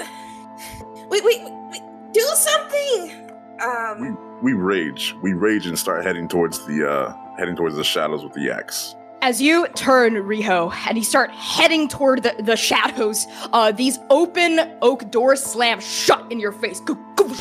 wait, 1.09 1.23
wait, 1.23 1.41
wait. 1.71 1.92
Do 2.13 2.21
something. 2.35 3.31
Um, 3.61 4.39
We 4.41 4.53
rage. 4.53 5.15
We 5.21 5.33
rage 5.33 5.65
and 5.67 5.77
start 5.77 6.03
heading 6.05 6.27
towards 6.27 6.65
the 6.65 6.89
uh 6.89 7.13
heading 7.37 7.55
towards 7.55 7.75
the 7.75 7.83
shadows 7.83 8.23
with 8.23 8.33
the 8.33 8.51
axe. 8.51 8.95
As 9.21 9.41
you 9.41 9.67
turn, 9.69 10.15
Riho, 10.15 10.71
and 10.87 10.97
you 10.97 11.03
start 11.03 11.31
heading 11.31 11.87
toward 11.87 12.23
the, 12.23 12.35
the 12.39 12.57
shadows, 12.57 13.25
uh, 13.53 13.71
these 13.71 13.97
open 14.09 14.59
oak 14.81 15.09
doors 15.11 15.41
slam 15.41 15.79
shut 15.79 16.29
in 16.29 16.39
your 16.41 16.51
face. 16.51 16.81
Goo- 16.81 16.99
goo- 17.15 17.33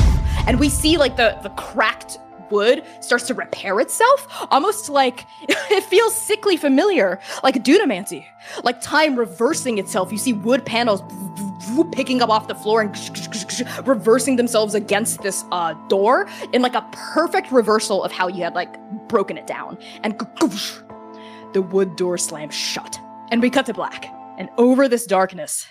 And 0.46 0.60
we 0.60 0.68
see 0.68 0.96
like 0.96 1.16
the, 1.16 1.36
the 1.42 1.50
cracked 1.50 2.18
wood 2.52 2.84
starts 3.00 3.26
to 3.26 3.34
repair 3.34 3.80
itself, 3.80 4.46
almost 4.52 4.88
like 4.88 5.26
it 5.48 5.82
feels 5.84 6.14
sickly 6.14 6.56
familiar, 6.56 7.18
like 7.42 7.56
a 7.56 7.60
dunamancy, 7.60 8.24
like 8.62 8.80
time 8.80 9.16
reversing 9.16 9.78
itself. 9.78 10.12
You 10.12 10.18
see 10.18 10.32
wood 10.32 10.64
panels 10.64 11.02
picking 11.92 12.22
up 12.22 12.28
off 12.28 12.48
the 12.48 12.54
floor 12.54 12.82
and 12.82 12.94
reversing 13.88 14.36
themselves 14.36 14.74
against 14.74 15.22
this 15.22 15.44
uh, 15.52 15.74
door 15.88 16.28
in 16.52 16.62
like 16.62 16.74
a 16.74 16.86
perfect 16.92 17.50
reversal 17.50 18.04
of 18.04 18.12
how 18.12 18.28
you 18.28 18.42
had 18.42 18.54
like 18.54 18.76
broken 19.08 19.36
it 19.36 19.46
down. 19.46 19.78
And 20.02 20.18
the 21.52 21.62
wood 21.62 21.96
door 21.96 22.18
slams 22.18 22.54
shut. 22.54 22.98
And 23.30 23.40
we 23.40 23.50
cut 23.50 23.66
to 23.66 23.74
black. 23.74 24.06
And 24.38 24.50
over 24.58 24.88
this 24.88 25.06
darkness, 25.06 25.66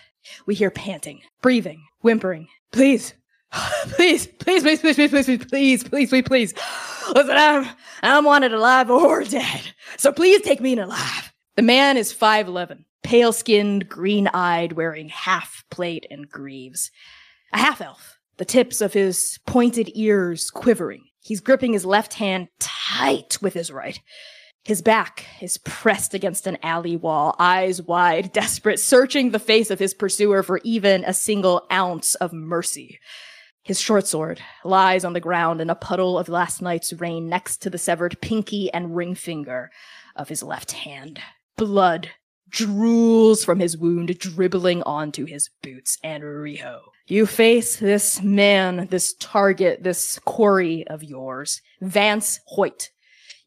we 0.45 0.55
hear 0.55 0.71
panting, 0.71 1.21
breathing, 1.41 1.83
whimpering. 2.01 2.47
Please, 2.71 3.13
please, 3.51 4.27
please, 4.39 4.63
please, 4.63 4.79
please, 4.79 4.95
please, 4.95 5.09
please, 5.09 5.25
please, 5.27 5.45
please, 5.45 5.83
please, 5.83 6.09
please, 6.09 6.23
please. 6.23 6.53
Listen, 7.13 7.35
I'm, 7.35 7.67
I'm 8.01 8.25
wanted 8.25 8.53
alive 8.53 8.89
or 8.89 9.23
dead. 9.23 9.61
So 9.97 10.11
please 10.11 10.41
take 10.41 10.61
me 10.61 10.73
in 10.73 10.79
alive. 10.79 11.33
The 11.55 11.61
man 11.61 11.97
is 11.97 12.13
5'11, 12.13 12.85
pale 13.03 13.33
skinned, 13.33 13.89
green 13.89 14.29
eyed, 14.33 14.73
wearing 14.73 15.09
half 15.09 15.63
plate 15.69 16.05
and 16.09 16.29
greaves. 16.29 16.91
A 17.51 17.57
half 17.57 17.81
elf, 17.81 18.17
the 18.37 18.45
tips 18.45 18.79
of 18.79 18.93
his 18.93 19.37
pointed 19.45 19.91
ears 19.93 20.49
quivering. 20.49 21.03
He's 21.19 21.41
gripping 21.41 21.73
his 21.73 21.85
left 21.85 22.15
hand 22.15 22.47
tight 22.59 23.37
with 23.41 23.53
his 23.53 23.71
right. 23.71 23.99
His 24.63 24.81
back 24.81 25.25
is 25.41 25.57
pressed 25.57 26.13
against 26.13 26.45
an 26.45 26.57
alley 26.61 26.95
wall, 26.95 27.35
eyes 27.39 27.81
wide, 27.81 28.31
desperate, 28.31 28.79
searching 28.79 29.31
the 29.31 29.39
face 29.39 29.71
of 29.71 29.79
his 29.79 29.93
pursuer 29.93 30.43
for 30.43 30.61
even 30.63 31.03
a 31.03 31.13
single 31.13 31.65
ounce 31.71 32.15
of 32.15 32.31
mercy. 32.31 32.99
His 33.63 33.80
short 33.80 34.08
sword 34.08 34.41
lies 34.63 35.06
on 35.06 35.13
the 35.13 35.19
ground 35.19 35.62
in 35.62 35.69
a 35.69 35.76
puddle 35.76 36.17
of 36.17 36.30
last 36.30 36.62
night's 36.62 36.93
rain 36.93 37.30
next 37.30 37.58
to 37.58 37.69
the 37.69 37.78
severed 37.78 38.19
pinky 38.21 38.74
and 38.74 38.95
ring 38.95 39.13
finger 39.13 39.69
of 40.15 40.30
his 40.30 40.41
left 40.41 40.71
hand. 40.71 41.19
Blood 41.58 42.10
drools 42.52 43.45
from 43.45 43.60
his 43.60 43.78
wound, 43.78 44.17
dribbling 44.19 44.84
onto 44.84 45.26
his 45.26 45.50
boots. 45.62 45.97
And 46.04 46.24
Riho, 46.24 46.82
you 47.08 47.26
face 47.26 47.78
this 47.78 48.21
man, 48.21 48.88
this 48.89 49.13
target, 49.19 49.84
this 49.84 50.19
quarry 50.19 50.86
of 50.88 51.04
yours, 51.04 51.62
Vance 51.82 52.39
Hoyt. 52.47 52.89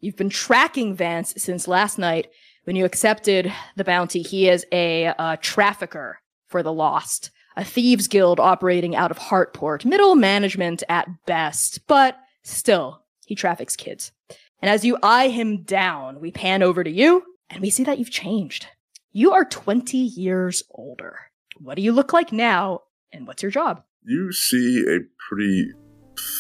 You've 0.00 0.16
been 0.16 0.30
tracking 0.30 0.94
Vance 0.94 1.34
since 1.36 1.68
last 1.68 1.98
night 1.98 2.28
when 2.64 2.76
you 2.76 2.84
accepted 2.84 3.52
the 3.76 3.84
bounty. 3.84 4.22
He 4.22 4.48
is 4.48 4.64
a 4.72 5.06
uh, 5.06 5.36
trafficker 5.40 6.20
for 6.46 6.62
the 6.62 6.72
lost, 6.72 7.30
a 7.56 7.64
thieves 7.64 8.08
guild 8.08 8.40
operating 8.40 8.96
out 8.96 9.10
of 9.10 9.18
Hartport, 9.18 9.84
middle 9.84 10.14
management 10.14 10.82
at 10.88 11.08
best, 11.26 11.86
but 11.86 12.18
still, 12.42 13.02
he 13.26 13.34
traffics 13.34 13.76
kids. 13.76 14.12
And 14.60 14.70
as 14.70 14.84
you 14.84 14.96
eye 15.02 15.28
him 15.28 15.62
down, 15.62 16.20
we 16.20 16.30
pan 16.30 16.62
over 16.62 16.82
to 16.82 16.90
you 16.90 17.22
and 17.50 17.60
we 17.60 17.70
see 17.70 17.84
that 17.84 17.98
you've 17.98 18.10
changed. 18.10 18.66
You 19.12 19.32
are 19.32 19.44
20 19.44 19.96
years 19.96 20.62
older. 20.70 21.18
What 21.58 21.76
do 21.76 21.82
you 21.82 21.92
look 21.92 22.12
like 22.12 22.32
now, 22.32 22.80
and 23.12 23.26
what's 23.26 23.42
your 23.42 23.52
job? 23.52 23.82
You 24.02 24.32
see 24.32 24.84
a 24.88 24.98
pretty 25.28 25.70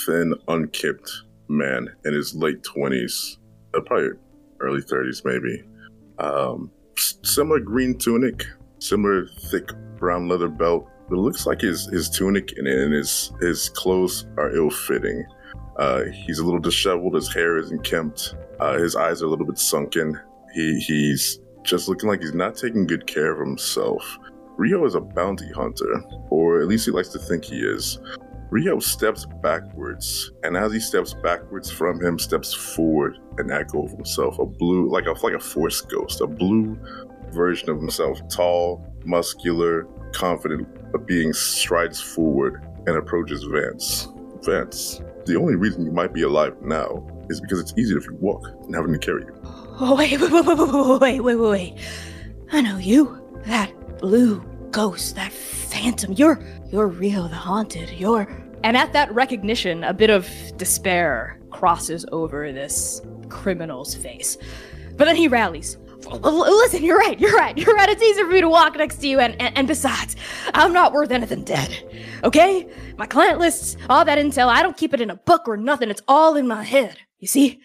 thin, 0.04 0.34
unkempt 0.48 1.10
man 1.48 1.88
in 2.04 2.14
his 2.14 2.34
late 2.34 2.62
twenties, 2.62 3.38
uh, 3.74 3.80
probably 3.80 4.10
early 4.60 4.82
thirties, 4.82 5.22
maybe. 5.24 5.62
Um, 6.18 6.70
similar 7.22 7.60
green 7.60 7.96
tunic, 7.96 8.44
similar 8.78 9.26
thick 9.50 9.70
brown 9.96 10.28
leather 10.28 10.48
belt. 10.48 10.88
It 11.10 11.14
looks 11.14 11.46
like 11.46 11.60
his 11.60 11.86
his 11.86 12.08
tunic 12.08 12.52
and, 12.56 12.66
and 12.66 12.92
his 12.92 13.32
his 13.40 13.68
clothes 13.68 14.26
are 14.36 14.54
ill 14.54 14.70
fitting. 14.70 15.24
Uh, 15.76 16.04
he's 16.04 16.38
a 16.38 16.44
little 16.44 16.60
disheveled. 16.60 17.14
His 17.14 17.32
hair 17.32 17.58
isn't 17.58 17.84
kempt. 17.84 18.34
Uh, 18.60 18.78
his 18.78 18.96
eyes 18.96 19.22
are 19.22 19.26
a 19.26 19.28
little 19.28 19.46
bit 19.46 19.58
sunken. 19.58 20.18
He 20.54 20.80
he's 20.80 21.40
just 21.62 21.88
looking 21.88 22.08
like 22.08 22.20
he's 22.20 22.34
not 22.34 22.56
taking 22.56 22.86
good 22.86 23.06
care 23.06 23.32
of 23.32 23.38
himself. 23.38 24.18
Rio 24.56 24.84
is 24.84 24.94
a 24.94 25.00
bounty 25.00 25.50
hunter, 25.52 26.02
or 26.30 26.60
at 26.60 26.68
least 26.68 26.86
he 26.86 26.92
likes 26.92 27.08
to 27.08 27.18
think 27.18 27.44
he 27.44 27.58
is. 27.58 27.98
Rio 28.50 28.78
steps 28.78 29.26
backwards, 29.42 30.30
and 30.44 30.56
as 30.56 30.72
he 30.72 30.78
steps 30.78 31.12
backwards 31.12 31.70
from 31.70 32.00
him, 32.00 32.18
steps 32.20 32.54
forward 32.54 33.18
an 33.38 33.50
echo 33.50 33.84
of 33.84 33.90
himself, 33.90 34.38
a 34.38 34.46
blue, 34.46 34.88
like 34.88 35.06
a 35.06 35.12
like 35.24 35.34
a 35.34 35.40
force 35.40 35.80
ghost, 35.80 36.20
a 36.20 36.26
blue 36.26 36.78
version 37.32 37.68
of 37.68 37.78
himself, 37.78 38.20
tall, 38.28 38.86
muscular, 39.04 39.88
confident, 40.12 40.68
a 40.94 40.98
being 40.98 41.32
strides 41.32 42.00
forward 42.00 42.64
and 42.86 42.96
approaches 42.96 43.42
Vance. 43.44 44.08
Vance, 44.42 45.00
the 45.26 45.36
only 45.36 45.56
reason 45.56 45.84
you 45.84 45.90
might 45.90 46.12
be 46.12 46.22
alive 46.22 46.54
now 46.62 47.04
is 47.28 47.40
because 47.40 47.58
it's 47.58 47.74
easier 47.76 47.98
if 47.98 48.06
you 48.06 48.16
walk 48.20 48.44
than 48.62 48.74
having 48.74 48.92
to 48.92 48.98
carry 48.98 49.24
you. 49.24 49.34
Oh, 49.80 49.96
wait, 49.96 50.20
wait, 50.20 50.30
wait, 50.30 50.46
wait, 50.46 51.00
wait, 51.00 51.20
wait, 51.20 51.36
wait. 51.36 51.78
I 52.52 52.60
know 52.60 52.78
you. 52.78 53.20
That 53.46 53.98
blue 53.98 54.44
ghost, 54.70 55.16
that 55.16 55.32
phantom. 55.32 56.12
You're, 56.12 56.40
you're 56.70 56.86
real, 56.86 57.28
the 57.28 57.34
haunted. 57.34 57.90
You're. 57.90 58.28
And 58.62 58.76
at 58.76 58.92
that 58.92 59.12
recognition, 59.12 59.82
a 59.82 59.92
bit 59.92 60.10
of 60.10 60.28
despair 60.56 61.40
crosses 61.50 62.06
over 62.12 62.52
this 62.52 63.00
criminal's 63.28 63.94
face. 63.94 64.38
But 64.96 65.06
then 65.06 65.16
he 65.16 65.26
rallies. 65.26 65.76
Listen, 66.10 66.82
you're 66.84 66.98
right. 66.98 67.18
You're 67.18 67.32
right. 67.36 67.56
You're 67.56 67.74
right. 67.74 67.88
It's 67.88 68.02
easier 68.02 68.24
for 68.24 68.32
me 68.32 68.40
to 68.40 68.48
walk 68.48 68.76
next 68.76 68.96
to 68.98 69.08
you, 69.08 69.20
and, 69.20 69.40
and 69.40 69.56
and 69.56 69.68
besides, 69.68 70.16
I'm 70.52 70.72
not 70.72 70.92
worth 70.92 71.10
anything 71.10 71.44
dead. 71.44 71.70
Okay? 72.24 72.68
My 72.98 73.06
client 73.06 73.38
lists, 73.38 73.76
all 73.88 74.04
that 74.04 74.18
intel. 74.18 74.48
I 74.48 74.62
don't 74.62 74.76
keep 74.76 74.94
it 74.94 75.00
in 75.00 75.10
a 75.10 75.16
book 75.16 75.48
or 75.48 75.56
nothing. 75.56 75.90
It's 75.90 76.02
all 76.08 76.36
in 76.36 76.46
my 76.46 76.62
head. 76.64 76.98
You 77.18 77.28
see? 77.28 77.60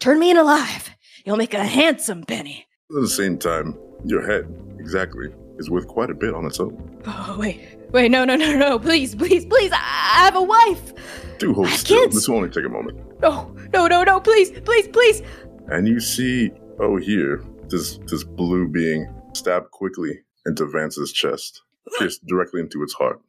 Turn 0.00 0.18
me 0.18 0.30
in 0.30 0.36
alive. 0.36 0.90
You'll 1.24 1.36
make 1.36 1.54
a 1.54 1.64
handsome 1.64 2.24
penny. 2.24 2.66
At 2.94 3.00
the 3.00 3.08
same 3.08 3.38
time, 3.38 3.78
your 4.04 4.26
head, 4.26 4.44
exactly, 4.78 5.28
is 5.58 5.70
worth 5.70 5.86
quite 5.88 6.10
a 6.10 6.14
bit 6.14 6.34
on 6.34 6.44
its 6.44 6.60
own. 6.60 7.00
Oh 7.06 7.36
wait, 7.38 7.78
wait, 7.90 8.10
no, 8.10 8.24
no, 8.24 8.36
no, 8.36 8.56
no! 8.56 8.78
Please, 8.78 9.14
please, 9.14 9.46
please! 9.46 9.72
I, 9.72 9.76
I 9.78 10.24
have 10.24 10.36
a 10.36 10.42
wife. 10.42 10.92
Do 11.38 11.54
hold 11.54 11.68
I 11.68 11.70
still. 11.76 11.98
can't- 12.00 12.12
This 12.12 12.28
will 12.28 12.36
only 12.36 12.50
take 12.50 12.64
a 12.66 12.68
moment. 12.68 12.98
No, 13.22 13.54
no, 13.72 13.86
no, 13.86 14.04
no! 14.04 14.20
Please, 14.20 14.50
please, 14.60 14.86
please! 14.88 15.22
And 15.68 15.88
you 15.88 15.98
see, 15.98 16.50
oh, 16.78 16.96
here, 16.98 17.42
this 17.74 17.98
this 18.06 18.24
blue 18.24 18.68
being 18.68 19.12
stabbed 19.34 19.70
quickly 19.72 20.20
into 20.46 20.64
Vance's 20.66 21.12
chest, 21.12 21.62
pierced 21.98 22.24
directly 22.26 22.60
into 22.60 22.82
its 22.82 22.94
heart. 22.94 23.20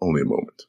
Only 0.00 0.22
a 0.22 0.24
moment. 0.24 0.66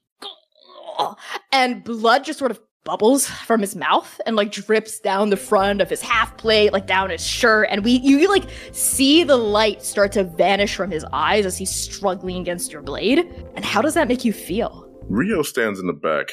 And 1.52 1.84
blood 1.84 2.24
just 2.24 2.40
sort 2.40 2.52
of 2.52 2.60
bubbles 2.84 3.28
from 3.28 3.62
his 3.62 3.76
mouth 3.76 4.20
and 4.26 4.36
like 4.36 4.52
drips 4.52 5.00
down 5.00 5.30
the 5.30 5.38
front 5.38 5.82
of 5.82 5.90
his 5.90 6.02
half 6.02 6.36
plate, 6.38 6.74
like 6.74 6.88
down 6.88 7.12
his 7.12 7.26
shirt. 7.26 7.68
And 7.70 7.84
we, 7.84 7.92
you, 7.92 8.18
you 8.18 8.30
like 8.30 8.50
see 8.72 9.24
the 9.24 9.38
light 9.38 9.84
start 9.84 10.12
to 10.14 10.24
vanish 10.24 10.76
from 10.76 10.90
his 10.90 11.06
eyes 11.14 11.46
as 11.46 11.58
he's 11.58 11.70
struggling 11.70 12.42
against 12.42 12.72
your 12.72 12.82
blade. 12.82 13.20
And 13.56 13.64
how 13.64 13.82
does 13.82 13.94
that 13.94 14.08
make 14.08 14.26
you 14.26 14.34
feel? 14.34 14.88
Rio 15.10 15.44
stands 15.44 15.80
in 15.80 15.88
the 15.88 15.94
back, 15.94 16.30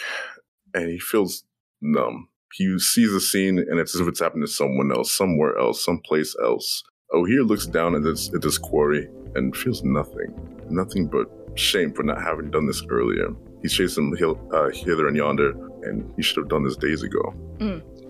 and 0.75 0.89
he 0.89 0.99
feels 0.99 1.45
numb. 1.81 2.29
He 2.55 2.79
sees 2.79 3.13
the 3.13 3.21
scene, 3.21 3.59
and 3.59 3.79
it's 3.79 3.95
as 3.95 4.01
if 4.01 4.09
it's 4.09 4.21
happened 4.21 4.45
to 4.47 4.53
someone 4.53 4.91
else, 4.93 5.13
somewhere 5.13 5.59
else, 5.59 5.85
someplace 5.85 6.35
else. 6.43 6.83
O'Hare 7.13 7.43
looks 7.43 7.67
down 7.67 7.95
at 7.95 8.03
this 8.03 8.33
at 8.35 8.43
this 8.43 8.59
quarry 8.59 9.09
and 9.35 9.57
feels 9.57 9.83
nothing, 9.83 10.35
nothing 10.69 11.07
but 11.07 11.27
shame 11.59 11.93
for 11.93 12.03
not 12.03 12.21
having 12.21 12.51
done 12.51 12.67
this 12.67 12.83
earlier. 12.91 13.29
He's 13.63 13.75
chasing 13.75 14.15
him 14.17 14.37
uh, 14.53 14.69
hither 14.71 15.09
and 15.09 15.17
yonder, 15.17 15.51
and 15.83 16.11
he 16.17 16.23
should 16.23 16.37
have 16.39 16.49
done 16.49 16.65
this 16.65 16.77
days 16.77 17.03
ago. 17.03 17.35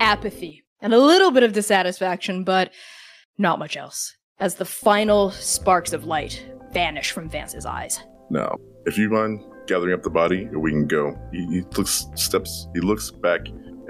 apathy 0.01 0.65
and 0.81 0.95
a 0.95 0.99
little 0.99 1.31
bit 1.31 1.43
of 1.43 1.53
dissatisfaction, 1.53 2.45
but 2.45 2.73
not 3.37 3.59
much 3.59 3.77
else. 3.77 4.17
As 4.39 4.57
the 4.57 4.65
final 4.65 5.31
sparks 5.31 5.93
of 5.93 6.05
light 6.05 6.45
vanish 6.73 7.11
from 7.11 7.29
Vance's 7.29 7.67
eyes. 7.67 8.01
Now, 8.31 8.57
if 8.87 8.99
you 8.99 9.09
mind 9.09 9.41
gathering 9.67 9.95
up 9.95 10.03
the 10.03 10.11
body, 10.11 10.47
we 10.47 10.71
can 10.71 10.87
go. 10.87 11.19
He, 11.33 11.47
he 11.47 11.61
looks 11.77 12.07
steps. 12.15 12.69
He 12.75 12.81
looks 12.81 13.11
back 13.11 13.41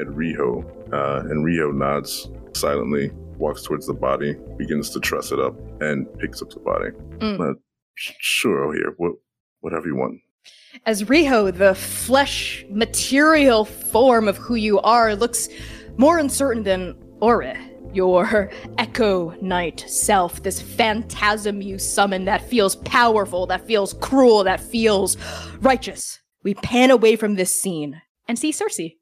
at 0.01 0.07
Riho, 0.07 0.65
uh, 0.93 1.21
and 1.29 1.45
Riho 1.45 1.75
nods 1.75 2.29
silently, 2.55 3.11
walks 3.39 3.63
towards 3.63 3.87
the 3.87 3.95
body, 3.95 4.37
begins 4.57 4.91
to 4.91 5.01
truss 5.01 5.33
it 5.33 5.41
up, 5.41 5.55
and 5.81 6.07
picks 6.19 6.43
up 6.43 6.51
the 6.51 6.61
body. 6.61 6.91
Mm. 7.19 7.41
Uh, 7.41 7.55
sure, 7.95 8.65
oh 8.65 8.73
here, 8.73 8.95
what, 8.97 9.13
whatever 9.61 9.87
you 9.87 9.97
want. 9.97 10.21
As 10.87 11.05
Riho, 11.05 11.57
the 11.57 11.75
flesh 11.75 12.65
material 12.71 13.65
form 13.65 14.29
of 14.29 14.37
who 14.37 14.55
you 14.55 14.81
are, 14.81 15.15
looks 15.15 15.49
more 15.97 16.19
uncertain 16.19 16.63
than 16.63 16.97
Ore, 17.21 17.55
your 17.93 18.51
echo 18.79 19.35
knight 19.41 19.85
self, 19.89 20.43
this 20.43 20.61
phantasm 20.61 21.61
you 21.63 21.79
summon 21.79 22.25
that 22.27 22.49
feels 22.49 22.77
powerful, 22.77 23.47
that 23.47 23.67
feels 23.67 23.95
cruel, 23.95 24.45
that 24.45 24.61
feels 24.61 25.17
righteous. 25.61 26.21
We 26.45 26.55
pan 26.55 26.91
away 26.91 27.17
from 27.17 27.35
this 27.35 27.61
scene 27.61 28.01
and 28.29 28.39
see 28.39 28.53
Cersei. 28.53 28.98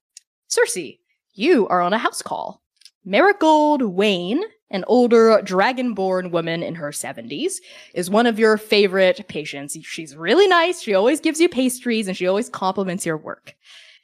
Cersei, 0.49 0.99
you 1.34 1.66
are 1.68 1.80
on 1.80 1.92
a 1.92 1.99
house 1.99 2.22
call. 2.22 2.62
Marigold 3.05 3.82
Wayne, 3.82 4.42
an 4.70 4.84
older 4.86 5.40
dragonborn 5.42 6.30
woman 6.30 6.62
in 6.62 6.74
her 6.76 6.90
70s, 6.90 7.55
is 7.94 8.11
one 8.11 8.26
of 8.26 8.38
your 8.38 8.57
favorite 8.57 9.26
patients. 9.28 9.76
She's 9.82 10.16
really 10.16 10.47
nice. 10.47 10.82
She 10.82 10.94
always 10.94 11.20
gives 11.20 11.40
you 11.40 11.49
pastries 11.49 12.09
and 12.09 12.16
she 12.16 12.26
always 12.26 12.49
compliments 12.49 13.07
your 13.07 13.16
work. 13.16 13.55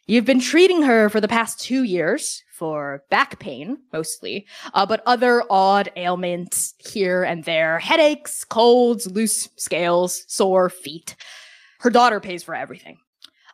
You've 0.07 0.24
been 0.24 0.40
treating 0.40 0.82
her 0.82 1.09
for 1.09 1.20
the 1.20 1.28
past 1.28 1.61
two 1.61 1.84
years 1.84 2.43
for 2.53 3.05
back 3.09 3.38
pain, 3.38 3.78
mostly, 3.93 4.47
uh, 4.74 4.84
but 4.84 5.03
other 5.07 5.45
odd 5.49 5.90
ailments 5.97 6.74
here 6.78 7.22
and 7.22 7.45
there 7.45 7.78
headaches, 7.78 8.45
colds, 8.45 9.07
loose 9.07 9.49
scales, 9.57 10.24
sore 10.26 10.68
feet. 10.68 11.14
Her 11.80 11.90
daughter 11.90 12.20
pays 12.20 12.43
for 12.43 12.55
everything. 12.55 12.99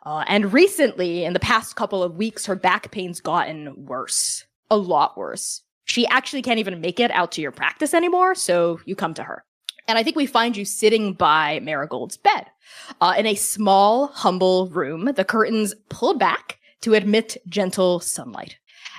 Uh, 0.09 0.23
and 0.25 0.51
recently, 0.51 1.23
in 1.23 1.33
the 1.33 1.39
past 1.39 1.75
couple 1.75 2.01
of 2.01 2.15
weeks, 2.15 2.47
her 2.47 2.55
back 2.55 2.89
pain's 2.89 3.21
gotten 3.21 3.85
worse. 3.85 4.43
A 4.71 4.75
lot 4.75 5.15
worse. 5.15 5.61
She 5.85 6.07
actually 6.07 6.41
can't 6.41 6.57
even 6.57 6.81
make 6.81 6.99
it 6.99 7.11
out 7.11 7.31
to 7.33 7.41
your 7.41 7.51
practice 7.51 7.93
anymore, 7.93 8.33
so 8.33 8.79
you 8.85 8.95
come 8.95 9.13
to 9.13 9.21
her. 9.21 9.45
And 9.87 9.99
I 9.99 10.03
think 10.03 10.15
we 10.15 10.25
find 10.25 10.57
you 10.57 10.65
sitting 10.65 11.13
by 11.13 11.59
Marigold's 11.59 12.17
bed 12.17 12.47
uh, 12.99 13.13
in 13.19 13.27
a 13.27 13.35
small, 13.35 14.07
humble 14.07 14.69
room, 14.69 15.11
the 15.15 15.23
curtains 15.23 15.75
pulled 15.89 16.17
back 16.17 16.57
to 16.81 16.95
admit 16.95 17.37
gentle 17.47 17.99
sunlight. 17.99 18.57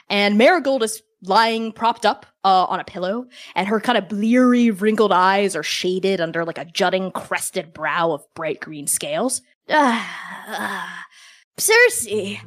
And 0.09 0.39
Marigold 0.39 0.85
is 0.85 1.03
lying 1.23 1.73
propped 1.73 2.07
up 2.07 2.25
uh, 2.45 2.67
on 2.67 2.79
a 2.79 2.85
pillow, 2.85 3.27
and 3.57 3.67
her 3.67 3.81
kind 3.81 3.99
of 3.99 4.09
bleary, 4.09 4.71
wrinkled 4.71 5.11
eyes 5.11 5.57
are 5.57 5.65
shaded 5.65 6.21
under 6.21 6.45
like 6.45 6.59
a 6.59 6.67
jutting, 6.67 7.11
crested 7.11 7.73
brow 7.73 8.13
of 8.13 8.25
bright 8.35 8.61
green 8.61 8.87
scales. 8.87 9.43
Ah, 9.73 11.07
Cersei, 11.57 12.41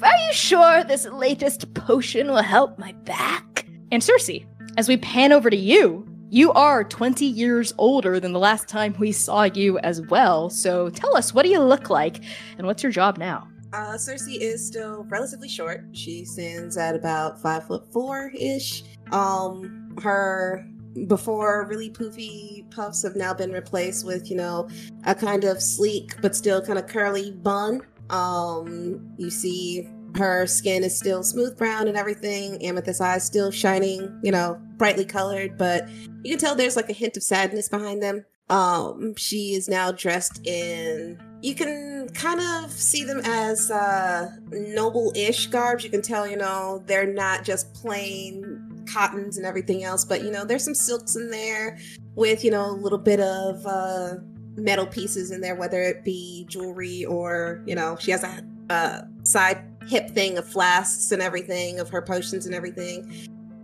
are 0.00 0.16
you 0.26 0.32
sure 0.32 0.84
this 0.84 1.06
latest 1.06 1.74
potion 1.74 2.28
will 2.28 2.42
help 2.42 2.78
my 2.78 2.92
back? 3.04 3.66
And 3.90 4.00
Cersei, 4.00 4.46
as 4.76 4.88
we 4.88 4.96
pan 4.96 5.32
over 5.32 5.50
to 5.50 5.56
you, 5.56 6.06
you 6.30 6.52
are 6.52 6.84
20 6.84 7.24
years 7.24 7.74
older 7.78 8.20
than 8.20 8.32
the 8.32 8.38
last 8.38 8.68
time 8.68 8.94
we 8.98 9.10
saw 9.10 9.44
you 9.44 9.78
as 9.78 10.02
well. 10.02 10.50
So 10.50 10.88
tell 10.90 11.16
us, 11.16 11.34
what 11.34 11.42
do 11.42 11.48
you 11.48 11.60
look 11.60 11.90
like 11.90 12.20
and 12.58 12.66
what's 12.66 12.82
your 12.82 12.92
job 12.92 13.18
now? 13.18 13.48
Uh, 13.72 13.94
Cersei 13.94 14.38
is 14.38 14.64
still 14.64 15.04
relatively 15.08 15.48
short. 15.48 15.84
She 15.92 16.24
stands 16.24 16.76
at 16.76 16.94
about 16.94 17.40
five 17.42 17.66
foot 17.66 17.90
four 17.92 18.30
ish. 18.38 18.84
Um, 19.10 19.96
her 20.02 20.64
before 21.06 21.66
really 21.68 21.90
poofy 21.90 22.68
puffs 22.70 23.02
have 23.02 23.16
now 23.16 23.34
been 23.34 23.52
replaced 23.52 24.04
with, 24.04 24.30
you 24.30 24.36
know, 24.36 24.68
a 25.04 25.14
kind 25.14 25.44
of 25.44 25.62
sleek 25.62 26.20
but 26.20 26.34
still 26.34 26.60
kind 26.60 26.78
of 26.78 26.86
curly 26.86 27.30
bun. 27.30 27.82
Um, 28.10 29.14
you 29.18 29.30
see 29.30 29.88
her 30.16 30.46
skin 30.46 30.84
is 30.84 30.96
still 30.96 31.22
smooth 31.22 31.56
brown 31.56 31.88
and 31.88 31.96
everything. 31.96 32.62
Amethyst 32.64 33.00
eyes 33.00 33.24
still 33.24 33.50
shining, 33.50 34.18
you 34.22 34.32
know, 34.32 34.60
brightly 34.76 35.04
colored, 35.04 35.58
but 35.58 35.88
you 36.22 36.30
can 36.30 36.38
tell 36.38 36.54
there's 36.54 36.76
like 36.76 36.90
a 36.90 36.94
hint 36.94 37.16
of 37.16 37.22
sadness 37.22 37.68
behind 37.68 38.02
them. 38.02 38.24
Um, 38.48 39.14
she 39.16 39.54
is 39.54 39.68
now 39.68 39.92
dressed 39.92 40.46
in 40.46 41.20
you 41.40 41.54
can 41.54 42.08
kind 42.14 42.40
of 42.40 42.72
see 42.72 43.04
them 43.04 43.20
as 43.24 43.70
uh 43.70 44.30
noble-ish 44.50 45.46
garbs. 45.48 45.84
You 45.84 45.90
can 45.90 46.02
tell, 46.02 46.26
you 46.26 46.36
know, 46.36 46.82
they're 46.86 47.06
not 47.06 47.44
just 47.44 47.72
plain 47.74 48.67
cottons 48.88 49.36
and 49.36 49.46
everything 49.46 49.84
else, 49.84 50.04
but 50.04 50.22
you 50.22 50.30
know, 50.30 50.44
there's 50.44 50.64
some 50.64 50.74
silks 50.74 51.16
in 51.16 51.30
there 51.30 51.78
with, 52.14 52.44
you 52.44 52.50
know, 52.50 52.70
a 52.70 52.72
little 52.72 52.98
bit 52.98 53.20
of 53.20 53.64
uh 53.66 54.14
metal 54.56 54.86
pieces 54.86 55.30
in 55.30 55.40
there, 55.40 55.54
whether 55.54 55.80
it 55.82 56.04
be 56.04 56.46
jewelry 56.48 57.04
or, 57.04 57.62
you 57.66 57.74
know, 57.74 57.96
she 58.00 58.10
has 58.10 58.24
a 58.24 59.06
side 59.22 59.64
hip 59.86 60.10
thing 60.10 60.36
of 60.36 60.46
flasks 60.46 61.12
and 61.12 61.22
everything, 61.22 61.78
of 61.78 61.88
her 61.90 62.02
potions 62.02 62.46
and 62.46 62.54
everything. 62.54 63.10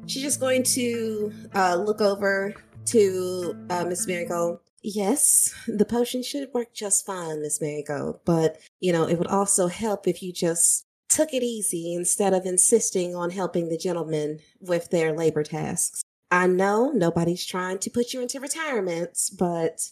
She's 0.07 0.23
just 0.23 0.41
going 0.41 0.63
to 0.65 1.33
uh 1.55 1.77
look 1.77 2.01
over 2.01 2.55
to 2.87 3.67
uh 3.71 3.85
Miss 3.85 4.07
Marigold. 4.07 4.61
Yes, 4.83 5.55
the 5.67 5.87
potion 5.87 6.23
should 6.23 6.51
work 6.53 6.75
just 6.75 7.07
fine, 7.07 7.41
Miss 7.41 7.61
Marigold, 7.61 8.21
but 8.25 8.61
you 8.81 8.93
know, 8.93 9.09
it 9.09 9.19
would 9.19 9.29
also 9.29 9.67
help 9.67 10.07
if 10.07 10.23
you 10.23 10.33
just 10.33 10.85
took 11.15 11.33
it 11.33 11.45
easy 11.45 11.95
instead 11.95 12.35
of 12.35 12.45
insisting 12.45 13.15
on 13.15 13.31
helping 13.31 13.69
the 13.69 13.79
gentlemen 13.79 14.41
with 14.61 14.91
their 14.91 15.13
labor 15.13 15.45
tasks. 15.45 16.03
I 16.31 16.49
know 16.49 16.91
nobody's 16.93 17.47
trying 17.47 17.79
to 17.79 17.91
put 17.91 18.13
you 18.13 18.21
into 18.21 18.41
retirements, 18.41 19.31
but 19.31 19.91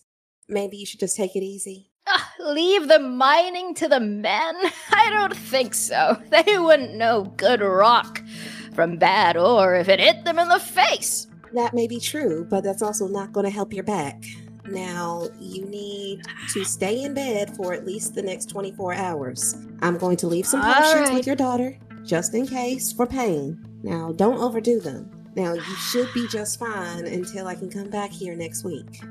maybe 0.49 0.77
you 0.77 0.85
should 0.85 0.99
just 0.99 1.17
take 1.17 1.37
it 1.37 1.45
easy. 1.45 1.93
Ah, 2.09 2.33
leave 2.41 2.89
the 2.89 2.99
mining 2.99 3.75
to 3.75 3.87
the 3.87 4.01
men? 4.01 4.55
I 4.93 5.11
don't 5.11 5.37
think 5.37 5.75
so. 5.75 6.21
They 6.31 6.59
wouldn't 6.59 6.97
know 6.97 7.33
good 7.37 7.61
rock 7.61 8.21
from 8.75 8.97
bad 8.97 9.37
ore 9.37 9.77
if 9.77 9.89
it 9.89 10.01
hit 10.01 10.25
them 10.25 10.41
in 10.41 10.49
the 10.49 10.59
face. 10.59 11.29
That 11.53 11.73
may 11.75 11.87
be 11.87 12.01
true, 12.01 12.45
but 12.51 12.65
that's 12.65 12.83
also 12.83 13.07
not 13.07 13.33
going 13.33 13.45
to 13.45 13.51
help 13.51 13.73
your 13.73 13.85
back. 13.85 14.25
Now, 14.67 15.29
you 15.39 15.65
need 15.67 16.23
to 16.53 16.65
stay 16.65 17.03
in 17.03 17.15
bed 17.15 17.57
for 17.57 17.73
at 17.73 17.85
least 17.85 18.15
the 18.15 18.23
next 18.23 18.47
24 18.47 18.95
hours. 18.95 19.57
I'm 19.81 19.99
going 19.99 20.17
to 20.19 20.27
leave 20.27 20.47
some 20.47 20.63
potions 20.63 21.09
right. 21.09 21.15
with 21.15 21.27
your 21.27 21.37
daughter, 21.37 21.77
just 22.05 22.35
in 22.35 22.47
case, 22.47 22.93
for 22.93 23.07
pain. 23.07 23.63
Now, 23.83 24.13
don't 24.13 24.39
overdo 24.39 24.81
them. 24.81 25.11
Now, 25.35 25.55
you 25.55 25.77
should 25.91 26.13
be 26.13 26.29
just 26.29 26.59
fine 26.59 27.07
until 27.07 27.47
I 27.47 27.55
can 27.55 27.71
come 27.71 27.89
back 27.89 28.11
here 28.11 28.37
next 28.37 28.65
week. 28.65 29.03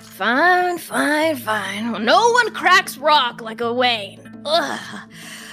Fine, 0.00 0.78
fine, 0.78 1.36
fine. 1.36 2.04
No 2.04 2.30
one 2.30 2.52
cracks 2.52 2.98
rock 2.98 3.40
like 3.40 3.60
a 3.60 3.72
Wayne. 3.72 4.42
Ugh. 4.44 5.10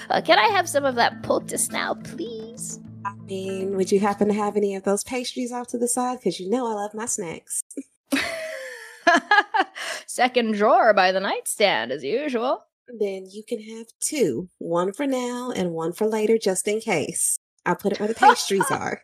Uh, 0.10 0.22
can 0.22 0.38
I 0.38 0.47
have 0.47 0.68
some 0.68 0.86
of 0.86 0.95
that 0.95 1.24
poultice 1.24 1.72
now, 1.72 1.93
please? 1.93 2.80
I 3.06 3.14
mean, 3.26 3.76
would 3.78 3.91
you 3.91 4.00
happen 4.00 4.28
to 4.28 4.34
have 4.34 4.58
any 4.58 4.76
of 4.76 4.84
those 4.84 5.04
pastries 5.04 5.52
off 5.52 5.68
to 5.68 5.78
the 5.78 5.88
side? 5.88 6.20
Because 6.20 6.39
you 6.39 6.50
know 6.50 6.68
I 6.68 6.74
love 6.74 6.93
my 6.93 7.06
snacks. 7.06 7.64
Second 10.07 10.53
drawer 10.55 10.93
by 10.93 11.12
the 11.12 11.20
nightstand, 11.20 11.91
as 11.91 12.03
usual. 12.03 12.64
Then 12.88 13.28
you 13.30 13.43
can 13.47 13.62
have 13.62 13.88
two 13.99 14.49
one 14.57 14.93
for 14.93 15.05
now 15.05 15.51
and 15.51 15.72
one 15.72 15.93
for 15.93 16.07
later, 16.07 16.38
just 16.38 16.68
in 16.68 16.80
case. 16.80 17.38
I'll 17.66 17.76
put 17.76 17.93
it 17.93 17.99
where 17.99 18.07
the 18.07 18.14
pastries 18.16 18.70
are. 18.72 19.01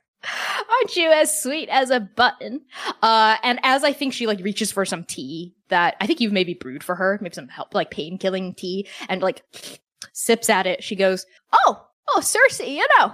Aren't 0.70 0.96
you 0.96 1.12
as 1.12 1.42
sweet 1.42 1.70
as 1.70 1.92
a 1.92 2.00
button? 2.00 2.62
Uh, 3.04 3.36
and 3.44 3.60
as 3.64 3.84
I 3.84 3.94
think 3.94 4.14
she 4.14 4.26
like 4.26 4.40
reaches 4.40 4.72
for 4.72 4.86
some 4.86 5.04
tea 5.04 5.56
that 5.70 5.96
I 6.02 6.08
think 6.08 6.20
you've 6.20 6.34
maybe 6.34 6.56
brewed 6.56 6.84
for 6.84 6.96
her, 6.96 7.20
maybe 7.22 7.36
some 7.36 7.48
help 7.48 7.76
like 7.76 7.92
pain 7.92 8.18
killing 8.18 8.56
tea, 8.56 8.88
and 9.08 9.22
like 9.22 9.44
sips 10.14 10.50
at 10.50 10.66
it, 10.66 10.84
she 10.84 10.96
goes, 10.96 11.26
"Oh, 11.54 11.86
oh, 12.10 12.22
Cersei, 12.22 12.76
you 12.76 12.86
know, 12.98 13.14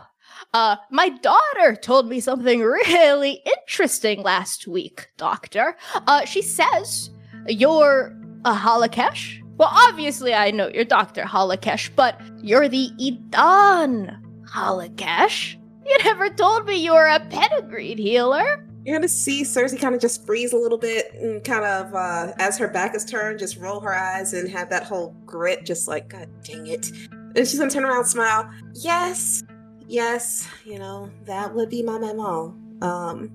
uh, 0.54 0.76
my 0.90 1.10
daughter 1.10 1.76
told 1.76 2.10
me 2.10 2.20
something 2.20 2.62
really 2.62 3.42
interesting 3.58 4.22
last 4.22 4.68
week, 4.68 5.08
Doctor. 5.18 5.78
Uh, 6.08 6.26
she 6.26 6.42
says 6.42 7.10
you're 7.48 8.16
a 8.46 8.54
Halakesh. 8.54 9.42
Well, 9.58 9.70
obviously 9.72 10.34
I 10.34 10.52
know 10.52 10.68
you're 10.68 10.86
Doctor 10.86 11.24
Halakesh, 11.24 11.92
but 11.96 12.20
you're 12.42 12.68
the 12.68 12.90
Idan 13.00 14.20
Halakesh." 14.46 15.58
You 15.86 15.98
never 16.04 16.30
told 16.30 16.66
me 16.68 16.76
you 16.76 16.94
were 16.94 17.08
a 17.08 17.20
pedigreed 17.20 17.98
healer. 17.98 18.66
You're 18.86 18.98
gonna 18.98 19.08
see 19.08 19.44
Cersei 19.44 19.80
kind 19.80 19.94
of 19.94 20.02
just 20.02 20.26
freeze 20.26 20.54
a 20.54 20.58
little 20.58 20.78
bit 20.78 21.14
and 21.16 21.44
kind 21.44 21.66
of, 21.66 21.94
uh, 21.94 22.34
as 22.40 22.58
her 22.58 22.68
back 22.68 22.96
is 22.96 23.06
turned, 23.06 23.40
just 23.40 23.58
roll 23.58 23.80
her 23.80 23.94
eyes 23.94 24.34
and 24.34 24.50
have 24.50 24.70
that 24.70 24.84
whole 24.84 25.16
grit, 25.26 25.66
just 25.66 25.88
like, 25.88 26.10
God 26.10 26.30
dang 26.44 26.68
it. 26.68 26.92
And 27.12 27.38
she's 27.38 27.60
gonna 27.60 27.70
turn 27.70 27.86
around 27.86 28.00
and 28.00 28.08
smile. 28.08 28.50
Yes, 28.74 29.44
yes, 29.92 30.48
you 30.66 30.80
know, 30.80 31.12
that 31.26 31.54
would 31.54 31.70
be 31.70 31.84
my 31.84 32.00
memo. 32.00 32.56
Um, 32.82 33.30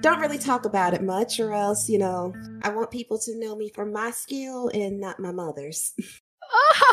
don't 0.00 0.20
really 0.20 0.38
talk 0.38 0.64
about 0.64 0.94
it 0.94 1.02
much, 1.02 1.40
or 1.40 1.52
else, 1.52 1.88
you 1.88 1.98
know, 1.98 2.34
I 2.62 2.70
want 2.70 2.90
people 2.90 3.18
to 3.20 3.38
know 3.38 3.56
me 3.56 3.70
for 3.70 3.86
my 3.86 4.10
skill 4.10 4.68
and 4.74 5.00
not 5.00 5.18
my 5.18 5.32
mother's. 5.32 5.94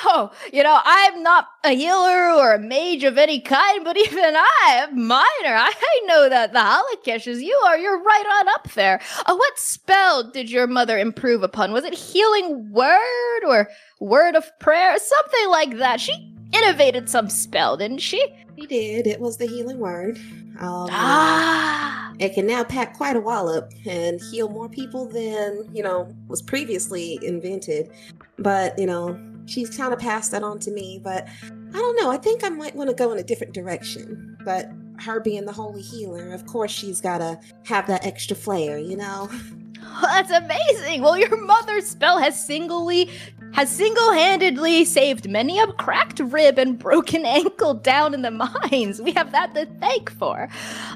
Oh, 0.01 0.32
you 0.53 0.63
know, 0.63 0.80
I'm 0.86 1.22
not 1.22 1.47
a 1.65 1.72
healer 1.72 2.30
or 2.32 2.53
a 2.53 2.59
mage 2.59 3.03
of 3.03 3.17
any 3.17 3.41
kind, 3.41 3.84
but 3.84 3.97
even 3.97 4.34
I, 4.36 4.88
minor, 4.93 5.26
I 5.43 6.01
know 6.05 6.30
that 6.30 6.53
the 6.53 6.59
Halakeshes 6.59 7.43
you 7.43 7.55
are, 7.65 7.78
you're 7.78 8.01
right 8.01 8.39
on 8.39 8.47
up 8.49 8.72
there. 8.72 9.01
Uh, 9.26 9.36
what 9.36 9.59
spell 9.59 10.32
did 10.32 10.49
your 10.49 10.67
mother 10.67 10.97
improve 10.97 11.43
upon? 11.43 11.74
Was 11.74 11.84
it 11.84 11.93
healing 11.93 12.72
word 12.72 13.43
or 13.45 13.67
word 13.99 14.36
of 14.36 14.47
prayer? 14.59 14.97
Something 14.97 15.49
like 15.49 15.78
that. 15.78 15.99
She 15.99 16.34
innovated 16.53 17.09
some 17.09 17.30
spell, 17.30 17.78
didn't 17.78 17.99
she? 17.99 18.26
She 18.60 18.68
did. 18.68 19.07
It 19.07 19.20
was 19.20 19.38
the 19.38 19.45
healing 19.45 19.80
word. 19.80 20.18
Um, 20.60 20.88
Ah. 20.91 22.12
it 22.20 22.34
can 22.34 22.45
now 22.45 22.64
pack 22.64 22.97
quite 22.97 23.16
a 23.16 23.20
wallop 23.22 23.72
and 23.86 24.20
heal 24.20 24.49
more 24.49 24.68
people 24.68 25.05
than, 25.07 25.70
you 25.74 25.82
know, 25.82 26.14
was 26.28 26.41
previously 26.41 27.20
invented. 27.22 27.89
But, 28.38 28.78
you 28.78 28.86
know, 28.86 29.18
she's 29.45 29.76
kind 29.76 29.93
of 29.93 29.99
passed 29.99 30.32
that 30.32 30.43
on 30.43 30.60
to 30.60 30.72
me. 30.72 30.99
But 31.01 31.28
I 31.43 31.72
don't 31.78 31.95
know. 32.01 32.12
I 32.12 32.18
think 32.18 32.43
I 32.43 32.49
might 32.49 32.76
want 32.76 32.89
to 32.89 32.95
go 32.95 33.12
in 33.12 33.18
a 33.20 33.24
different 33.24 33.53
direction. 33.53 34.38
But 34.43 34.70
her 34.99 35.22
being 35.22 35.45
the 35.45 35.53
holy 35.53 35.82
healer, 35.82 36.34
of 36.34 36.45
course, 36.45 36.72
she's 36.72 36.99
got 36.99 37.20
to 37.20 37.39
have 37.66 37.88
that 37.88 38.05
extra 38.05 38.36
flair, 38.36 38.78
you 38.78 38.97
know? 38.97 39.30
That's 40.01 40.32
amazing. 40.32 41.01
Well, 41.01 41.18
your 41.18 41.38
mother's 41.45 41.86
spell 41.88 42.20
has 42.20 42.43
singly 42.45 43.10
has 43.54 43.70
single-handedly 43.70 44.86
saved 44.86 45.30
many 45.30 45.60
a 45.60 45.68
cracked 45.74 46.20
rib 46.20 46.58
and 46.58 46.78
broken 46.78 47.26
ankle 47.26 47.74
down 47.74 48.14
in 48.14 48.22
the 48.22 48.32
mines. 48.32 49.02
We 49.02 49.12
have 49.14 49.32
that 49.32 49.54
to 49.56 49.66
thank 49.80 50.12
for. 50.12 50.50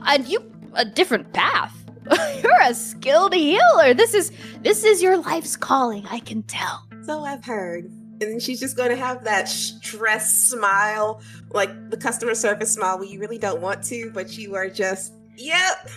And 0.06 0.28
you 0.28 0.39
a 0.76 0.86
different 0.86 1.34
path. 1.34 1.76
You're 2.43 2.62
a 2.62 2.74
skilled 2.74 3.34
healer. 3.34 3.93
This 3.93 4.14
is 4.14 4.32
this 4.62 4.84
is 4.84 5.01
your 5.01 5.18
life's 5.18 5.56
calling, 5.56 6.06
I 6.10 6.20
can 6.20 6.43
tell. 6.43 6.86
So 7.06 7.24
I've 7.24 7.45
heard. 7.45 7.86
And 7.86 8.32
then 8.32 8.39
she's 8.39 8.60
just 8.60 8.78
going 8.78 8.89
to 8.89 8.95
have 8.95 9.24
that 9.24 9.49
stressed 9.49 10.49
smile, 10.49 11.22
like 11.51 11.89
the 11.89 11.97
customer 11.97 12.36
service 12.36 12.74
smile 12.74 12.97
where 12.99 13.08
you 13.08 13.20
really 13.20 13.38
don't 13.38 13.62
want 13.62 13.84
to, 13.86 14.12
but 14.14 14.38
you 14.38 14.56
are 14.56 14.70
just, 14.70 15.14
yep. 15.36 15.89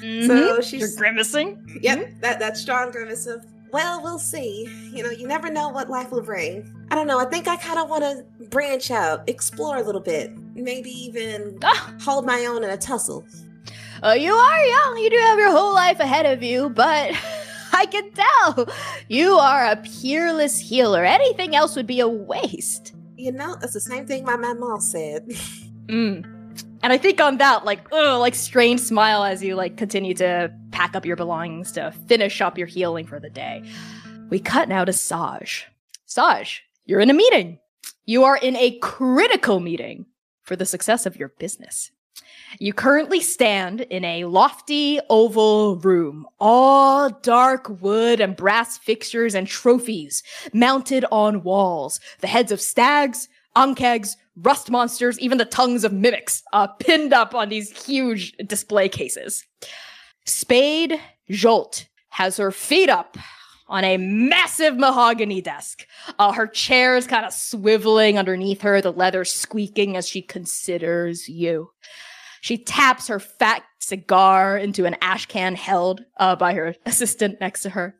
Mhm. 0.00 0.26
So 0.26 0.34
You're 0.34 0.62
she's 0.62 0.96
grimacing. 0.96 1.78
Yep, 1.80 2.20
that 2.20 2.38
that 2.40 2.56
strong 2.56 2.90
grimace 2.90 3.26
of, 3.26 3.44
well, 3.74 4.00
we'll 4.02 4.20
see. 4.20 4.68
You 4.94 5.02
know, 5.02 5.10
you 5.10 5.26
never 5.26 5.50
know 5.50 5.68
what 5.68 5.90
life 5.90 6.12
will 6.12 6.22
bring. 6.22 6.72
I 6.90 6.94
don't 6.94 7.08
know. 7.08 7.18
I 7.18 7.24
think 7.24 7.48
I 7.48 7.56
kind 7.56 7.78
of 7.78 7.90
want 7.90 8.04
to 8.04 8.24
branch 8.46 8.90
out, 8.92 9.28
explore 9.28 9.76
a 9.78 9.82
little 9.82 10.00
bit, 10.00 10.30
maybe 10.54 10.90
even 10.90 11.58
Ah, 11.64 11.92
hold 12.00 12.24
my 12.24 12.46
own 12.46 12.62
in 12.62 12.70
a 12.70 12.76
tussle. 12.76 13.26
uh, 14.04 14.12
you 14.12 14.32
are 14.32 14.64
young. 14.64 14.98
You 14.98 15.10
do 15.10 15.16
have 15.16 15.38
your 15.40 15.50
whole 15.50 15.74
life 15.74 15.98
ahead 15.98 16.24
of 16.24 16.40
you, 16.42 16.70
but 16.70 17.10
I 17.72 17.86
can 17.86 18.10
tell 18.12 18.68
you 19.08 19.32
are 19.34 19.66
a 19.66 19.76
peerless 19.76 20.56
healer. 20.58 21.04
Anything 21.04 21.56
else 21.56 21.74
would 21.74 21.88
be 21.88 21.98
a 21.98 22.08
waste. 22.08 22.94
You 23.16 23.32
know, 23.32 23.56
that's 23.60 23.72
the 23.74 23.80
same 23.80 24.06
thing 24.06 24.24
my 24.24 24.36
mama 24.36 24.80
said. 24.80 25.26
Mm. 25.86 26.24
And 26.82 26.92
I 26.94 26.96
think 26.96 27.20
on 27.20 27.36
that, 27.38 27.66
like, 27.66 27.80
ugh, 27.92 28.18
like 28.18 28.34
strange 28.34 28.80
smile 28.80 29.22
as 29.22 29.42
you 29.44 29.54
like 29.54 29.76
continue 29.76 30.14
to 30.14 30.50
pack 30.74 30.96
up 30.96 31.06
your 31.06 31.14
belongings 31.14 31.70
to 31.70 31.92
finish 32.08 32.40
up 32.40 32.58
your 32.58 32.66
healing 32.66 33.06
for 33.06 33.20
the 33.20 33.30
day. 33.30 33.62
We 34.28 34.40
cut 34.40 34.68
now 34.68 34.84
to 34.84 34.92
Saj. 34.92 35.68
Saj, 36.04 36.64
you're 36.84 36.98
in 36.98 37.10
a 37.10 37.14
meeting. 37.14 37.60
You 38.06 38.24
are 38.24 38.36
in 38.36 38.56
a 38.56 38.76
critical 38.80 39.60
meeting 39.60 40.06
for 40.42 40.56
the 40.56 40.66
success 40.66 41.06
of 41.06 41.16
your 41.16 41.28
business. 41.38 41.92
You 42.58 42.72
currently 42.72 43.20
stand 43.20 43.82
in 43.82 44.04
a 44.04 44.24
lofty 44.24 44.98
oval 45.08 45.76
room, 45.76 46.26
all 46.40 47.08
dark 47.08 47.68
wood 47.80 48.20
and 48.20 48.36
brass 48.36 48.76
fixtures 48.76 49.36
and 49.36 49.46
trophies 49.46 50.24
mounted 50.52 51.04
on 51.12 51.44
walls. 51.44 52.00
The 52.18 52.26
heads 52.26 52.50
of 52.50 52.60
stags, 52.60 53.28
ankhegs, 53.56 54.16
rust 54.36 54.72
monsters, 54.72 55.20
even 55.20 55.38
the 55.38 55.44
tongues 55.44 55.84
of 55.84 55.92
mimics, 55.92 56.42
uh, 56.52 56.66
pinned 56.66 57.12
up 57.12 57.32
on 57.32 57.48
these 57.48 57.86
huge 57.86 58.32
display 58.38 58.88
cases. 58.88 59.44
Spade 60.26 61.00
Jolt 61.28 61.86
has 62.10 62.36
her 62.36 62.50
feet 62.50 62.88
up 62.88 63.16
on 63.68 63.84
a 63.84 63.96
massive 63.96 64.76
mahogany 64.76 65.40
desk. 65.40 65.86
Uh, 66.18 66.32
her 66.32 66.46
chair 66.46 66.96
is 66.96 67.06
kind 67.06 67.24
of 67.24 67.32
swiveling 67.32 68.18
underneath 68.18 68.62
her, 68.62 68.80
the 68.80 68.92
leather 68.92 69.24
squeaking 69.24 69.96
as 69.96 70.08
she 70.08 70.22
considers 70.22 71.28
you. 71.28 71.70
She 72.40 72.58
taps 72.58 73.08
her 73.08 73.18
fat 73.18 73.62
cigar 73.80 74.58
into 74.58 74.84
an 74.84 74.96
ash 75.00 75.26
can 75.26 75.54
held 75.54 76.04
uh, 76.18 76.36
by 76.36 76.54
her 76.54 76.74
assistant 76.86 77.40
next 77.40 77.62
to 77.62 77.70
her. 77.70 77.96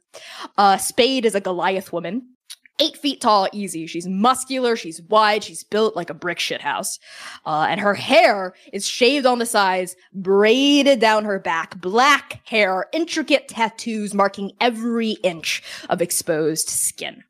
Uh, 0.59 0.77
Spade 0.77 1.25
is 1.25 1.35
a 1.35 1.41
Goliath 1.41 1.93
woman, 1.93 2.34
eight 2.81 2.97
feet 2.97 3.21
tall, 3.21 3.49
easy. 3.53 3.87
She's 3.87 4.07
muscular, 4.07 4.77
she's 4.77 5.01
wide, 5.03 5.45
she's 5.45 5.63
built 5.63 5.97
like 5.97 6.11
a 6.11 6.15
brick 6.15 6.39
shithouse. 6.39 6.99
Uh, 7.47 7.67
and 7.69 7.81
her 7.81 7.95
hair 7.95 8.55
is 8.73 8.87
shaved 8.87 9.27
on 9.27 9.39
the 9.39 9.47
sides, 9.47 9.97
braided 10.13 11.01
down 11.01 11.25
her 11.25 11.39
back, 11.39 11.81
black 11.81 12.41
hair, 12.45 12.87
intricate 12.93 13.49
tattoos 13.49 14.15
marking 14.15 14.53
every 14.61 15.13
inch 15.23 15.63
of 15.89 16.03
exposed 16.03 16.69
skin. 16.69 17.23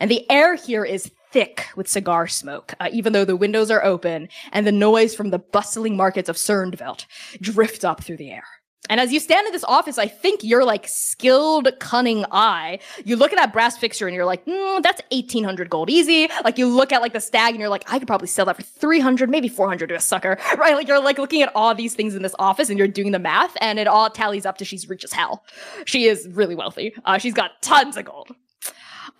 And 0.00 0.10
the 0.10 0.28
air 0.30 0.56
here 0.56 0.84
is 0.84 1.10
thick 1.30 1.66
with 1.76 1.88
cigar 1.88 2.26
smoke, 2.28 2.74
uh, 2.80 2.88
even 2.92 3.12
though 3.12 3.24
the 3.24 3.36
windows 3.36 3.70
are 3.70 3.84
open 3.84 4.28
and 4.52 4.66
the 4.66 4.72
noise 4.72 5.14
from 5.14 5.30
the 5.30 5.38
bustling 5.38 5.96
markets 5.96 6.28
of 6.28 6.36
Cernveld 6.36 7.06
drift 7.40 7.84
up 7.84 8.02
through 8.02 8.16
the 8.18 8.30
air. 8.30 8.44
And 8.90 9.00
as 9.00 9.12
you 9.12 9.20
stand 9.20 9.46
in 9.46 9.52
this 9.52 9.64
office, 9.64 9.96
I 9.96 10.06
think 10.06 10.44
your 10.44 10.64
like 10.64 10.86
skilled, 10.86 11.68
cunning 11.80 12.26
eye, 12.30 12.80
you 13.04 13.16
look 13.16 13.32
at 13.32 13.36
that 13.36 13.52
brass 13.52 13.78
fixture 13.78 14.06
and 14.06 14.14
you're 14.14 14.26
like, 14.26 14.44
mm, 14.44 14.82
that's 14.82 15.00
1800 15.10 15.70
gold 15.70 15.88
easy. 15.88 16.28
Like 16.44 16.58
you 16.58 16.66
look 16.66 16.92
at 16.92 17.00
like 17.00 17.14
the 17.14 17.20
stag 17.20 17.54
and 17.54 17.60
you're 17.60 17.70
like, 17.70 17.90
I 17.90 17.98
could 17.98 18.06
probably 18.06 18.28
sell 18.28 18.44
that 18.46 18.56
for 18.56 18.62
300, 18.62 19.30
maybe 19.30 19.48
400 19.48 19.88
to 19.88 19.94
a 19.94 20.00
sucker, 20.00 20.38
right? 20.58 20.74
Like 20.74 20.86
you're 20.86 21.00
like 21.00 21.18
looking 21.18 21.42
at 21.42 21.50
all 21.54 21.74
these 21.74 21.94
things 21.94 22.14
in 22.14 22.22
this 22.22 22.34
office 22.38 22.68
and 22.68 22.78
you're 22.78 22.88
doing 22.88 23.12
the 23.12 23.18
math 23.18 23.56
and 23.60 23.78
it 23.78 23.86
all 23.86 24.10
tallies 24.10 24.44
up 24.44 24.58
to 24.58 24.64
she's 24.64 24.88
rich 24.88 25.04
as 25.04 25.12
hell. 25.12 25.44
She 25.86 26.04
is 26.04 26.28
really 26.32 26.54
wealthy. 26.54 26.94
Uh, 27.04 27.18
she's 27.18 27.34
got 27.34 27.62
tons 27.62 27.96
of 27.96 28.04
gold. 28.04 28.34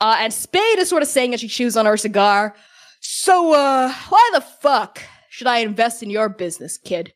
Uh, 0.01 0.17
and 0.19 0.33
Spade 0.33 0.79
is 0.79 0.89
sort 0.89 1.03
of 1.03 1.09
saying 1.09 1.33
as 1.33 1.41
she 1.41 1.49
chews 1.49 1.77
on 1.77 1.87
her 1.87 1.97
cigar, 1.97 2.55
so, 3.07 3.53
uh, 3.53 3.93
why 4.09 4.31
the 4.33 4.41
fuck 4.41 5.03
should 5.29 5.47
I 5.47 5.59
invest 5.59 6.03
in 6.03 6.09
your 6.09 6.31
business, 6.31 6.79
kid? 6.79 7.13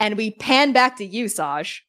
And 0.00 0.16
we 0.16 0.30
pan 0.30 0.72
back 0.72 0.96
to 0.98 1.04
you, 1.04 1.28
Saj. 1.28 1.84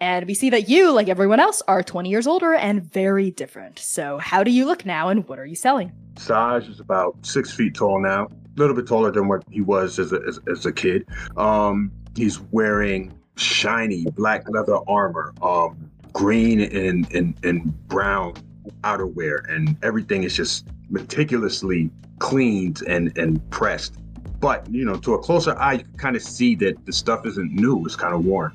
And 0.00 0.26
we 0.26 0.32
see 0.32 0.48
that 0.50 0.68
you, 0.68 0.92
like 0.92 1.08
everyone 1.08 1.40
else, 1.40 1.60
are 1.68 1.82
20 1.82 2.08
years 2.08 2.26
older 2.26 2.54
and 2.54 2.82
very 2.82 3.30
different. 3.30 3.78
So, 3.78 4.16
how 4.16 4.42
do 4.42 4.50
you 4.50 4.64
look 4.64 4.86
now 4.86 5.10
and 5.10 5.28
what 5.28 5.38
are 5.38 5.44
you 5.44 5.54
selling? 5.54 5.92
Saj 6.16 6.68
is 6.68 6.80
about 6.80 7.16
six 7.20 7.52
feet 7.52 7.74
tall 7.74 8.00
now, 8.00 8.24
a 8.24 8.30
little 8.56 8.74
bit 8.74 8.86
taller 8.86 9.12
than 9.12 9.28
what 9.28 9.44
he 9.50 9.60
was 9.60 9.98
as 9.98 10.12
a, 10.12 10.20
as, 10.26 10.40
as 10.50 10.64
a 10.64 10.72
kid. 10.72 11.06
Um, 11.36 11.92
he's 12.16 12.40
wearing 12.50 13.12
shiny 13.36 14.06
black 14.12 14.48
leather 14.48 14.78
armor, 14.88 15.34
um, 15.42 15.90
green 16.14 16.60
and, 16.60 17.12
and, 17.12 17.34
and 17.44 17.88
brown 17.88 18.34
outerwear, 18.82 19.48
and 19.54 19.76
everything 19.82 20.24
is 20.24 20.34
just 20.34 20.66
meticulously 20.88 21.90
cleaned 22.20 22.82
and, 22.86 23.16
and 23.18 23.50
pressed. 23.50 23.96
But 24.40 24.66
you 24.70 24.84
know, 24.84 24.96
to 24.96 25.14
a 25.14 25.18
closer 25.18 25.56
eye, 25.58 25.74
you 25.74 25.84
can 25.84 25.98
kind 25.98 26.16
of 26.16 26.22
see 26.22 26.54
that 26.56 26.84
the 26.86 26.92
stuff 26.92 27.26
isn't 27.26 27.52
new; 27.52 27.84
it's 27.84 27.96
kind 27.96 28.14
of 28.14 28.24
worn. 28.24 28.52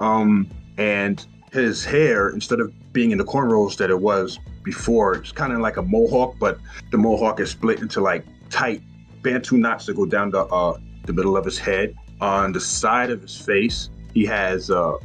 Um, 0.00 0.48
and 0.78 1.24
his 1.52 1.84
hair, 1.84 2.30
instead 2.30 2.60
of 2.60 2.72
being 2.92 3.10
in 3.10 3.18
the 3.18 3.24
cornrows 3.24 3.76
that 3.76 3.90
it 3.90 4.00
was 4.00 4.38
before, 4.62 5.14
it's 5.14 5.32
kind 5.32 5.52
of 5.52 5.60
like 5.60 5.76
a 5.76 5.82
mohawk, 5.82 6.36
but 6.38 6.58
the 6.90 6.98
mohawk 6.98 7.40
is 7.40 7.50
split 7.50 7.80
into 7.80 8.00
like 8.00 8.24
tight 8.50 8.82
bantu 9.22 9.56
knots 9.56 9.86
that 9.86 9.94
go 9.94 10.06
down 10.06 10.30
the 10.30 10.44
uh, 10.46 10.78
the 11.04 11.12
middle 11.12 11.36
of 11.36 11.44
his 11.44 11.58
head. 11.58 11.94
On 12.20 12.52
the 12.52 12.60
side 12.60 13.10
of 13.10 13.20
his 13.20 13.36
face, 13.36 13.90
he 14.14 14.24
has 14.24 14.70
a 14.70 14.98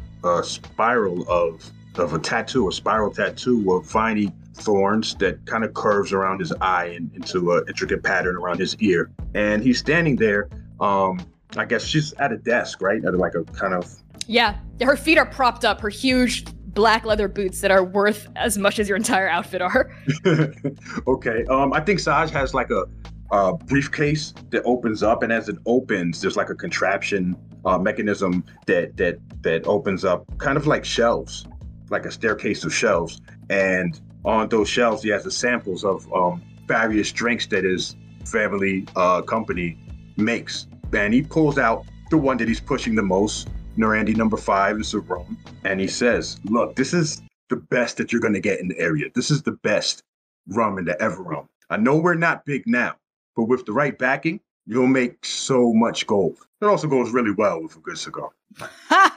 spiral 0.44 1.30
of 1.30 1.70
of 1.96 2.14
a 2.14 2.20
tattoo, 2.20 2.70
a 2.70 2.72
spiral 2.72 3.12
tattoo 3.12 3.74
of 3.74 3.86
viney 3.86 4.32
thorns 4.54 5.16
that 5.16 5.46
kind 5.46 5.64
of 5.64 5.74
curves 5.74 6.12
around 6.14 6.40
his 6.40 6.52
eye 6.62 6.86
and 6.86 7.14
into 7.16 7.52
an 7.54 7.64
intricate 7.68 8.04
pattern 8.04 8.36
around 8.36 8.60
his 8.60 8.76
ear. 8.78 9.12
And 9.34 9.64
he's 9.64 9.80
standing 9.80 10.16
there. 10.16 10.50
Um, 10.80 11.20
I 11.58 11.66
guess 11.66 11.84
she's 11.84 12.14
at 12.14 12.32
a 12.32 12.38
desk, 12.38 12.82
right? 12.82 13.04
At 13.04 13.16
like 13.18 13.36
a 13.36 13.44
kind 13.44 13.74
of 13.74 13.94
Yeah, 14.28 14.58
her 14.82 14.96
feet 14.96 15.18
are 15.18 15.26
propped 15.26 15.66
up. 15.66 15.82
Her 15.82 15.90
huge 15.90 16.46
black 16.74 17.06
leather 17.06 17.28
boots 17.28 17.62
that 17.62 17.72
are 17.72 17.84
worth 17.84 18.28
as 18.36 18.58
much 18.58 18.80
as 18.80 18.88
your 18.88 18.96
entire 18.96 19.28
outfit 19.28 19.62
are. 19.62 19.96
okay. 21.08 21.46
Um, 21.46 21.74
I 21.74 21.82
think 21.82 22.00
Saj 22.00 22.30
has 22.32 22.54
like 22.54 22.70
a, 22.70 22.86
a 23.32 23.54
briefcase 23.54 24.34
that 24.50 24.64
opens 24.64 25.04
up, 25.04 25.24
and 25.24 25.32
as 25.32 25.50
it 25.50 25.58
opens, 25.66 26.22
there's 26.22 26.38
like 26.38 26.50
a 26.50 26.56
contraption 26.56 27.36
uh, 27.66 27.78
mechanism 27.78 28.44
that 28.68 28.96
that 28.98 29.18
that 29.42 29.68
opens 29.68 30.06
up, 30.06 30.26
kind 30.38 30.58
of 30.58 30.68
like 30.68 30.86
shelves, 30.86 31.46
like 31.90 32.06
a 32.06 32.12
staircase 32.12 32.64
of 32.64 32.74
shelves. 32.74 33.22
And 33.50 34.00
on 34.26 34.50
those 34.50 34.70
shelves, 34.70 35.04
he 35.04 35.10
has 35.10 35.24
the 35.24 35.32
samples 35.32 35.84
of 35.84 36.12
um, 36.14 36.42
various 36.68 37.12
drinks 37.12 37.48
that 37.48 37.64
his 37.64 37.96
family 38.26 38.86
uh, 38.96 39.22
company 39.22 39.78
makes. 40.18 40.68
And 40.94 41.14
he 41.14 41.22
pulls 41.22 41.58
out 41.58 41.86
the 42.10 42.18
one 42.18 42.38
that 42.38 42.48
he's 42.48 42.60
pushing 42.60 42.96
the 42.96 43.02
most. 43.02 43.48
Norandi 43.78 44.16
number 44.16 44.38
five 44.38 44.80
is 44.80 44.94
a 44.94 45.00
rum. 45.00 45.38
And 45.64 45.80
he 45.80 45.88
says, 45.88 46.40
Look, 46.44 46.76
this 46.76 46.94
is 46.94 47.22
the 47.50 47.56
best 47.56 47.98
that 47.98 48.12
you're 48.12 48.22
going 48.22 48.34
to 48.34 48.40
get 48.40 48.60
in 48.60 48.68
the 48.68 48.80
area. 48.80 49.10
This 49.16 49.32
is 49.32 49.42
the 49.44 49.54
best 49.54 50.04
rum 50.48 50.78
in 50.78 50.86
the 50.86 50.94
Everrealm. 50.96 51.48
I 51.70 51.78
know 51.78 51.98
we're 51.98 52.16
not 52.16 52.46
big 52.46 52.64
now, 52.68 52.96
but 53.36 53.46
with 53.46 53.66
the 53.66 53.72
right 53.72 53.98
backing, 53.98 54.42
you'll 54.66 54.88
make 54.88 55.26
so 55.26 55.74
much 55.74 56.06
gold. 56.06 56.38
It 56.62 56.66
also 56.66 56.88
goes 56.88 57.12
really 57.12 57.32
well 57.32 57.62
with 57.62 57.76
a 57.76 57.80
good 57.80 57.98
cigar. 57.98 58.32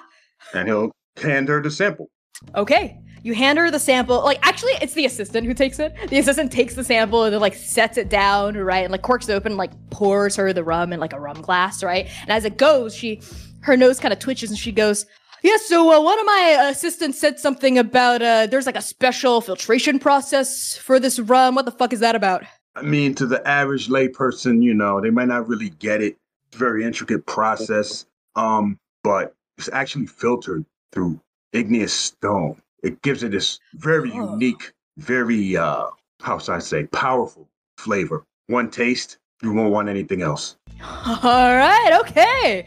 And 0.55 0.69
he'll 0.69 0.93
hand 1.21 1.49
her 1.49 1.61
the 1.61 1.71
sample. 1.71 2.11
Okay. 2.55 2.99
You 3.23 3.35
hand 3.35 3.59
her 3.59 3.71
the 3.71 3.79
sample. 3.79 4.23
Like, 4.23 4.39
actually, 4.47 4.73
it's 4.83 4.93
the 4.93 5.07
assistant 5.07 5.47
who 5.47 5.55
takes 5.55 5.79
it. 5.79 5.95
The 6.09 6.19
assistant 6.19 6.53
takes 6.53 6.75
the 6.75 6.85
sample 6.85 7.25
and 7.25 7.33
then, 7.33 7.41
like, 7.41 7.55
sets 7.55 7.97
it 7.97 8.11
down, 8.11 8.55
right? 8.55 8.85
And, 8.85 8.93
like, 8.93 9.01
corks 9.01 9.29
it 9.31 9.33
open, 9.33 9.53
and, 9.53 9.59
like, 9.59 9.71
pours 9.89 10.37
her 10.37 10.53
the 10.53 10.63
rum 10.63 10.93
in, 10.93 11.01
like, 11.01 11.15
a 11.15 11.21
rum 11.21 11.41
glass, 11.41 11.83
right? 11.83 12.07
And 12.21 12.31
as 12.31 12.45
it 12.45 12.59
goes, 12.59 12.95
she, 12.95 13.23
her 13.61 13.79
nose 13.79 13.99
kind 13.99 14.13
of 14.13 14.19
twitches 14.19 14.51
and 14.51 14.59
she 14.59 14.73
goes, 14.73 15.07
Yeah, 15.43 15.57
so 15.57 15.91
uh, 15.91 16.03
one 16.03 16.19
of 16.21 16.27
my 16.27 16.69
assistants 16.71 17.19
said 17.19 17.39
something 17.39 17.79
about 17.79 18.21
uh, 18.21 18.47
there's, 18.47 18.67
like, 18.67 18.77
a 18.77 18.83
special 18.83 19.41
filtration 19.41 19.99
process 19.99 20.77
for 20.77 21.01
this 21.01 21.19
rum. 21.19 21.55
What 21.55 21.65
the 21.65 21.73
fuck 21.73 21.95
is 21.95 22.01
that 22.01 22.15
about? 22.15 22.45
I 22.77 22.83
mean, 22.83 23.15
to 23.15 23.27
the 23.27 23.47
average 23.49 23.89
layperson, 23.89 24.63
you 24.63 24.75
know, 24.75 25.01
they 25.01 25.11
might 25.11 25.29
not 25.29 25.49
really 25.49 25.71
get 25.71 26.03
it. 26.03 26.19
It's 26.49 26.59
very 26.59 26.85
intricate 26.85 27.25
process. 27.25 28.05
Um, 28.37 28.79
but 29.03 29.35
it's 29.57 29.71
actually 29.73 30.07
filtered 30.07 30.67
through 30.93 31.21
igneous 31.55 31.93
stone. 31.93 32.61
It 32.83 33.01
gives 33.03 33.23
it 33.23 33.31
this 33.33 33.59
very 33.75 34.11
Oh. 34.13 34.33
unique, 34.33 34.73
very 34.99 35.57
uh 35.57 35.87
how 36.23 36.39
should 36.39 36.55
I 36.55 36.59
say, 36.59 36.85
powerful 36.87 37.49
flavor. 37.79 38.25
One 38.47 38.71
taste, 38.71 39.19
you 39.43 39.53
won't 39.53 39.73
want 39.73 39.89
anything 39.89 40.23
else. 40.23 40.57
All 41.23 41.57
right, 41.57 41.99
okay. 42.01 42.67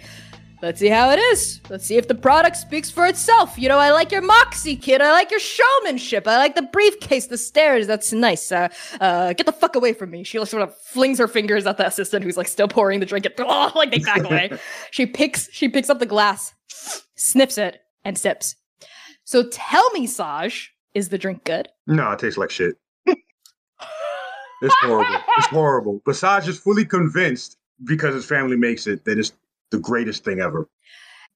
Let's 0.61 0.79
see 0.79 0.87
how 0.89 1.11
it 1.11 1.19
is. 1.19 1.61
Let's 1.69 1.85
see 1.85 1.97
if 1.97 2.07
the 2.07 2.15
product 2.15 2.55
speaks 2.57 2.89
for 2.89 3.05
itself. 3.05 3.59
You 3.59 3.69
know, 3.69 3.77
I 3.77 3.91
like 3.91 4.11
your 4.11 4.23
moxie, 4.23 4.75
kid. 4.75 5.01
I 5.01 5.11
like 5.11 5.29
your 5.29 5.39
showmanship. 5.39 6.27
I 6.27 6.37
like 6.37 6.55
the 6.55 6.63
briefcase, 6.63 7.27
the 7.27 7.37
stairs. 7.37 7.85
That's 7.85 8.11
nice. 8.11 8.51
Uh, 8.51 8.69
uh, 8.99 9.33
get 9.33 9.45
the 9.45 9.51
fuck 9.51 9.75
away 9.75 9.93
from 9.93 10.09
me. 10.09 10.23
She 10.23 10.43
sort 10.45 10.63
of 10.63 10.75
flings 10.75 11.19
her 11.19 11.27
fingers 11.27 11.67
at 11.67 11.77
the 11.77 11.85
assistant, 11.85 12.23
who's 12.23 12.37
like 12.37 12.47
still 12.47 12.67
pouring 12.67 12.99
the 12.99 13.05
drink. 13.05 13.25
And, 13.25 13.35
oh, 13.39 13.71
like 13.75 13.91
they 13.91 13.99
back 13.99 14.23
away. 14.23 14.51
she 14.91 15.05
picks, 15.05 15.47
she 15.51 15.69
picks 15.69 15.91
up 15.91 15.99
the 15.99 16.07
glass, 16.07 16.55
sniffs 17.15 17.59
it, 17.59 17.79
and 18.03 18.17
sips. 18.17 18.55
So 19.27 19.43
tell 19.43 19.83
me, 19.91 20.07
Saj, 20.07 20.73
is 20.93 21.09
the 21.09 21.17
drink 21.17 21.43
good? 21.43 21.67
No, 21.85 22.11
it 22.11 22.19
tastes 22.19 22.37
like 22.37 22.49
shit. 22.49 22.77
it's 23.05 24.75
horrible. 24.79 25.19
It's 25.35 25.47
horrible. 25.47 26.01
But 26.05 26.15
Saj 26.15 26.47
is 26.47 26.57
fully 26.57 26.85
convinced 26.85 27.57
because 27.83 28.15
his 28.15 28.25
family 28.25 28.55
makes 28.55 28.87
it 28.87 29.03
that 29.03 29.19
it's 29.19 29.33
the 29.69 29.79
greatest 29.79 30.23
thing 30.23 30.39
ever. 30.39 30.69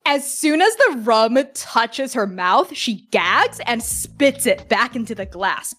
As 0.06 0.26
soon 0.26 0.62
as 0.62 0.74
the 0.78 1.02
rum 1.04 1.38
touches 1.54 2.14
her 2.14 2.26
mouth, 2.26 2.74
she 2.74 3.08
gags 3.12 3.60
and 3.66 3.84
spits 3.84 4.46
it 4.46 4.70
back 4.70 4.96
into 4.96 5.14
the 5.14 5.26
glass. 5.26 5.76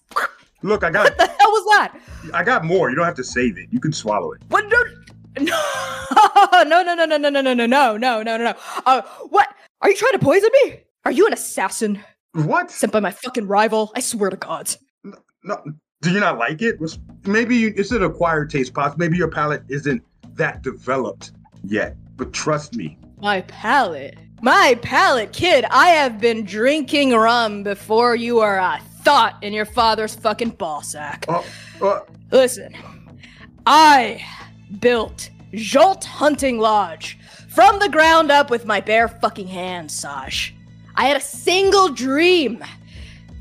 Look, 0.61 0.83
I 0.83 0.91
got 0.91 1.05
What 1.05 1.17
the 1.17 1.25
hell 1.25 1.49
was 1.49 1.65
that? 1.77 1.99
I 2.31 2.43
got 2.43 2.63
more. 2.63 2.91
You 2.91 2.95
don't 2.95 3.05
have 3.05 3.15
to 3.15 3.23
save 3.23 3.57
it. 3.57 3.69
You 3.71 3.79
can 3.79 3.91
swallow 3.91 4.33
it. 4.33 4.41
What? 4.49 4.65
No, 4.69 4.83
no, 5.39 6.83
no, 6.83 6.93
no, 6.93 7.05
no, 7.05 7.17
no, 7.17 7.17
no, 7.17 7.41
no, 7.41 7.41
no, 7.41 7.53
no, 7.53 7.65
no, 7.65 7.97
no, 7.97 8.21
no, 8.21 8.37
no. 8.37 8.53
Uh, 8.85 9.01
what? 9.29 9.49
Are 9.81 9.89
you 9.89 9.95
trying 9.95 10.11
to 10.11 10.19
poison 10.19 10.51
me? 10.63 10.83
Are 11.05 11.11
you 11.11 11.27
an 11.27 11.33
assassin 11.33 11.99
What? 12.33 12.71
sent 12.71 12.91
by 12.91 12.99
my 12.99 13.11
fucking 13.11 13.47
rival? 13.47 13.91
I 13.95 13.99
swear 13.99 14.29
to 14.29 14.37
God. 14.37 14.73
No, 15.43 15.61
do 16.01 16.11
you 16.11 16.19
not 16.19 16.37
like 16.37 16.61
it? 16.61 16.79
Maybe 17.25 17.57
you, 17.57 17.73
it's 17.75 17.91
an 17.91 18.03
acquired 18.03 18.49
taste, 18.49 18.73
pops. 18.73 18.97
Maybe 18.97 19.17
your 19.17 19.29
palate 19.29 19.63
isn't 19.69 20.01
that 20.35 20.61
developed 20.61 21.31
yet. 21.63 21.97
But 22.15 22.31
trust 22.31 22.75
me, 22.75 22.97
My 23.21 23.41
palate. 23.41 24.17
My 24.41 24.77
palate, 24.81 25.31
kid. 25.33 25.65
I 25.69 25.87
have 25.89 26.19
been 26.19 26.43
drinking 26.45 27.11
rum 27.11 27.63
before 27.63 28.15
you 28.15 28.39
are 28.39 28.57
a 28.57 28.79
thought 29.03 29.37
in 29.41 29.51
your 29.53 29.65
father's 29.65 30.15
fucking 30.15 30.51
ball 30.51 30.81
sack. 30.81 31.25
oh, 31.27 31.45
uh, 31.81 31.99
Listen, 32.31 32.73
I 33.65 34.25
built 34.79 35.29
Jolt 35.53 36.03
Hunting 36.05 36.57
Lodge 36.59 37.17
from 37.49 37.79
the 37.79 37.89
ground 37.89 38.31
up 38.31 38.49
with 38.49 38.65
my 38.65 38.79
bare 38.81 39.07
fucking 39.07 39.47
hands, 39.47 39.93
Saj. 39.93 40.53
I 40.95 41.05
had 41.05 41.17
a 41.17 41.21
single 41.21 41.89
dream 41.89 42.63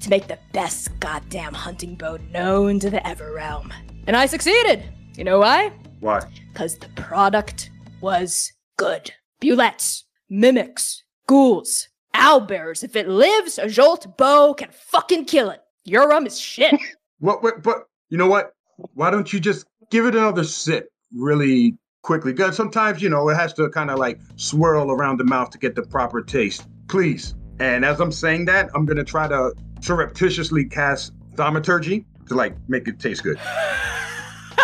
to 0.01 0.11
make 0.11 0.27
the 0.27 0.39
best 0.53 0.99
goddamn 1.01 1.55
hunting 1.55 1.95
boat 1.95 2.21
known 2.33 2.81
to 2.81 2.89
the 2.89 3.01
Everrealm. 3.01 3.73
And 4.07 4.17
I 4.17 4.27
succeeded. 4.27 4.85
You 5.17 5.25
know 5.25 5.39
why? 5.41 5.73
why? 6.01 6.21
Because 6.53 6.79
the 6.79 6.89
product 6.97 7.71
was 8.01 8.53
good. 8.79 9.13
Bulettes, 9.41 10.05
mimics, 10.31 11.03
ghouls, 11.27 11.89
owlbears. 12.15 12.83
If 12.83 12.97
it 12.97 13.09
lives, 13.09 13.59
a 13.59 13.69
Jolt 13.69 14.17
bow 14.17 14.55
can 14.55 14.71
fucking 14.73 15.27
kill 15.27 15.51
it. 15.51 15.61
Your 15.85 16.09
rum 16.09 16.27
is 16.27 16.39
shit. 16.39 16.75
What, 17.19 17.41
what? 17.41 17.63
But 17.63 17.85
you 18.11 18.19
know 18.19 18.27
what? 18.27 18.51
Why 18.95 19.13
don't 19.13 19.33
you 19.33 19.39
just 19.39 19.65
give 19.93 20.07
it 20.07 20.17
another 20.17 20.43
sip 20.43 20.89
really 21.15 21.79
quickly? 22.03 22.33
Because 22.33 22.57
sometimes 22.57 23.01
you 23.01 23.09
know 23.09 23.29
it 23.29 23.37
has 23.37 23.53
to 23.55 23.69
kind 23.69 23.93
of 23.93 24.01
like 24.01 24.19
swirl 24.35 24.91
around 24.91 25.19
the 25.19 25.25
mouth 25.25 25.51
to 25.51 25.59
get 25.59 25.77
the 25.77 25.85
proper 25.85 26.21
taste. 26.21 26.67
Please. 26.89 27.37
And 27.59 27.85
as 27.85 28.01
I'm 28.01 28.13
saying 28.13 28.47
that, 28.47 28.71
I'm 28.75 28.87
gonna 28.87 29.05
try 29.05 29.29
to 29.29 29.53
surreptitiously 29.81 30.65
cast 30.67 31.13
thaumaturgy 31.35 32.05
to 32.29 32.35
like 32.35 32.55
make 32.69 32.89
it 32.89 32.99
taste 32.99 33.23
good. 33.23 33.37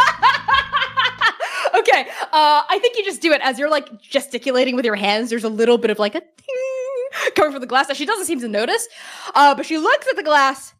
okay, 1.75 2.07
uh, 2.33 2.63
I 2.69 2.79
think 2.81 2.97
you 2.97 3.05
just 3.05 3.21
do 3.21 3.33
it 3.33 3.41
as 3.43 3.59
you're 3.59 3.71
like 3.71 4.01
gesticulating 4.01 4.77
with 4.77 4.85
your 4.85 4.97
hands. 4.97 5.31
There's 5.31 5.45
a 5.45 5.49
little 5.49 5.79
bit 5.79 5.91
of 5.91 5.99
like 5.99 6.15
a 6.15 6.21
ting 6.21 7.35
coming 7.35 7.53
from 7.53 7.61
the 7.61 7.67
glass 7.67 7.87
that 7.89 7.97
she 7.97 8.07
doesn't 8.07 8.27
seem 8.27 8.41
to 8.41 8.49
notice. 8.49 8.89
Uh, 9.35 9.55
but 9.55 9.67
she 9.67 9.79
looks 9.79 10.07
at 10.09 10.17
the 10.17 10.23
glass, 10.23 10.75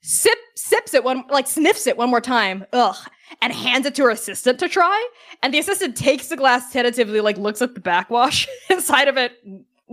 sip, 0.00 0.38
sips 0.56 0.94
it 0.94 1.04
one, 1.04 1.24
like 1.30 1.46
sniffs 1.46 1.86
it 1.86 1.96
one 1.96 2.10
more 2.10 2.20
time, 2.20 2.64
ugh, 2.72 2.96
and 3.40 3.52
hands 3.52 3.86
it 3.86 3.94
to 3.96 4.04
her 4.04 4.10
assistant 4.10 4.58
to 4.58 4.68
try. 4.68 5.08
And 5.42 5.52
the 5.52 5.58
assistant 5.58 5.96
takes 5.96 6.28
the 6.28 6.36
glass 6.36 6.72
tentatively, 6.72 7.20
like 7.20 7.36
looks 7.36 7.62
at 7.62 7.74
the 7.74 7.80
backwash 7.80 8.46
inside 8.70 9.08
of 9.08 9.16
it, 9.16 9.32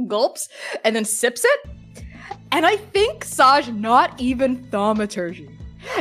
gulps, 0.07 0.49
and 0.83 0.95
then 0.95 1.05
sips 1.05 1.45
it. 1.45 1.69
And 2.51 2.65
I 2.65 2.77
think 2.77 3.23
Saj, 3.23 3.69
not 3.69 4.19
even 4.19 4.63
thaumaturgy, 4.65 5.49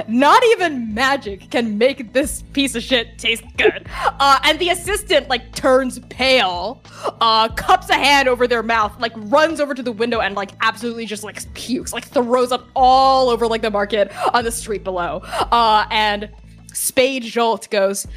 not 0.09 0.43
even 0.47 0.93
magic 0.95 1.51
can 1.51 1.79
make 1.79 2.13
this 2.13 2.43
piece 2.53 2.75
of 2.75 2.83
shit 2.83 3.19
taste 3.19 3.45
good. 3.57 3.87
Uh, 4.21 4.41
and 4.43 4.59
the 4.59 4.71
assistant 4.71 5.29
like 5.29 5.53
turns 5.55 6.01
pale, 6.09 6.83
uh, 7.21 7.49
cups 7.51 7.89
a 7.89 7.95
hand 7.95 8.27
over 8.27 8.49
their 8.49 8.65
mouth, 8.65 8.93
like 8.99 9.13
runs 9.17 9.61
over 9.61 9.75
to 9.75 9.83
the 9.83 9.93
window 9.93 10.21
and 10.21 10.35
like 10.35 10.51
absolutely 10.61 11.07
just 11.07 11.23
like 11.23 11.55
pukes, 11.55 11.93
like 11.93 12.05
throws 12.05 12.51
up 12.51 12.67
all 12.75 13.29
over 13.29 13.47
like 13.47 13.63
the 13.63 13.71
market 13.71 14.11
on 14.35 14.43
the 14.43 14.51
street 14.51 14.83
below. 14.83 15.21
Uh, 15.53 15.87
and 15.93 16.29
Spade 16.73 17.23
Jolt 17.23 17.71
goes, 17.71 18.09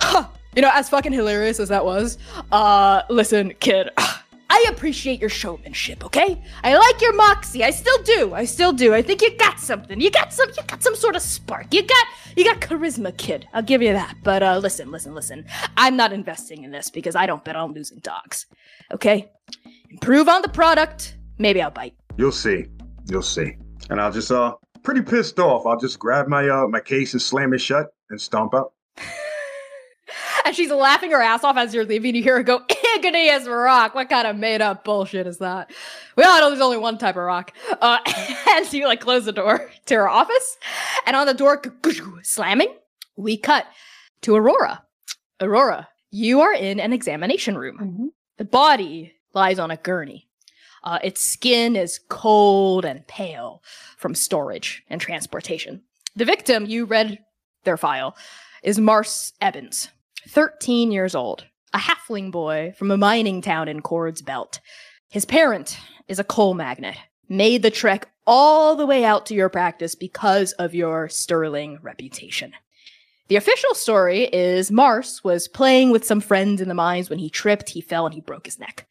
huh, 0.00 0.28
you 0.54 0.62
know, 0.62 0.70
as 0.72 0.88
fucking 0.88 1.12
hilarious 1.12 1.58
as 1.58 1.68
that 1.68 1.84
was, 1.84 2.16
uh, 2.52 3.02
listen, 3.08 3.52
kid, 3.58 3.90
I 4.52 4.66
appreciate 4.68 5.20
your 5.20 5.30
showmanship, 5.30 6.04
okay? 6.04 6.42
I 6.64 6.76
like 6.76 7.00
your 7.00 7.14
moxie. 7.14 7.62
I 7.62 7.70
still 7.70 8.02
do. 8.02 8.34
I 8.34 8.44
still 8.44 8.72
do. 8.72 8.92
I 8.92 9.00
think 9.00 9.22
you 9.22 9.36
got 9.36 9.60
something. 9.60 10.00
You 10.00 10.10
got 10.10 10.32
some 10.32 10.48
you 10.48 10.62
got 10.66 10.82
some 10.82 10.96
sort 10.96 11.14
of 11.14 11.22
spark. 11.22 11.72
You 11.72 11.86
got 11.86 12.06
you 12.36 12.44
got 12.44 12.60
charisma, 12.60 13.16
kid. 13.16 13.46
I'll 13.54 13.62
give 13.62 13.80
you 13.80 13.92
that. 13.92 14.16
But 14.24 14.42
uh 14.42 14.58
listen, 14.58 14.90
listen, 14.90 15.14
listen. 15.14 15.46
I'm 15.76 15.96
not 15.96 16.12
investing 16.12 16.64
in 16.64 16.72
this 16.72 16.90
because 16.90 17.14
I 17.14 17.26
don't 17.26 17.44
bet 17.44 17.54
on 17.54 17.72
losing 17.72 18.00
dogs. 18.00 18.46
Okay? 18.92 19.30
Improve 19.88 20.28
on 20.28 20.42
the 20.42 20.48
product. 20.48 21.16
Maybe 21.38 21.62
I'll 21.62 21.70
bite. 21.70 21.94
You'll 22.16 22.32
see. 22.32 22.66
You'll 23.06 23.22
see. 23.22 23.56
And 23.88 24.00
I'll 24.00 24.12
just 24.12 24.32
uh 24.32 24.54
pretty 24.82 25.02
pissed 25.02 25.38
off. 25.38 25.64
I'll 25.64 25.78
just 25.78 26.00
grab 26.00 26.26
my 26.26 26.48
uh 26.48 26.66
my 26.66 26.80
case 26.80 27.12
and 27.12 27.22
slam 27.22 27.54
it 27.54 27.60
shut 27.60 27.86
and 28.10 28.20
stomp 28.20 28.54
out. 28.54 28.72
and 30.46 30.54
she's 30.54 30.70
laughing 30.70 31.10
her 31.10 31.20
ass 31.20 31.44
off 31.44 31.56
as 31.56 31.74
you're 31.74 31.84
leaving. 31.84 32.14
You 32.14 32.22
hear 32.22 32.36
her 32.36 32.42
go, 32.42 32.62
igneous 32.96 33.46
rock. 33.46 33.94
What 33.94 34.08
kind 34.08 34.26
of 34.26 34.36
made 34.36 34.60
up 34.60 34.84
bullshit 34.84 35.26
is 35.26 35.38
that? 35.38 35.70
We 36.16 36.24
all 36.24 36.38
know 36.40 36.50
there's 36.50 36.60
only 36.60 36.76
one 36.76 36.98
type 36.98 37.16
of 37.16 37.22
rock. 37.22 37.52
Uh, 37.80 37.98
and 38.50 38.66
so 38.66 38.76
you 38.76 38.86
like 38.86 39.00
close 39.00 39.24
the 39.24 39.32
door 39.32 39.70
to 39.86 39.94
her 39.94 40.08
office. 40.08 40.56
And 41.06 41.16
on 41.16 41.26
the 41.26 41.34
door, 41.34 41.62
slamming, 42.22 42.74
we 43.16 43.36
cut 43.36 43.66
to 44.22 44.34
Aurora. 44.36 44.82
Aurora, 45.40 45.88
you 46.10 46.40
are 46.40 46.52
in 46.52 46.80
an 46.80 46.92
examination 46.92 47.56
room. 47.56 47.78
Mhm. 47.78 48.08
The 48.38 48.44
body 48.44 49.14
lies 49.34 49.58
on 49.58 49.70
a 49.70 49.76
gurney. 49.76 50.26
Uh, 50.82 50.98
its 51.04 51.20
skin 51.20 51.76
is 51.76 52.00
cold 52.08 52.84
and 52.84 53.06
pale 53.06 53.62
from 53.98 54.14
storage 54.14 54.82
and 54.88 55.00
transportation. 55.00 55.82
The 56.16 56.24
victim, 56.24 56.64
you 56.66 56.86
read 56.86 57.18
their 57.64 57.76
file, 57.76 58.16
is 58.62 58.78
Mars 58.78 59.32
Evans, 59.40 59.88
13 60.28 60.92
years 60.92 61.14
old, 61.14 61.46
a 61.72 61.78
halfling 61.78 62.30
boy 62.30 62.72
from 62.76 62.90
a 62.90 62.96
mining 62.96 63.42
town 63.42 63.68
in 63.68 63.80
Cord's 63.80 64.22
Belt. 64.22 64.60
His 65.08 65.24
parent 65.24 65.78
is 66.08 66.18
a 66.18 66.24
coal 66.24 66.54
magnate, 66.54 66.96
made 67.28 67.62
the 67.62 67.70
trek 67.70 68.08
all 68.26 68.76
the 68.76 68.86
way 68.86 69.04
out 69.04 69.26
to 69.26 69.34
your 69.34 69.48
practice 69.48 69.94
because 69.94 70.52
of 70.52 70.74
your 70.74 71.08
sterling 71.08 71.78
reputation. 71.82 72.52
The 73.28 73.36
official 73.36 73.74
story 73.74 74.24
is 74.24 74.70
Mars 74.70 75.22
was 75.22 75.48
playing 75.48 75.90
with 75.90 76.04
some 76.04 76.20
friends 76.20 76.60
in 76.60 76.68
the 76.68 76.74
mines 76.74 77.08
when 77.08 77.20
he 77.20 77.30
tripped, 77.30 77.70
he 77.70 77.80
fell, 77.80 78.04
and 78.04 78.14
he 78.14 78.20
broke 78.20 78.46
his 78.46 78.58
neck. 78.58 78.88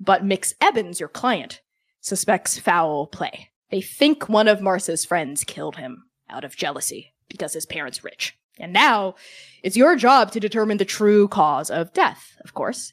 But 0.00 0.24
Mix 0.24 0.54
Evans, 0.60 0.98
your 0.98 1.08
client, 1.08 1.60
suspects 2.00 2.58
foul 2.58 3.06
play. 3.06 3.50
They 3.70 3.80
think 3.80 4.28
one 4.28 4.48
of 4.48 4.60
Mars's 4.60 5.04
friends 5.04 5.44
killed 5.44 5.76
him 5.76 6.04
out 6.30 6.44
of 6.44 6.56
jealousy 6.56 7.12
because 7.28 7.52
his 7.52 7.66
parents 7.66 8.04
rich. 8.04 8.38
And 8.58 8.72
now 8.72 9.14
it's 9.62 9.76
your 9.76 9.96
job 9.96 10.32
to 10.32 10.40
determine 10.40 10.78
the 10.78 10.84
true 10.84 11.28
cause 11.28 11.70
of 11.70 11.92
death, 11.92 12.36
of 12.44 12.54
course. 12.54 12.92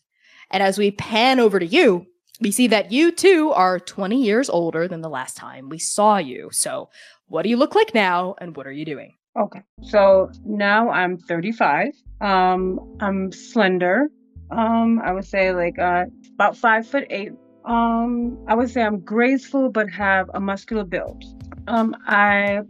And 0.52 0.62
as 0.62 0.78
we 0.78 0.92
pan 0.92 1.40
over 1.40 1.60
to 1.60 1.66
you, 1.66 2.06
we 2.42 2.52
see 2.52 2.68
that 2.68 2.92
you 2.92 3.12
too 3.12 3.52
are 3.52 3.80
20 3.80 4.22
years 4.22 4.50
older 4.50 4.88
than 4.88 5.02
the 5.02 5.10
last 5.10 5.38
time 5.38 5.70
we 5.70 5.80
saw 5.80 6.18
you. 6.18 6.50
So, 6.52 6.90
what 7.28 7.44
do 7.44 7.50
you 7.50 7.58
look 7.58 7.74
like 7.74 7.94
now 7.94 8.36
and 8.40 8.56
what 8.56 8.68
are 8.68 8.72
you 8.72 8.86
doing? 8.86 9.14
Okay. 9.40 9.62
So 9.82 10.30
now 10.46 10.90
I'm 10.90 11.18
35. 11.18 11.94
Um, 12.22 12.98
I'm 13.00 13.32
slender. 13.32 14.10
Um, 14.52 15.00
I 15.04 15.12
would 15.12 15.26
say 15.26 15.52
like 15.52 15.80
uh 15.80 16.06
about 16.36 16.56
five 16.56 16.88
foot 16.88 17.06
eight. 17.10 17.32
Um, 17.66 18.38
I 18.48 18.56
would 18.56 18.70
say 18.70 18.84
I'm 18.84 19.00
graceful 19.00 19.70
but 19.70 19.90
have 19.90 20.30
a 20.34 20.40
muscular 20.40 20.84
build. 20.84 21.24
Um, 21.68 21.96
I 22.06 22.62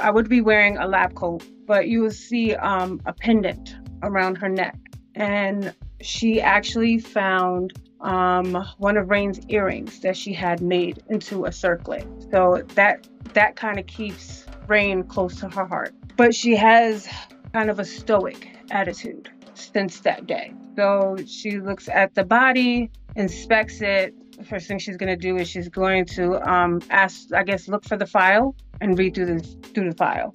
I 0.00 0.10
would 0.10 0.28
be 0.28 0.40
wearing 0.40 0.76
a 0.76 0.86
lab 0.86 1.14
coat, 1.14 1.42
but 1.66 1.88
you 1.88 2.02
will 2.02 2.10
see 2.10 2.54
um 2.54 3.00
a 3.06 3.12
pendant 3.12 3.76
around 4.02 4.36
her 4.36 4.48
neck, 4.48 4.78
and 5.14 5.74
she 6.00 6.40
actually 6.40 6.98
found 6.98 7.72
um 8.00 8.54
one 8.78 8.96
of 8.96 9.10
Rain's 9.10 9.40
earrings 9.48 10.00
that 10.00 10.16
she 10.16 10.32
had 10.32 10.60
made 10.60 11.02
into 11.08 11.46
a 11.46 11.52
circlet. 11.52 12.06
So 12.30 12.62
that 12.74 13.08
that 13.34 13.56
kind 13.56 13.78
of 13.78 13.86
keeps 13.86 14.44
Rain 14.68 15.04
close 15.04 15.40
to 15.40 15.48
her 15.48 15.66
heart. 15.66 15.94
But 16.16 16.34
she 16.34 16.56
has 16.56 17.08
kind 17.52 17.70
of 17.70 17.78
a 17.78 17.84
stoic 17.84 18.48
attitude 18.70 19.30
since 19.54 20.00
that 20.00 20.26
day. 20.26 20.52
So 20.76 21.16
she 21.26 21.60
looks 21.60 21.88
at 21.88 22.14
the 22.14 22.24
body, 22.24 22.90
inspects 23.16 23.80
it. 23.80 24.14
First 24.44 24.66
thing 24.66 24.78
she's 24.78 24.96
going 24.96 25.10
to 25.10 25.16
do 25.16 25.36
is 25.36 25.48
she's 25.48 25.68
going 25.68 26.06
to 26.06 26.40
um, 26.50 26.80
ask, 26.90 27.32
I 27.32 27.44
guess, 27.44 27.68
look 27.68 27.84
for 27.84 27.96
the 27.96 28.06
file 28.06 28.56
and 28.80 28.98
read 28.98 29.14
through 29.14 29.26
the 29.26 29.40
through 29.72 29.90
the 29.90 29.96
file. 29.96 30.34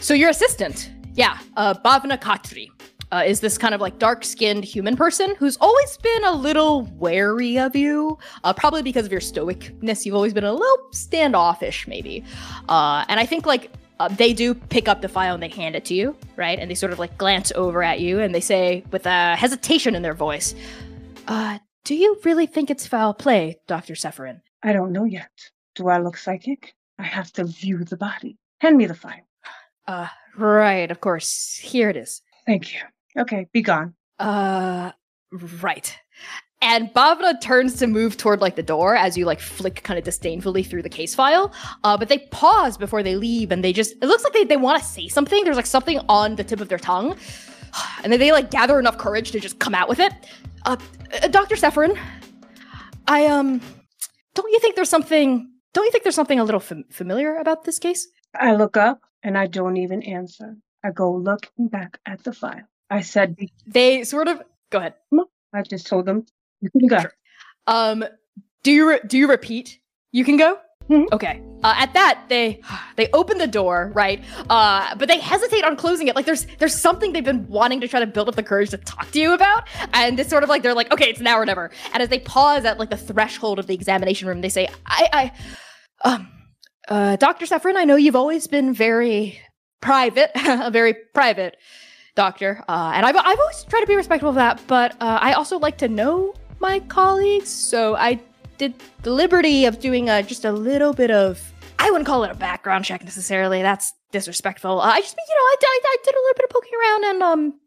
So 0.00 0.14
your 0.14 0.30
assistant, 0.30 0.90
yeah, 1.14 1.38
uh, 1.56 1.74
Bhavna 1.74 2.20
Khatri, 2.20 2.68
uh, 3.10 3.24
is 3.26 3.40
this 3.40 3.58
kind 3.58 3.74
of 3.74 3.80
like 3.80 3.98
dark-skinned 3.98 4.64
human 4.64 4.96
person 4.96 5.34
who's 5.36 5.56
always 5.58 5.96
been 5.98 6.24
a 6.24 6.32
little 6.32 6.82
wary 6.98 7.58
of 7.58 7.74
you, 7.74 8.16
uh, 8.44 8.52
probably 8.52 8.82
because 8.82 9.06
of 9.06 9.12
your 9.12 9.20
stoicness. 9.20 10.06
You've 10.06 10.14
always 10.14 10.32
been 10.32 10.44
a 10.44 10.52
little 10.52 10.78
standoffish, 10.92 11.88
maybe. 11.88 12.24
Uh, 12.68 13.04
and 13.08 13.18
I 13.18 13.26
think 13.26 13.44
like 13.44 13.72
uh, 13.98 14.08
they 14.08 14.32
do 14.32 14.54
pick 14.54 14.88
up 14.88 15.02
the 15.02 15.08
file 15.08 15.34
and 15.34 15.42
they 15.42 15.48
hand 15.48 15.74
it 15.74 15.84
to 15.86 15.94
you, 15.94 16.16
right? 16.36 16.58
And 16.58 16.70
they 16.70 16.74
sort 16.74 16.92
of 16.92 16.98
like 16.98 17.18
glance 17.18 17.50
over 17.54 17.82
at 17.82 18.00
you 18.00 18.20
and 18.20 18.34
they 18.34 18.40
say 18.40 18.84
with 18.92 19.04
a 19.06 19.36
hesitation 19.36 19.94
in 19.94 20.02
their 20.02 20.14
voice, 20.14 20.54
uh, 21.26 21.58
"Do 21.84 21.94
you 21.94 22.18
really 22.24 22.46
think 22.46 22.70
it's 22.70 22.86
foul 22.86 23.14
play, 23.14 23.58
Doctor 23.66 23.94
Sephirin?" 23.94 24.40
I 24.62 24.72
don't 24.72 24.92
know 24.92 25.04
yet. 25.04 25.30
Do 25.74 25.88
I 25.88 25.98
look 25.98 26.16
psychic? 26.16 26.74
I 26.98 27.04
have 27.04 27.32
to 27.34 27.44
view 27.44 27.84
the 27.84 27.96
body. 27.96 28.38
Hand 28.60 28.76
me 28.76 28.86
the 28.86 28.94
file. 28.94 29.27
Uh, 29.88 30.06
right, 30.36 30.90
of 30.90 31.00
course. 31.00 31.58
Here 31.60 31.88
it 31.88 31.96
is. 31.96 32.20
Thank 32.46 32.72
you. 32.74 32.80
Okay, 33.18 33.46
be 33.52 33.62
gone. 33.62 33.94
Uh, 34.18 34.92
right. 35.60 35.96
And 36.60 36.92
Bhavna 36.92 37.40
turns 37.40 37.76
to 37.76 37.86
move 37.86 38.16
toward 38.16 38.40
like 38.40 38.56
the 38.56 38.62
door 38.62 38.96
as 38.96 39.16
you 39.16 39.24
like 39.24 39.40
flick 39.40 39.82
kind 39.84 39.96
of 39.96 40.04
disdainfully 40.04 40.62
through 40.62 40.82
the 40.82 40.88
case 40.88 41.14
file. 41.14 41.52
Uh, 41.84 41.96
but 41.96 42.08
they 42.08 42.18
pause 42.30 42.76
before 42.76 43.02
they 43.02 43.16
leave 43.16 43.50
and 43.50 43.64
they 43.64 43.72
just, 43.72 43.92
it 44.02 44.06
looks 44.06 44.24
like 44.24 44.32
they, 44.34 44.44
they 44.44 44.56
want 44.56 44.82
to 44.82 44.86
say 44.86 45.08
something. 45.08 45.42
There's 45.44 45.56
like 45.56 45.66
something 45.66 46.00
on 46.08 46.36
the 46.36 46.44
tip 46.44 46.60
of 46.60 46.68
their 46.68 46.78
tongue. 46.78 47.16
And 48.02 48.10
then 48.10 48.18
they 48.18 48.32
like 48.32 48.50
gather 48.50 48.78
enough 48.78 48.96
courage 48.96 49.30
to 49.32 49.40
just 49.40 49.58
come 49.58 49.74
out 49.74 49.88
with 49.88 50.00
it. 50.00 50.12
Uh, 50.64 50.76
uh, 51.22 51.28
Dr. 51.28 51.54
Sephirin, 51.54 51.98
I, 53.06 53.26
um, 53.26 53.60
don't 54.34 54.50
you 54.50 54.58
think 54.58 54.74
there's 54.74 54.88
something, 54.88 55.50
don't 55.74 55.84
you 55.84 55.90
think 55.90 56.02
there's 56.02 56.14
something 56.14 56.40
a 56.40 56.44
little 56.44 56.60
fam- 56.60 56.86
familiar 56.90 57.36
about 57.36 57.64
this 57.64 57.78
case? 57.78 58.08
I 58.34 58.54
look 58.54 58.76
up 58.76 59.00
and 59.22 59.36
I 59.36 59.46
don't 59.46 59.76
even 59.76 60.02
answer. 60.02 60.56
I 60.84 60.90
go 60.90 61.12
looking 61.12 61.68
back 61.68 61.98
at 62.06 62.22
the 62.24 62.32
file. 62.32 62.62
I 62.90 63.00
said, 63.02 63.36
They 63.66 64.04
sort 64.04 64.28
of, 64.28 64.42
go 64.70 64.78
ahead. 64.78 64.94
I 65.52 65.62
just 65.62 65.86
told 65.86 66.06
them, 66.06 66.26
you 66.60 66.70
can 66.70 66.86
go. 66.86 67.00
Sure. 67.00 67.12
Um, 67.66 68.04
do 68.62 68.72
you 68.72 68.88
re- 68.88 69.00
do 69.06 69.18
you 69.18 69.28
repeat? 69.28 69.78
You 70.12 70.24
can 70.24 70.36
go. 70.36 70.58
Mhm. 70.90 71.06
Okay. 71.12 71.42
Uh, 71.62 71.74
at 71.76 71.92
that, 71.92 72.24
they 72.28 72.60
they 72.96 73.08
open 73.12 73.38
the 73.38 73.46
door, 73.46 73.92
right? 73.94 74.22
Uh, 74.48 74.94
but 74.96 75.06
they 75.08 75.18
hesitate 75.18 75.64
on 75.64 75.76
closing 75.76 76.08
it. 76.08 76.16
Like 76.16 76.24
there's 76.24 76.46
there's 76.58 76.74
something 76.74 77.12
they've 77.12 77.24
been 77.24 77.46
wanting 77.48 77.80
to 77.82 77.88
try 77.88 78.00
to 78.00 78.06
build 78.06 78.28
up 78.28 78.36
the 78.36 78.42
courage 78.42 78.70
to 78.70 78.78
talk 78.78 79.10
to 79.10 79.20
you 79.20 79.32
about, 79.34 79.68
and 79.92 80.18
it's 80.18 80.30
sort 80.30 80.42
of 80.42 80.48
like 80.48 80.62
they're 80.62 80.74
like, 80.74 80.90
okay, 80.92 81.10
it's 81.10 81.20
now 81.20 81.36
or 81.38 81.44
never. 81.44 81.70
And 81.92 82.02
as 82.02 82.08
they 82.08 82.20
pause 82.20 82.64
at 82.64 82.78
like 82.78 82.90
the 82.90 82.96
threshold 82.96 83.58
of 83.58 83.66
the 83.66 83.74
examination 83.74 84.28
room, 84.28 84.40
they 84.40 84.48
say, 84.48 84.68
I, 84.86 85.32
I, 86.04 86.08
um, 86.08 86.28
uh, 86.88 87.16
Doctor 87.16 87.46
Sephirin, 87.46 87.76
I 87.76 87.84
know 87.84 87.96
you've 87.96 88.16
always 88.16 88.46
been 88.46 88.72
very 88.72 89.40
private, 89.80 90.30
a 90.34 90.70
very 90.70 90.94
private 91.14 91.56
doctor, 92.14 92.64
uh, 92.68 92.92
and 92.94 93.06
I've 93.06 93.16
I've 93.16 93.38
always 93.38 93.64
tried 93.64 93.80
to 93.80 93.86
be 93.86 93.96
respectful 93.96 94.30
of 94.30 94.34
that. 94.36 94.60
But 94.66 94.92
uh, 95.00 95.18
I 95.20 95.32
also 95.34 95.58
like 95.58 95.78
to 95.78 95.88
know 95.88 96.34
my 96.60 96.80
colleagues, 96.80 97.48
so 97.48 97.94
I 97.96 98.20
did 98.56 98.74
the 99.02 99.12
liberty 99.12 99.66
of 99.66 99.78
doing 99.78 100.08
a, 100.08 100.22
just 100.22 100.44
a 100.44 100.52
little 100.52 100.92
bit 100.92 101.10
of 101.10 101.52
I 101.78 101.90
wouldn't 101.90 102.06
call 102.06 102.24
it 102.24 102.30
a 102.30 102.34
background 102.34 102.84
check 102.84 103.04
necessarily. 103.04 103.62
That's 103.62 103.92
disrespectful. 104.10 104.80
Uh, 104.80 104.90
I 104.90 105.00
just, 105.00 105.16
you 105.16 105.34
know, 105.34 105.40
I, 105.40 105.56
I, 105.62 105.80
I 105.84 105.96
did 106.04 106.14
a 106.14 106.18
little 106.18 106.34
bit 106.36 106.44
of 106.44 106.50
poking 106.50 106.72
around, 106.80 107.04
and 107.04 107.22
um, 107.22 107.60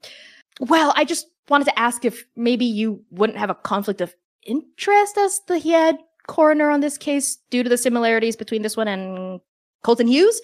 well, 0.69 0.93
I 0.95 1.05
just 1.05 1.27
wanted 1.49 1.65
to 1.65 1.79
ask 1.79 2.05
if 2.05 2.25
maybe 2.35 2.65
you 2.65 3.03
wouldn't 3.09 3.39
have 3.39 3.49
a 3.49 3.55
conflict 3.55 4.01
of 4.01 4.13
interest 4.43 5.17
as 5.17 5.41
the 5.47 5.59
head 5.59 5.97
coroner 6.31 6.69
on 6.69 6.79
this 6.79 6.97
case 6.97 7.37
due 7.49 7.61
to 7.61 7.69
the 7.69 7.77
similarities 7.77 8.37
between 8.37 8.61
this 8.61 8.77
one 8.77 8.87
and 8.87 9.41
Colton 9.83 10.07
Hughes. 10.07 10.41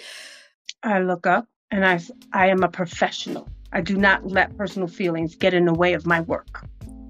I 0.83 0.99
look 0.99 1.25
up 1.25 1.47
and 1.71 1.85
I, 1.85 2.01
I 2.33 2.47
am 2.47 2.61
a 2.61 2.67
professional. 2.67 3.47
I 3.71 3.79
do 3.79 3.95
not 3.95 4.27
let 4.27 4.55
personal 4.57 4.89
feelings 4.89 5.33
get 5.35 5.53
in 5.53 5.63
the 5.63 5.73
way 5.73 5.93
of 5.93 6.05
my 6.05 6.19
work. 6.19 6.65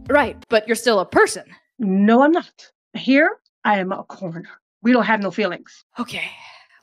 Right, 0.07 0.37
but 0.49 0.67
you're 0.67 0.75
still 0.75 0.99
a 0.99 1.07
person. 1.07 1.43
No, 1.79 2.21
I'm 2.21 2.31
not. 2.31 2.71
Here, 2.93 3.39
I 3.65 3.79
am 3.79 3.91
a 3.91 4.03
coroner. 4.03 4.61
We 4.83 4.93
don't 4.93 5.05
have 5.05 5.23
no 5.23 5.31
feelings. 5.31 5.83
Okay. 5.97 6.29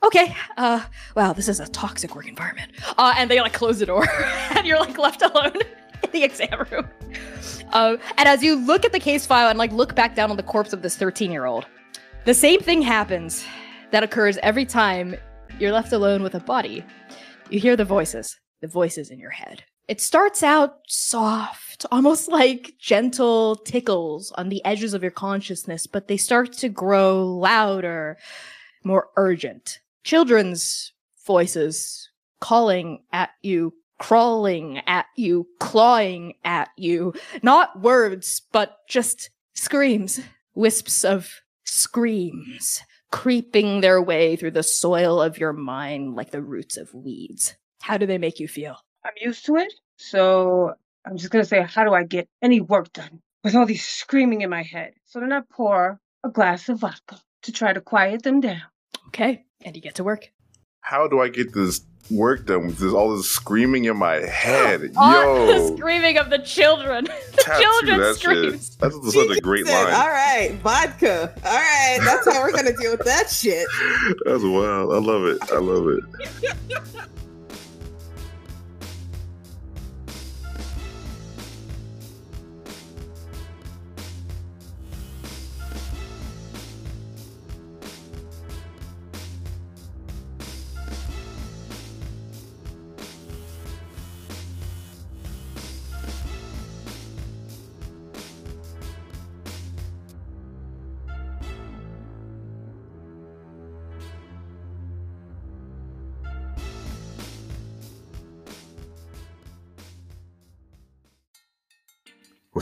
Okay. 0.03 0.35
Uh 0.57 0.83
wow, 1.15 1.31
this 1.31 1.47
is 1.47 1.61
a 1.61 1.67
toxic 1.69 2.13
work 2.13 2.27
environment. 2.27 2.73
Uh 2.97 3.13
and 3.17 3.31
they 3.31 3.39
like 3.39 3.53
close 3.53 3.79
the 3.79 3.85
door 3.85 4.05
and 4.55 4.67
you're 4.67 4.79
like 4.79 4.97
left 4.97 5.21
alone 5.21 5.53
in 6.03 6.11
the 6.11 6.23
exam 6.23 6.65
room. 6.69 6.89
Uh, 7.71 7.97
and 8.17 8.27
as 8.27 8.43
you 8.43 8.55
look 8.55 8.83
at 8.85 8.91
the 8.91 8.99
case 8.99 9.25
file 9.25 9.49
and 9.49 9.57
like 9.57 9.71
look 9.71 9.95
back 9.95 10.13
down 10.13 10.29
on 10.29 10.37
the 10.37 10.43
corpse 10.43 10.71
of 10.71 10.81
this 10.81 10.95
13-year-old, 10.97 11.65
the 12.25 12.33
same 12.33 12.59
thing 12.59 12.81
happens 12.81 13.45
that 13.91 14.03
occurs 14.03 14.37
every 14.41 14.65
time 14.65 15.15
you're 15.59 15.71
left 15.71 15.93
alone 15.93 16.23
with 16.23 16.33
a 16.33 16.39
body. 16.39 16.83
You 17.49 17.59
hear 17.59 17.75
the 17.75 17.85
voices, 17.85 18.35
the 18.61 18.67
voices 18.67 19.11
in 19.11 19.19
your 19.19 19.29
head. 19.29 19.63
It 19.87 20.01
starts 20.01 20.41
out 20.41 20.79
soft, 20.87 21.85
almost 21.91 22.27
like 22.27 22.73
gentle 22.79 23.55
tickles 23.55 24.31
on 24.31 24.49
the 24.49 24.65
edges 24.65 24.95
of 24.95 25.03
your 25.03 25.11
consciousness, 25.11 25.85
but 25.85 26.07
they 26.07 26.17
start 26.17 26.53
to 26.53 26.69
grow 26.69 27.23
louder, 27.23 28.17
more 28.83 29.09
urgent. 29.15 29.79
Children's 30.03 30.93
voices 31.27 32.09
calling 32.39 33.03
at 33.13 33.29
you, 33.43 33.75
crawling 33.99 34.79
at 34.87 35.05
you, 35.15 35.47
clawing 35.59 36.33
at 36.43 36.69
you. 36.75 37.13
Not 37.43 37.81
words, 37.81 38.41
but 38.51 38.79
just 38.89 39.29
screams, 39.53 40.19
wisps 40.55 41.05
of 41.05 41.29
screams, 41.65 42.81
creeping 43.11 43.81
their 43.81 44.01
way 44.01 44.35
through 44.35 44.51
the 44.51 44.63
soil 44.63 45.21
of 45.21 45.37
your 45.37 45.53
mind 45.53 46.15
like 46.15 46.31
the 46.31 46.41
roots 46.41 46.77
of 46.77 46.93
weeds. 46.93 47.55
How 47.81 47.97
do 47.97 48.05
they 48.05 48.17
make 48.17 48.39
you 48.39 48.47
feel? 48.47 48.77
I'm 49.03 49.13
used 49.19 49.45
to 49.45 49.57
it. 49.57 49.73
So 49.97 50.73
I'm 51.05 51.17
just 51.17 51.31
gonna 51.31 51.45
say, 51.45 51.61
how 51.61 51.83
do 51.83 51.93
I 51.93 52.03
get 52.03 52.27
any 52.41 52.61
work 52.61 52.91
done 52.93 53.21
with 53.43 53.55
all 53.55 53.65
these 53.65 53.85
screaming 53.85 54.41
in 54.41 54.49
my 54.49 54.63
head? 54.63 54.93
So 55.05 55.19
then 55.19 55.31
I 55.31 55.41
pour 55.51 55.99
a 56.23 56.29
glass 56.29 56.69
of 56.69 56.79
vodka 56.79 57.19
to 57.43 57.51
try 57.51 57.73
to 57.73 57.81
quiet 57.81 58.23
them 58.23 58.41
down. 58.41 58.63
Okay, 59.07 59.45
and 59.63 59.75
you 59.75 59.81
get 59.81 59.95
to 59.95 60.03
work. 60.03 60.31
How 60.85 61.07
do 61.07 61.19
I 61.19 61.29
get 61.29 61.51
this 61.51 61.81
work 62.11 62.45
done 62.45 62.67
with 62.67 62.77
this 62.77 62.93
all 62.93 63.17
this 63.17 63.27
screaming 63.27 63.85
in 63.85 63.97
my 63.97 64.17
head? 64.17 64.81
Yo, 64.93 65.47
the 65.47 65.75
screaming 65.75 66.19
of 66.19 66.29
the 66.29 66.37
children. 66.37 67.05
the 67.31 67.41
tattoo 67.41 67.63
children 67.63 67.99
that 68.01 68.15
screams. 68.17 68.67
shit. 68.67 68.79
That's 68.79 69.13
such 69.13 69.35
a 69.35 69.41
great 69.41 69.65
Said, 69.65 69.83
line. 69.83 69.93
All 69.95 70.09
right, 70.09 70.59
vodka. 70.61 71.33
All 71.43 71.51
right, 71.51 71.97
that's 72.03 72.31
how 72.31 72.39
we're 72.39 72.51
gonna 72.51 72.77
deal 72.77 72.91
with 72.91 73.03
that 73.03 73.31
shit. 73.31 73.65
That's 74.25 74.43
wild. 74.43 74.93
I 74.93 74.99
love 74.99 75.25
it. 75.25 75.39
I 75.51 75.57
love 75.57 75.87
it. 75.87 77.09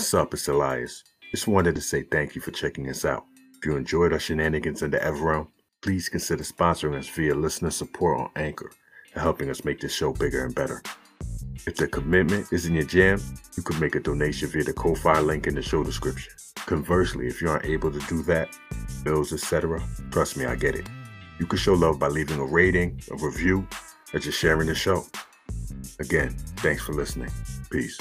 What's 0.04 0.14
up? 0.14 0.34
It's 0.34 0.50
Elias. 0.50 1.02
Just 1.32 1.48
wanted 1.48 1.76
to 1.76 1.82
say 1.82 2.02
thank 2.04 2.36
you 2.36 2.42
for 2.42 2.52
checking 2.52 2.90
us 2.90 3.06
out. 3.06 3.24
If 3.58 3.66
you 3.66 3.78
enjoyed 3.78 4.12
our 4.12 4.20
shenanigans 4.20 4.82
in 4.82 4.92
the 4.92 4.98
Everrealm, 4.98 5.48
please 5.82 6.10
consider 6.10 6.44
sponsoring 6.44 7.00
us 7.00 7.08
via 7.08 7.34
listener 7.34 7.70
support 7.70 8.20
on 8.20 8.30
Anchor 8.36 8.70
and 9.14 9.24
helping 9.24 9.50
us 9.50 9.64
make 9.64 9.80
this 9.80 9.94
show 9.96 10.12
bigger 10.12 10.44
and 10.44 10.54
better. 10.54 10.84
If 11.66 11.78
the 11.78 11.88
commitment 11.88 12.52
is 12.52 12.66
in 12.66 12.74
your 12.74 12.84
jam, 12.84 13.22
you 13.56 13.64
could 13.64 13.80
make 13.80 13.96
a 13.96 14.02
donation 14.02 14.50
via 14.50 14.66
the 14.66 14.74
Ko-Fi 14.74 15.22
link 15.22 15.48
in 15.48 15.56
the 15.56 15.62
show 15.62 15.86
description. 15.86 16.34
Conversely, 16.58 17.28
if 17.28 17.42
you 17.42 17.50
aren't 17.50 17.66
able 17.66 17.90
to 17.90 18.00
do 18.10 18.24
that, 18.24 18.50
bills, 19.06 19.32
etc., 19.32 19.82
trust 20.12 20.36
me, 20.36 20.44
I 20.44 20.58
get 20.58 20.76
it. 20.76 20.90
You 21.40 21.46
can 21.46 21.58
show 21.58 21.76
love 21.76 21.98
by 21.98 22.10
leaving 22.10 22.40
a 22.40 22.46
rating, 22.46 23.02
a 23.10 23.16
review, 23.16 23.66
or 24.14 24.20
just 24.20 24.38
sharing 24.38 24.68
the 24.68 24.76
show. 24.76 25.06
Again, 26.02 26.36
thanks 26.58 26.84
for 26.84 26.92
listening. 26.92 27.32
Peace. 27.70 27.98